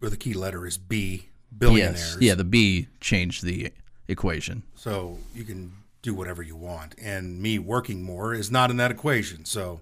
or 0.00 0.08
the 0.08 0.16
key 0.16 0.34
letter 0.34 0.66
is 0.66 0.78
B, 0.78 1.28
billionaires. 1.56 2.14
Yes, 2.14 2.18
yeah, 2.20 2.34
the 2.34 2.44
B 2.44 2.88
changed 3.00 3.44
the 3.44 3.72
equation. 4.08 4.62
So 4.74 5.18
you 5.34 5.44
can 5.44 5.72
do 6.00 6.14
whatever 6.14 6.42
you 6.42 6.56
want. 6.56 6.94
And 7.00 7.40
me 7.40 7.58
working 7.58 8.02
more 8.02 8.34
is 8.34 8.50
not 8.50 8.70
in 8.70 8.76
that 8.78 8.90
equation. 8.90 9.44
So 9.44 9.80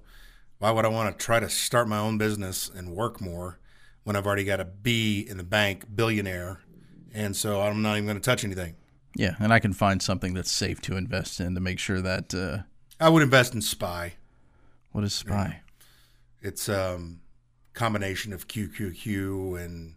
why 0.61 0.71
would 0.71 0.85
I 0.85 0.89
want 0.89 1.19
to 1.19 1.25
try 1.25 1.41
to 1.41 1.49
start 1.49 1.89
my 1.89 1.99
own 1.99 2.17
business 2.19 2.69
and 2.73 2.95
work 2.95 3.21
more 3.21 3.59
when 4.05 4.15
I've 4.15 4.27
already 4.27 4.45
got 4.45 4.61
a 4.61 4.65
B 4.65 5.27
in 5.29 5.37
the 5.39 5.43
bank, 5.43 5.85
billionaire? 5.95 6.61
And 7.13 7.35
so 7.35 7.61
I'm 7.63 7.83
not 7.83 7.95
even 7.97 8.05
going 8.07 8.17
to 8.19 8.23
touch 8.23 8.45
anything. 8.45 8.77
Yeah, 9.17 9.35
and 9.41 9.53
I 9.53 9.59
can 9.59 9.73
find 9.73 10.01
something 10.01 10.35
that's 10.35 10.51
safe 10.51 10.81
to 10.83 10.97
invest 10.97 11.41
in 11.41 11.55
to 11.55 11.61
make 11.61 11.79
sure 11.81 12.01
that. 12.03 12.33
Uh, 12.33 12.59
I 13.01 13.09
would 13.09 13.23
invest 13.23 13.55
in 13.55 13.63
Spy. 13.63 14.15
What 14.93 15.03
is 15.03 15.15
Spy? 15.15 15.63
It's 16.43 16.69
a 16.69 16.95
um, 16.95 17.21
combination 17.73 18.33
of 18.33 18.47
QQQ 18.47 19.65
and 19.65 19.95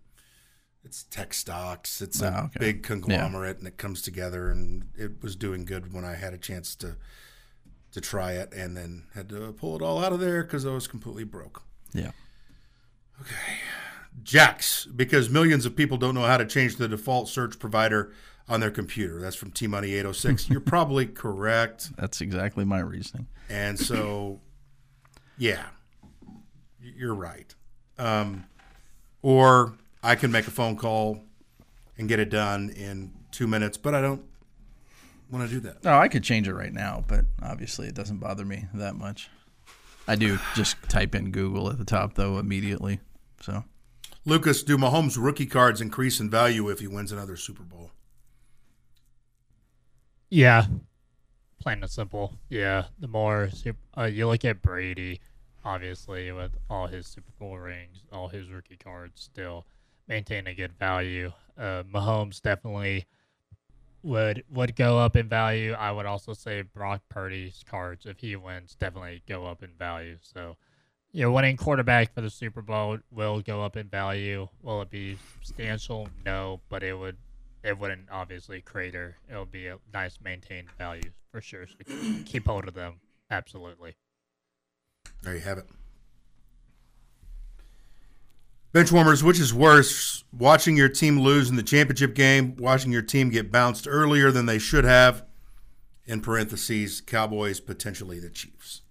it's 0.83 1.03
tech 1.03 1.33
stocks. 1.33 2.01
It's 2.01 2.21
a 2.21 2.27
Oh, 2.33 2.43
okay. 2.45 2.59
big 2.59 2.83
conglomerate, 2.83 3.57
and 3.59 3.67
it 3.67 3.77
comes 3.77 4.01
together. 4.01 4.49
And 4.49 4.85
it 4.97 5.21
was 5.21 5.35
doing 5.35 5.65
good 5.65 5.93
when 5.93 6.05
I 6.05 6.15
had 6.15 6.33
a 6.33 6.37
chance 6.37 6.75
to 6.77 6.95
to 7.93 8.01
try 8.01 8.33
it, 8.33 8.53
and 8.53 8.75
then 8.75 9.03
had 9.13 9.29
to 9.29 9.53
pull 9.53 9.75
it 9.75 9.81
all 9.81 10.03
out 10.03 10.11
of 10.11 10.19
there 10.19 10.43
because 10.43 10.65
I 10.65 10.71
was 10.71 10.87
completely 10.87 11.23
broke. 11.23 11.63
Yeah. 11.93 12.11
Okay. 13.21 13.35
Hax, 14.31 14.85
because 14.85 15.29
millions 15.29 15.65
of 15.65 15.75
people 15.75 15.97
don't 15.97 16.15
know 16.15 16.23
how 16.23 16.37
to 16.37 16.45
change 16.45 16.75
the 16.75 16.87
default 16.87 17.29
search 17.29 17.57
provider 17.59 18.11
on 18.47 18.59
their 18.59 18.71
computer. 18.71 19.19
That's 19.19 19.35
from 19.35 19.51
T 19.51 19.67
Money 19.67 19.93
806. 19.93 20.49
You're 20.49 20.59
probably 20.59 21.05
correct. 21.05 21.95
That's 21.97 22.21
exactly 22.21 22.65
my 22.65 22.79
reasoning. 22.79 23.27
And 23.49 23.79
so, 23.79 24.41
yeah, 25.37 25.65
you're 26.81 27.13
right. 27.13 27.53
Um, 27.97 28.45
or 29.21 29.77
I 30.01 30.15
can 30.15 30.31
make 30.31 30.47
a 30.47 30.51
phone 30.51 30.75
call 30.75 31.23
and 31.97 32.07
get 32.07 32.19
it 32.19 32.29
done 32.29 32.69
in 32.69 33.11
two 33.31 33.47
minutes, 33.47 33.77
but 33.77 33.93
I 33.93 34.01
don't 34.01 34.23
want 35.33 35.49
to 35.49 35.53
do 35.53 35.59
that. 35.61 35.83
No, 35.83 35.97
I 35.97 36.07
could 36.07 36.23
change 36.23 36.47
it 36.47 36.53
right 36.53 36.73
now, 36.73 37.03
but 37.07 37.25
obviously 37.41 37.87
it 37.87 37.95
doesn't 37.95 38.19
bother 38.19 38.45
me 38.45 38.67
that 38.73 38.95
much. 38.95 39.29
I 40.07 40.15
do 40.15 40.37
just 40.55 40.77
type 40.89 41.15
in 41.15 41.31
Google 41.31 41.69
at 41.69 41.77
the 41.77 41.85
top 41.85 42.15
though 42.15 42.37
immediately. 42.37 42.99
So 43.41 43.63
Lucas, 44.25 44.63
do 44.63 44.77
Mahomes' 44.77 45.17
rookie 45.19 45.45
cards 45.45 45.81
increase 45.81 46.19
in 46.19 46.29
value 46.29 46.69
if 46.69 46.79
he 46.79 46.87
wins 46.87 47.11
another 47.11 47.35
Super 47.35 47.63
Bowl? 47.63 47.91
Yeah, 50.29 50.65
plain 51.59 51.81
and 51.81 51.91
simple. 51.91 52.39
Yeah, 52.49 52.85
the 52.99 53.07
more 53.07 53.49
sup- 53.49 53.75
uh, 53.97 54.03
you 54.05 54.27
look 54.27 54.45
at 54.45 54.61
Brady, 54.61 55.19
obviously 55.63 56.31
with 56.31 56.51
all 56.69 56.87
his 56.87 57.05
Super 57.07 57.31
Bowl 57.39 57.57
rings, 57.57 57.99
all 58.11 58.29
his 58.29 58.49
rookie 58.49 58.77
cards, 58.77 59.21
still 59.21 59.65
maintain 60.07 60.47
a 60.47 60.53
good 60.53 60.73
value. 60.79 61.31
Uh, 61.57 61.83
Mahomes 61.83 62.41
definitely 62.41 63.05
would 64.03 64.43
would 64.51 64.75
go 64.75 64.99
up 64.99 65.15
in 65.15 65.27
value. 65.27 65.73
I 65.73 65.91
would 65.91 66.05
also 66.05 66.33
say 66.33 66.61
Brock 66.61 67.01
Purdy's 67.09 67.63
cards, 67.67 68.05
if 68.05 68.19
he 68.19 68.35
wins, 68.35 68.75
definitely 68.79 69.23
go 69.27 69.45
up 69.45 69.63
in 69.63 69.71
value. 69.79 70.17
So, 70.21 70.57
you 71.11 71.23
know, 71.23 71.31
winning 71.31 71.57
quarterback 71.57 72.13
for 72.13 72.21
the 72.21 72.29
Super 72.29 72.61
Bowl 72.61 72.99
will 73.11 73.41
go 73.41 73.63
up 73.63 73.77
in 73.77 73.87
value. 73.87 74.47
Will 74.61 74.81
it 74.81 74.89
be 74.89 75.17
substantial? 75.41 76.09
No, 76.25 76.59
but 76.69 76.83
it 76.83 76.97
would 76.97 77.17
it 77.63 77.79
wouldn't 77.79 78.09
obviously 78.11 78.61
crater. 78.61 79.17
It'll 79.29 79.45
be 79.45 79.67
a 79.67 79.77
nice 79.93 80.19
maintained 80.21 80.69
value 80.77 81.11
for 81.31 81.41
sure. 81.41 81.65
So 81.67 81.95
keep 82.25 82.45
hold 82.45 82.67
of 82.67 82.73
them. 82.73 82.99
Absolutely. 83.31 83.95
There 85.21 85.33
you 85.33 85.41
have 85.41 85.57
it. 85.57 85.65
Benchwarmers, 88.73 89.21
which 89.21 89.39
is 89.39 89.53
worse, 89.53 90.23
watching 90.31 90.75
your 90.75 90.89
team 90.89 91.19
lose 91.19 91.47
in 91.47 91.55
the 91.55 91.63
championship 91.63 92.15
game, 92.15 92.55
watching 92.57 92.91
your 92.91 93.03
team 93.03 93.29
get 93.29 93.51
bounced 93.51 93.87
earlier 93.87 94.31
than 94.31 94.47
they 94.47 94.57
should 94.57 94.83
have? 94.83 95.23
In 96.05 96.21
parentheses, 96.21 96.99
Cowboys, 96.99 97.59
potentially 97.59 98.19
the 98.19 98.31
Chiefs. 98.31 98.81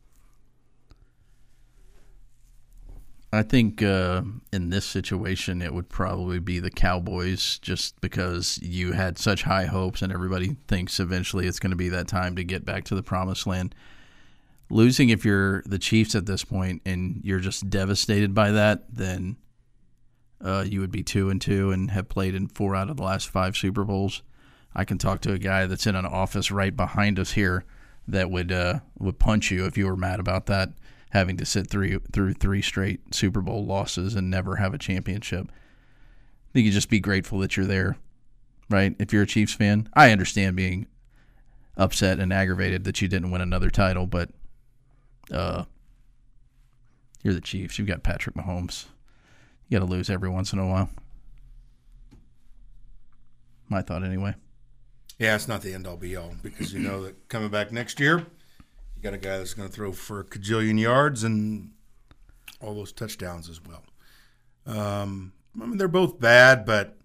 I 3.32 3.42
think 3.42 3.82
uh, 3.82 4.22
in 4.52 4.70
this 4.70 4.84
situation 4.84 5.60
it 5.60 5.74
would 5.74 5.88
probably 5.88 6.38
be 6.38 6.60
the 6.60 6.70
Cowboys, 6.70 7.58
just 7.58 8.00
because 8.00 8.60
you 8.62 8.92
had 8.92 9.18
such 9.18 9.42
high 9.42 9.64
hopes 9.64 10.00
and 10.00 10.12
everybody 10.12 10.56
thinks 10.68 11.00
eventually 11.00 11.48
it's 11.48 11.58
going 11.58 11.70
to 11.70 11.76
be 11.76 11.88
that 11.88 12.06
time 12.06 12.36
to 12.36 12.44
get 12.44 12.64
back 12.64 12.84
to 12.84 12.94
the 12.94 13.02
promised 13.02 13.48
land. 13.48 13.74
Losing 14.70 15.08
if 15.08 15.24
you're 15.24 15.62
the 15.66 15.78
Chiefs 15.78 16.14
at 16.14 16.26
this 16.26 16.44
point 16.44 16.82
and 16.86 17.20
you're 17.24 17.40
just 17.40 17.68
devastated 17.68 18.32
by 18.32 18.52
that, 18.52 18.84
then 18.94 19.36
uh, 20.42 20.64
you 20.66 20.80
would 20.80 20.90
be 20.90 21.02
two 21.02 21.30
and 21.30 21.40
two 21.40 21.70
and 21.70 21.90
have 21.90 22.08
played 22.08 22.34
in 22.34 22.48
four 22.48 22.74
out 22.74 22.90
of 22.90 22.96
the 22.96 23.02
last 23.02 23.28
five 23.28 23.56
Super 23.56 23.84
Bowls. 23.84 24.22
I 24.74 24.84
can 24.84 24.98
talk 24.98 25.20
to 25.22 25.32
a 25.32 25.38
guy 25.38 25.66
that's 25.66 25.86
in 25.86 25.94
an 25.94 26.06
office 26.06 26.50
right 26.50 26.74
behind 26.74 27.18
us 27.18 27.32
here 27.32 27.64
that 28.08 28.30
would 28.30 28.50
uh, 28.50 28.80
would 28.98 29.18
punch 29.18 29.50
you 29.50 29.66
if 29.66 29.76
you 29.76 29.86
were 29.86 29.96
mad 29.96 30.18
about 30.18 30.46
that, 30.46 30.70
having 31.10 31.36
to 31.36 31.44
sit 31.44 31.68
three 31.68 31.98
through 32.12 32.34
three 32.34 32.62
straight 32.62 33.14
Super 33.14 33.40
Bowl 33.40 33.64
losses 33.64 34.14
and 34.14 34.30
never 34.30 34.56
have 34.56 34.74
a 34.74 34.78
championship. 34.78 35.46
I 35.50 36.52
think 36.52 36.66
you 36.66 36.72
just 36.72 36.90
be 36.90 37.00
grateful 37.00 37.38
that 37.40 37.56
you're 37.56 37.66
there, 37.66 37.96
right? 38.68 38.94
If 38.98 39.12
you're 39.12 39.22
a 39.22 39.26
Chiefs 39.26 39.54
fan, 39.54 39.88
I 39.94 40.10
understand 40.10 40.56
being 40.56 40.86
upset 41.76 42.18
and 42.18 42.32
aggravated 42.32 42.84
that 42.84 43.00
you 43.00 43.08
didn't 43.08 43.30
win 43.30 43.40
another 43.40 43.70
title, 43.70 44.06
but 44.06 44.30
uh, 45.30 45.64
you're 47.22 47.34
the 47.34 47.40
Chiefs. 47.40 47.78
You've 47.78 47.88
got 47.88 48.02
Patrick 48.02 48.34
Mahomes. 48.34 48.86
You 49.72 49.78
got 49.78 49.86
to 49.86 49.90
lose 49.90 50.10
every 50.10 50.28
once 50.28 50.52
in 50.52 50.58
a 50.58 50.66
while. 50.66 50.90
My 53.70 53.80
thought, 53.80 54.04
anyway. 54.04 54.34
Yeah, 55.18 55.34
it's 55.34 55.48
not 55.48 55.62
the 55.62 55.72
end 55.72 55.86
all 55.86 55.96
be 55.96 56.14
all 56.14 56.34
because 56.42 56.74
you 56.74 56.80
know 56.80 57.04
that 57.04 57.26
coming 57.30 57.48
back 57.48 57.72
next 57.72 57.98
year, 57.98 58.18
you 58.18 59.02
got 59.02 59.14
a 59.14 59.18
guy 59.18 59.38
that's 59.38 59.54
going 59.54 59.66
to 59.66 59.74
throw 59.74 59.92
for 59.92 60.20
a 60.20 60.24
cajillion 60.24 60.78
yards 60.78 61.24
and 61.24 61.70
all 62.60 62.74
those 62.74 62.92
touchdowns 62.92 63.48
as 63.48 63.62
well. 63.64 63.82
Um, 64.66 65.32
I 65.58 65.64
mean, 65.64 65.78
they're 65.78 65.88
both 65.88 66.20
bad, 66.20 66.66
but 66.66 66.98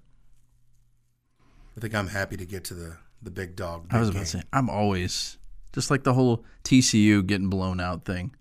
I 1.77 1.79
think 1.79 1.95
I'm 1.95 2.09
happy 2.09 2.35
to 2.35 2.45
get 2.45 2.65
to 2.65 2.73
the 2.73 2.97
the 3.21 3.31
big 3.31 3.55
dog. 3.55 3.85
I 3.91 3.99
was 4.01 4.09
big 4.09 4.17
about 4.17 4.25
to 4.25 4.31
say, 4.39 4.43
I'm 4.51 4.69
always 4.69 5.37
just 5.71 5.89
like 5.89 6.03
the 6.03 6.13
whole 6.13 6.43
TCU 6.65 7.25
getting 7.25 7.49
blown 7.49 7.79
out 7.79 8.03
thing. 8.03 8.35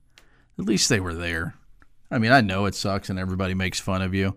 At 0.59 0.65
least 0.65 0.89
they 0.89 0.99
were 0.99 1.15
there. 1.15 1.55
I 2.11 2.19
mean, 2.19 2.33
I 2.33 2.41
know 2.41 2.67
it 2.67 2.75
sucks 2.75 3.11
and 3.11 3.19
everybody 3.19 3.55
makes 3.55 3.81
fun 3.81 4.03
of 4.03 4.15
you, 4.15 4.37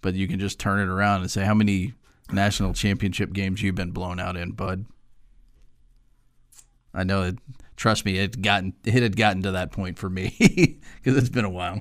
but 0.00 0.14
you 0.14 0.26
can 0.26 0.40
just 0.40 0.58
turn 0.58 0.80
it 0.80 0.88
around 0.90 1.22
and 1.22 1.30
say, 1.30 1.44
how 1.44 1.54
many 1.54 1.94
national 2.32 2.72
championship 2.72 3.32
games 3.32 3.62
you've 3.62 3.74
been 3.74 3.90
blown 3.90 4.18
out 4.18 4.36
in, 4.36 4.52
bud? 4.52 4.86
I 6.94 7.04
know 7.04 7.22
it. 7.22 7.38
Trust 7.76 8.04
me, 8.04 8.18
it 8.18 8.42
gotten 8.42 8.74
it 8.84 9.02
had 9.02 9.16
gotten 9.16 9.42
to 9.42 9.52
that 9.52 9.72
point 9.72 9.98
for 9.98 10.10
me 10.10 10.34
because 10.38 11.16
it's 11.16 11.28
been 11.28 11.44
a 11.44 11.50
while. 11.50 11.80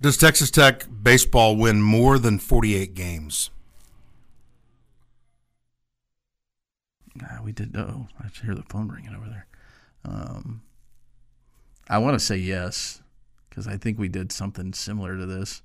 Does 0.00 0.16
Texas 0.16 0.50
Tech 0.50 0.84
baseball 1.02 1.56
win 1.56 1.80
more 1.80 2.18
than 2.18 2.38
48 2.38 2.92
games? 2.94 3.50
Nah, 7.14 7.42
we 7.42 7.52
did. 7.52 7.74
Oh, 7.76 8.08
I 8.20 8.28
hear 8.44 8.54
the 8.54 8.64
phone 8.64 8.88
ringing 8.88 9.14
over 9.14 9.28
there. 9.28 9.46
Um, 10.04 10.62
I 11.88 11.98
want 11.98 12.18
to 12.18 12.24
say 12.24 12.36
yes 12.36 13.00
because 13.54 13.68
I 13.68 13.76
think 13.76 13.98
we 13.98 14.08
did 14.08 14.32
something 14.32 14.72
similar 14.72 15.16
to 15.16 15.26
this, 15.26 15.62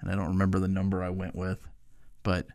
and 0.00 0.10
I 0.10 0.16
don't 0.16 0.26
remember 0.26 0.58
the 0.58 0.66
number 0.66 1.04
I 1.04 1.10
went 1.10 1.36
with, 1.36 1.68
but 2.24 2.48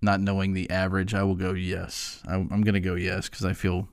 not 0.00 0.20
knowing 0.20 0.54
the 0.54 0.70
average, 0.70 1.12
I 1.12 1.22
will 1.22 1.34
go 1.34 1.52
yes. 1.52 2.22
I, 2.26 2.36
I'm 2.36 2.62
going 2.62 2.74
to 2.74 2.80
go 2.80 2.94
yes 2.94 3.28
because 3.28 3.44
I 3.44 3.52
feel 3.52 3.88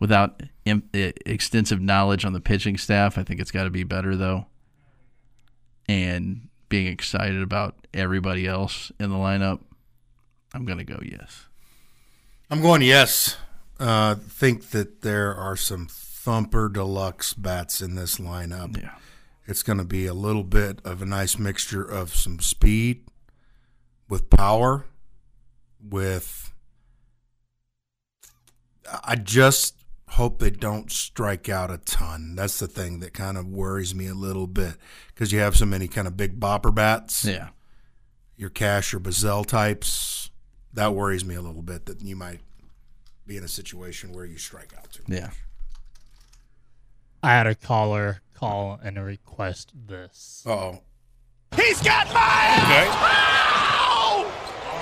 without 0.00 0.42
e- 0.66 1.12
extensive 1.24 1.80
knowledge 1.80 2.24
on 2.24 2.32
the 2.32 2.40
pitching 2.40 2.76
staff, 2.76 3.16
I 3.16 3.22
think 3.22 3.40
it's 3.40 3.52
got 3.52 3.64
to 3.64 3.70
be 3.70 3.84
better 3.84 4.16
though, 4.16 4.46
and 5.88 6.48
being 6.68 6.88
excited 6.88 7.42
about 7.42 7.86
everybody 7.94 8.46
else 8.48 8.90
in 8.98 9.10
the 9.10 9.16
lineup, 9.16 9.60
I'm 10.52 10.64
going 10.64 10.78
to 10.78 10.84
go 10.84 10.98
yes. 11.00 11.46
I'm 12.50 12.60
going 12.60 12.82
yes. 12.82 13.36
uh, 13.78 14.16
think 14.16 14.70
that 14.70 15.02
there 15.02 15.32
are 15.32 15.56
some 15.56 15.86
thumper 16.22 16.68
deluxe 16.68 17.34
bats 17.34 17.80
in 17.80 17.96
this 17.96 18.18
lineup. 18.18 18.80
Yeah. 18.80 18.94
It's 19.46 19.64
going 19.64 19.78
to 19.78 19.84
be 19.84 20.06
a 20.06 20.14
little 20.14 20.44
bit 20.44 20.78
of 20.84 21.02
a 21.02 21.06
nice 21.06 21.36
mixture 21.36 21.82
of 21.82 22.14
some 22.14 22.38
speed 22.38 23.04
with 24.08 24.30
power, 24.30 24.86
with. 25.82 26.54
I 29.04 29.16
just 29.16 29.76
hope 30.10 30.38
they 30.38 30.50
don't 30.50 30.92
strike 30.92 31.48
out 31.48 31.70
a 31.70 31.78
ton. 31.78 32.36
That's 32.36 32.58
the 32.58 32.68
thing 32.68 33.00
that 33.00 33.14
kind 33.14 33.36
of 33.36 33.48
worries 33.48 33.94
me 33.94 34.06
a 34.06 34.14
little 34.14 34.46
bit 34.46 34.74
because 35.08 35.32
you 35.32 35.40
have 35.40 35.56
so 35.56 35.64
many 35.66 35.88
kind 35.88 36.06
of 36.06 36.16
big 36.16 36.38
bopper 36.38 36.72
bats. 36.72 37.24
Yeah. 37.24 37.48
Your 38.36 38.50
Kash 38.50 38.94
or 38.94 39.00
Bazzell 39.00 39.44
types. 39.44 40.30
That 40.72 40.94
worries 40.94 41.24
me 41.24 41.34
a 41.34 41.42
little 41.42 41.62
bit 41.62 41.86
that 41.86 42.00
you 42.02 42.14
might 42.14 42.40
be 43.26 43.36
in 43.36 43.44
a 43.44 43.48
situation 43.48 44.12
where 44.12 44.24
you 44.24 44.38
strike 44.38 44.72
out 44.76 44.92
too. 44.92 45.02
Yeah. 45.08 45.30
I 47.22 47.30
had 47.30 47.46
a 47.46 47.54
caller 47.54 48.20
call 48.34 48.80
and 48.82 49.02
request 49.04 49.72
this. 49.86 50.42
Oh, 50.46 50.80
He's 51.54 51.80
got 51.82 52.12
miles! 52.12 52.62
okay. 52.64 52.86
Oh! 52.90 54.32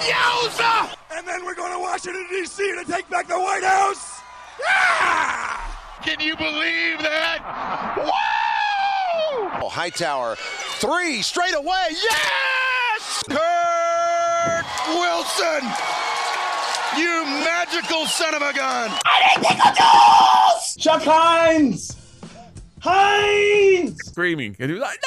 Yowza! 0.00 0.96
And 1.16 1.28
then 1.28 1.44
we're 1.44 1.54
going 1.54 1.72
to 1.72 1.78
Washington, 1.78 2.26
D.C. 2.30 2.62
to 2.76 2.90
take 2.90 3.08
back 3.10 3.26
the 3.28 3.38
White 3.38 3.62
House! 3.64 4.20
Ah! 4.66 5.98
Can 6.02 6.20
you 6.20 6.34
believe 6.36 6.98
that? 7.00 7.98
Whoa! 7.98 9.60
Oh, 9.62 9.68
Hightower, 9.68 10.36
three 10.36 11.20
straight 11.20 11.54
away. 11.54 11.88
Yes! 11.90 13.22
Kurt 13.28 14.64
Wilson! 14.96 15.68
You 16.96 17.24
magical 17.44 18.06
son 18.06 18.34
of 18.34 18.40
a 18.42 18.52
gun! 18.54 18.90
Chuck 20.78 21.02
Hines! 21.02 21.96
Hines! 22.82 23.96
screaming, 24.06 24.56
and 24.58 24.70
he 24.70 24.74
was 24.74 24.82
like, 24.82 24.98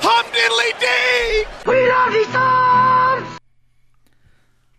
Hum 0.00 0.24
diddly! 0.32 0.72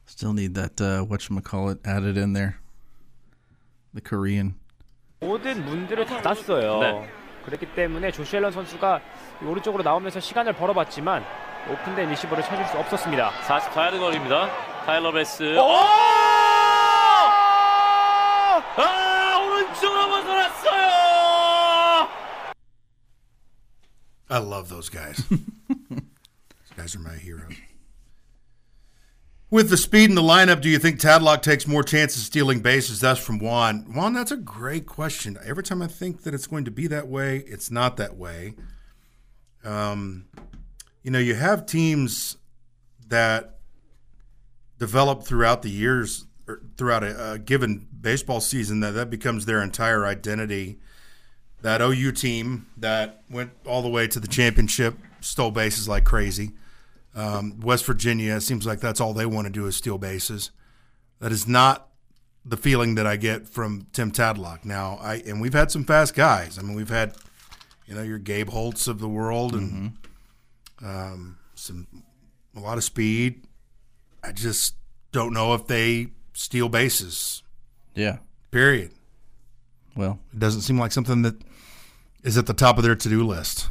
Still 0.06 0.34
need 0.34 0.56
that 0.56 0.80
uh 0.82 1.06
whatchamacallit 1.06 1.80
added 1.86 2.18
in 2.18 2.34
there. 2.34 2.58
The 3.94 4.02
Korean. 4.02 4.56
모든 5.22 5.64
문들을 5.66 6.06
닫았어요. 6.06 7.08
그렇기 7.46 7.68
때문에 7.76 8.12
조시 8.12 8.38
앨런 8.38 8.52
선수가 8.52 9.02
이 9.42 9.46
오른쪽으로 9.46 9.84
나오면서 9.84 10.20
시간을 10.20 10.54
벌어봤지만 10.54 11.24
오픈된 11.70 12.10
리시버를 12.10 12.44
찾을 12.44 12.66
수 12.68 12.78
없었습니다. 12.78 13.32
44야드 13.48 14.00
거리입니다. 14.00 14.50
타일러 14.86 15.12
베스. 15.12 15.58
오! 15.58 16.25
I 24.30 24.40
love 24.40 24.70
those 24.70 24.90
guys. 24.90 25.24
those 25.30 26.02
guys 26.76 26.96
are 26.96 27.00
my 27.00 27.16
heroes. 27.16 27.54
With 29.52 29.70
the 29.70 29.78
speed 29.78 30.10
in 30.10 30.16
the 30.16 30.22
lineup, 30.22 30.62
do 30.62 30.70
you 30.70 30.80
think 30.80 31.00
Tadlock 31.00 31.42
takes 31.42 31.68
more 31.68 31.84
chances 31.84 32.26
stealing 32.26 32.62
bases? 32.62 33.00
That's 33.00 33.20
from 33.20 33.40
Juan. 33.40 33.86
Juan, 33.94 34.14
that's 34.14 34.32
a 34.32 34.38
great 34.38 34.88
question. 34.88 35.38
Every 35.46 35.64
time 35.64 35.82
I 35.82 35.88
think 35.88 36.24
that 36.24 36.34
it's 36.34 36.48
going 36.48 36.66
to 36.66 36.72
be 36.72 36.88
that 36.88 37.08
way, 37.08 37.44
it's 37.48 37.70
not 37.70 37.98
that 37.98 38.18
way. 38.18 38.56
Um, 39.64 40.26
you 41.04 41.12
know, 41.12 41.20
you 41.20 41.36
have 41.36 41.68
teams 41.68 42.38
that 43.08 43.60
develop 44.80 45.24
throughout 45.24 45.62
the 45.62 45.70
years, 45.70 46.26
or 46.48 46.62
throughout 46.76 47.04
a, 47.04 47.34
a 47.34 47.40
given 47.40 47.88
baseball 48.02 48.42
season, 48.42 48.80
that 48.80 48.92
that 48.92 49.12
becomes 49.12 49.46
their 49.46 49.62
entire 49.62 50.06
identity 50.06 50.80
that 51.66 51.82
OU 51.82 52.12
team 52.12 52.68
that 52.78 53.24
went 53.28 53.50
all 53.66 53.82
the 53.82 53.90
way 53.90 54.08
to 54.08 54.20
the 54.20 54.28
championship, 54.28 55.00
stole 55.20 55.50
bases 55.50 55.88
like 55.90 56.04
crazy. 56.04 56.52
Um, 57.16 57.60
West 57.60 57.86
Virginia, 57.88 58.36
it 58.36 58.42
seems 58.42 58.68
like 58.68 58.80
that's 58.80 59.02
all 59.02 59.14
they 59.14 59.26
want 59.26 59.48
to 59.48 59.52
do 59.52 59.66
is 59.66 59.76
steal 59.76 59.98
bases. 59.98 60.52
That 61.20 61.32
is 61.32 61.48
not 61.48 61.88
the 62.46 62.56
feeling 62.56 62.94
that 62.96 63.08
I 63.08 63.16
get 63.16 63.48
from 63.48 63.88
Tim 63.94 64.12
Tadlock. 64.12 64.64
Now, 64.64 65.00
I 65.02 65.16
and 65.26 65.42
we've 65.42 65.56
had 65.56 65.72
some 65.72 65.86
fast 65.86 66.14
guys. 66.14 66.60
I 66.60 66.62
mean, 66.62 66.76
we've 66.76 66.90
had, 66.90 67.16
you 67.88 67.96
know, 67.96 68.04
your 68.04 68.20
Gabe 68.20 68.50
Holts 68.50 68.88
of 68.88 69.00
the 69.00 69.10
world 69.10 69.56
and 69.56 69.94
um, 70.86 71.40
some 71.56 71.88
a 72.56 72.60
lot 72.60 72.78
of 72.78 72.84
speed. 72.84 73.44
I 74.24 74.34
just 74.34 74.76
don't 75.12 75.34
know 75.34 75.56
if 75.56 75.66
they 75.66 76.10
steal 76.34 76.70
bases. 76.70 77.42
Yeah. 77.96 78.18
Period. 78.52 78.92
Well, 79.96 80.20
It 80.32 80.38
doesn't 80.38 80.62
seem 80.62 80.78
like 80.78 80.92
something 80.92 81.24
that 81.24 81.42
is 82.26 82.38
at 82.38 82.46
the 82.48 82.54
top 82.54 82.78
of 82.78 82.84
their 82.84 82.96
to-do 82.96 83.24
list. 83.26 83.70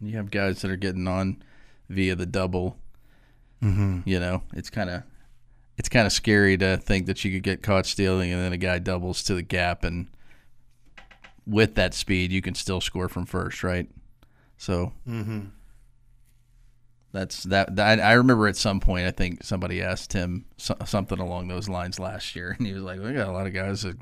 you 0.00 0.16
have 0.16 0.30
guys 0.30 0.62
that 0.62 0.70
are 0.70 0.76
getting 0.76 1.06
on 1.08 1.42
via 1.88 2.14
the 2.14 2.24
double. 2.26 2.78
Mm-hmm. 3.62 4.00
You 4.08 4.18
know, 4.20 4.42
it's 4.54 4.70
kind 4.70 4.88
of 4.88 5.02
it's 5.76 5.88
kind 5.88 6.06
of 6.06 6.12
scary 6.12 6.56
to 6.58 6.76
think 6.78 7.06
that 7.06 7.24
you 7.24 7.32
could 7.32 7.42
get 7.42 7.62
caught 7.62 7.84
stealing 7.86 8.32
and 8.32 8.40
then 8.42 8.52
a 8.52 8.56
guy 8.56 8.78
doubles 8.78 9.22
to 9.24 9.34
the 9.34 9.42
gap 9.42 9.82
and 9.84 10.06
with 11.46 11.74
that 11.74 11.94
speed 11.94 12.30
you 12.32 12.40
can 12.42 12.54
still 12.54 12.80
score 12.80 13.08
from 13.08 13.26
first, 13.26 13.62
right? 13.62 13.88
So 14.56 14.92
Mm-hmm. 15.08 15.46
that's 17.12 17.42
that, 17.44 17.76
that. 17.76 17.98
I 18.00 18.12
remember 18.12 18.46
at 18.46 18.56
some 18.56 18.78
point 18.80 19.06
I 19.06 19.10
think 19.10 19.42
somebody 19.42 19.82
asked 19.82 20.12
him 20.12 20.44
so, 20.56 20.76
something 20.84 21.18
along 21.18 21.48
those 21.48 21.68
lines 21.68 21.98
last 21.98 22.36
year, 22.36 22.52
and 22.58 22.66
he 22.66 22.72
was 22.72 22.82
like, 22.82 23.00
"We 23.00 23.12
got 23.12 23.28
a 23.28 23.32
lot 23.32 23.46
of 23.46 23.52
guys 23.54 23.82
that 23.82 23.96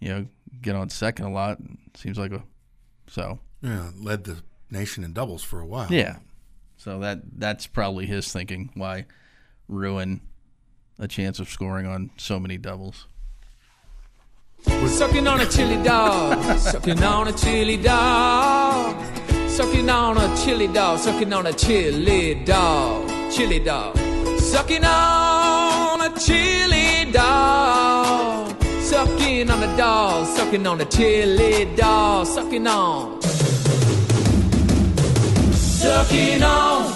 you 0.00 0.08
know 0.10 0.26
get 0.62 0.74
on 0.76 0.88
second 0.90 1.26
a 1.26 1.30
lot. 1.30 1.58
Seems 1.94 2.18
like 2.18 2.32
a 2.32 2.42
so 3.08 3.38
Yeah, 3.62 3.90
led 3.96 4.24
the 4.24 4.38
nation 4.70 5.04
in 5.04 5.12
doubles 5.12 5.42
for 5.42 5.60
a 5.60 5.66
while. 5.66 5.92
yeah. 5.92 6.16
So 6.76 6.98
that 7.00 7.20
that's 7.38 7.66
probably 7.66 8.06
his 8.06 8.30
thinking. 8.32 8.70
Why 8.74 9.06
ruin 9.68 10.20
a 10.98 11.08
chance 11.08 11.38
of 11.40 11.48
scoring 11.48 11.86
on 11.86 12.10
so 12.16 12.38
many 12.38 12.58
doubles? 12.58 13.06
Sucking 14.86 15.26
on 15.26 15.40
a 15.40 15.46
chili 15.46 15.82
dog, 15.82 16.58
sucking 16.58 17.02
on 17.02 17.28
a 17.28 17.32
chili 17.32 17.76
dog, 17.76 18.96
sucking 19.48 19.88
on 19.90 20.16
a 20.16 20.36
chili 20.44 20.68
dog, 20.68 20.98
sucking 20.98 21.32
on 21.32 21.46
a 21.46 21.52
chili 21.52 22.34
dog, 22.44 23.30
chili 23.30 23.58
dog, 23.58 23.96
sucking 24.38 24.84
on 24.84 26.00
a 26.00 26.18
chili 26.18 26.70
dog, 26.70 26.73
sucking 29.46 29.62
on 29.62 29.68
a 29.68 29.76
dog, 29.76 30.26
sucking 30.26 30.66
on 30.66 30.80
a 30.80 30.84
chili 30.86 31.76
dog, 31.76 32.26
sucking 32.26 32.66
on, 32.66 33.20
sucking 35.52 36.42
on 36.42 36.94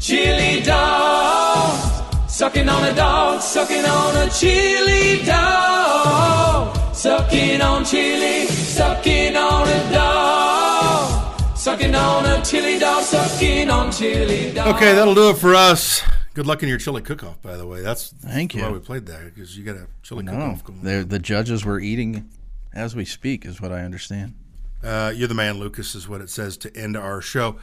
chili 0.00 0.62
dog. 0.62 1.88
Sucking 2.28 2.68
on 2.68 2.84
a 2.84 2.94
dog, 2.94 3.40
sucking 3.42 3.84
on 3.84 4.16
a 4.16 4.30
chili 4.30 5.22
dog. 5.24 6.94
Sucking 6.94 7.60
on 7.60 7.84
chili, 7.84 8.46
sucking 8.46 9.36
on 9.36 9.68
a 9.68 9.92
dog. 9.92 11.56
Sucking 11.56 11.94
on 11.94 12.24
a 12.24 12.42
chili 12.42 12.78
dog, 12.78 13.02
sucking 13.02 13.68
on 13.70 13.92
chili 13.92 14.52
dog. 14.54 14.74
Okay, 14.76 14.94
that'll 14.94 15.14
do 15.14 15.30
it 15.30 15.36
for 15.36 15.54
us. 15.54 16.02
Good 16.34 16.46
luck 16.46 16.62
in 16.62 16.68
your 16.68 16.78
chili 16.78 17.02
cook-off, 17.02 17.42
by 17.42 17.56
the 17.56 17.66
way. 17.66 17.82
That's 17.82 18.08
Thank 18.10 18.54
why 18.54 18.68
you. 18.68 18.72
we 18.72 18.78
played 18.78 19.04
that 19.06 19.24
because 19.24 19.56
you 19.56 19.64
got 19.64 19.76
a 19.76 19.86
chili 20.02 20.22
No, 20.24 20.32
cook-off 20.32 20.64
going. 20.64 20.82
they're- 20.82 21.04
the 21.04 21.18
judges 21.18 21.64
were 21.64 21.78
eating 21.78 22.28
as 22.72 22.96
we 22.96 23.04
speak, 23.04 23.44
is 23.44 23.60
what 23.60 23.70
I 23.70 23.82
understand. 23.82 24.34
Uh, 24.82 25.12
you're 25.14 25.28
the 25.28 25.34
man, 25.34 25.58
Lucas, 25.58 25.94
is 25.94 26.08
what 26.08 26.20
it 26.22 26.30
says 26.30 26.56
to 26.58 26.74
end 26.76 26.96
our 26.96 27.20
show. 27.20 27.56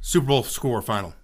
Super 0.00 0.26
Bowl 0.26 0.42
score 0.42 0.82
final. 0.82 1.14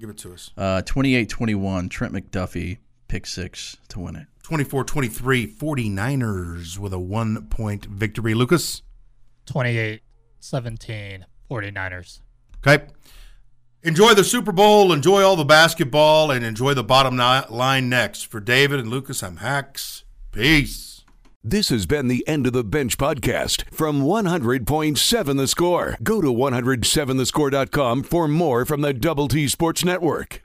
Give 0.00 0.08
it 0.08 0.18
to 0.18 0.32
us. 0.32 0.50
Uh, 0.56 0.80
28-21, 0.84 1.88
Trent 1.90 2.14
McDuffie 2.14 2.78
pick 3.08 3.26
six 3.26 3.76
to 3.88 4.00
win 4.00 4.16
it. 4.16 4.26
24-23, 4.42 5.46
49ers 5.46 6.78
with 6.78 6.92
a 6.92 6.98
one-point 6.98 7.84
victory. 7.86 8.34
Lucas? 8.34 8.82
28 9.46 10.02
17 10.40 11.26
49ers. 11.50 12.20
Okay. 12.66 12.84
Enjoy 13.84 14.14
the 14.14 14.22
Super 14.22 14.52
Bowl, 14.52 14.92
enjoy 14.92 15.24
all 15.24 15.34
the 15.34 15.44
basketball, 15.44 16.30
and 16.30 16.44
enjoy 16.44 16.72
the 16.72 16.84
bottom 16.84 17.16
line 17.16 17.88
next. 17.88 18.30
For 18.30 18.38
David 18.38 18.78
and 18.78 18.88
Lucas, 18.88 19.24
I'm 19.24 19.38
Hax. 19.38 20.04
Peace. 20.30 21.04
This 21.42 21.68
has 21.70 21.84
been 21.86 22.06
the 22.06 22.26
End 22.28 22.46
of 22.46 22.52
the 22.52 22.62
Bench 22.62 22.96
podcast 22.96 23.64
from 23.74 24.02
100.7 24.02 25.36
The 25.36 25.48
Score. 25.48 25.96
Go 26.00 26.20
to 26.20 26.32
107thescore.com 26.32 28.04
for 28.04 28.28
more 28.28 28.64
from 28.64 28.82
the 28.82 28.94
Double 28.94 29.26
T 29.26 29.48
Sports 29.48 29.84
Network. 29.84 30.38